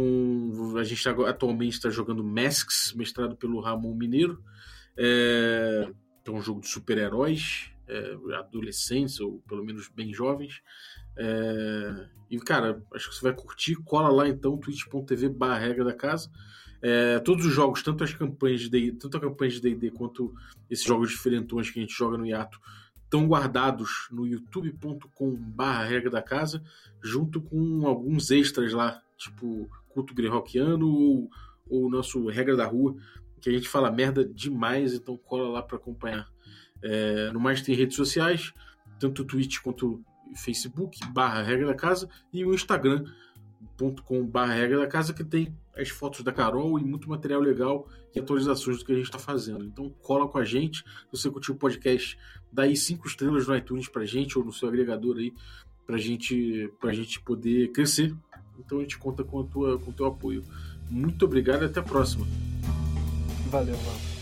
a 0.77 0.83
gente 0.83 1.01
tá, 1.01 1.11
atualmente 1.29 1.75
está 1.75 1.89
jogando 1.89 2.21
Masks, 2.21 2.91
mestrado 2.93 3.37
pelo 3.37 3.61
Ramon 3.61 3.95
Mineiro. 3.95 4.43
É, 4.97 5.89
é 6.25 6.31
um 6.31 6.41
jogo 6.41 6.59
de 6.59 6.67
super-heróis, 6.67 7.71
é, 7.87 8.17
adolescentes, 8.35 9.21
ou 9.21 9.41
pelo 9.47 9.63
menos 9.63 9.87
bem 9.87 10.13
jovens. 10.13 10.61
É, 11.17 12.07
e, 12.29 12.37
cara, 12.37 12.83
acho 12.93 13.09
que 13.09 13.15
você 13.15 13.21
vai 13.21 13.33
curtir. 13.33 13.75
Cola 13.75 14.09
lá 14.09 14.27
então, 14.27 14.57
twitch.tv 14.57 15.29
barra 15.29 15.59
regra 15.59 15.85
da 15.85 15.93
casa. 15.93 16.29
É, 16.81 17.19
todos 17.19 17.45
os 17.45 17.53
jogos, 17.53 17.81
tanto 17.81 18.03
as 18.03 18.13
campanhas 18.13 18.59
de 18.59 18.69
D&D, 18.69 18.97
tanto 18.97 19.15
a 19.15 19.21
campanha 19.21 19.51
de 19.51 19.61
D&D 19.61 19.91
quanto 19.91 20.35
esses 20.69 20.85
jogos 20.85 21.11
diferentões 21.11 21.71
que 21.71 21.79
a 21.79 21.81
gente 21.81 21.95
joga 21.95 22.17
no 22.17 22.25
hiato, 22.25 22.59
estão 23.05 23.25
guardados 23.25 24.07
no 24.11 24.27
youtube.com 24.27 25.33
barra 25.35 25.85
regra 25.85 26.09
da 26.09 26.21
casa, 26.21 26.61
junto 27.01 27.39
com 27.39 27.87
alguns 27.87 28.29
extras 28.29 28.73
lá, 28.73 29.01
tipo 29.17 29.69
culto 29.89 30.13
greyhawkiano 30.13 30.87
ou 30.87 31.29
o 31.69 31.89
nosso 31.89 32.27
regra 32.27 32.55
da 32.55 32.65
rua, 32.65 32.95
que 33.41 33.49
a 33.49 33.53
gente 33.53 33.67
fala 33.67 33.91
merda 33.91 34.25
demais, 34.25 34.93
então 34.93 35.17
cola 35.17 35.49
lá 35.49 35.61
para 35.61 35.77
acompanhar. 35.77 36.27
É, 36.81 37.31
no 37.31 37.39
mais 37.39 37.61
tem 37.61 37.75
redes 37.75 37.95
sociais, 37.95 38.53
tanto 38.99 39.23
o 39.23 39.25
Twitch 39.25 39.59
quanto 39.61 40.03
Facebook 40.35 40.99
barra 41.11 41.41
Regra 41.41 41.67
da 41.67 41.75
Casa 41.75 42.09
e 42.31 42.45
o 42.45 42.53
Instagram.com 42.53 44.25
barra 44.25 44.53
Regra 44.53 44.79
da 44.79 44.87
Casa 44.87 45.13
que 45.13 45.23
tem 45.23 45.55
as 45.75 45.89
fotos 45.89 46.23
da 46.23 46.31
Carol 46.31 46.79
e 46.79 46.83
muito 46.83 47.09
material 47.09 47.41
legal 47.41 47.87
e 48.13 48.19
atualizações 48.19 48.79
do 48.79 48.85
que 48.85 48.91
a 48.91 48.95
gente 48.95 49.05
está 49.05 49.19
fazendo. 49.19 49.65
Então 49.65 49.89
cola 50.01 50.27
com 50.27 50.37
a 50.37 50.45
gente. 50.45 50.79
Se 50.79 51.11
você 51.11 51.29
curtiu 51.29 51.55
o 51.55 51.57
podcast, 51.57 52.17
dá 52.51 52.63
aí 52.63 52.75
cinco 52.75 53.07
estrelas 53.07 53.47
no 53.47 53.55
iTunes 53.55 53.87
pra 53.87 54.05
gente 54.05 54.37
ou 54.37 54.45
no 54.45 54.53
seu 54.53 54.69
agregador 54.69 55.17
aí 55.17 55.33
pra 55.85 55.97
gente, 55.97 56.71
pra 56.79 56.93
gente 56.93 57.19
poder 57.21 57.71
crescer. 57.71 58.13
Então 58.59 58.79
a 58.79 58.81
gente 58.81 58.97
conta 58.97 59.23
com, 59.23 59.41
a 59.41 59.43
tua, 59.43 59.79
com 59.79 59.91
o 59.91 59.93
teu 59.93 60.05
apoio. 60.05 60.43
Muito 60.89 61.25
obrigado 61.25 61.63
e 61.63 61.65
até 61.65 61.79
a 61.79 61.83
próxima. 61.83 62.25
Valeu, 63.49 63.75
mano. 63.77 64.14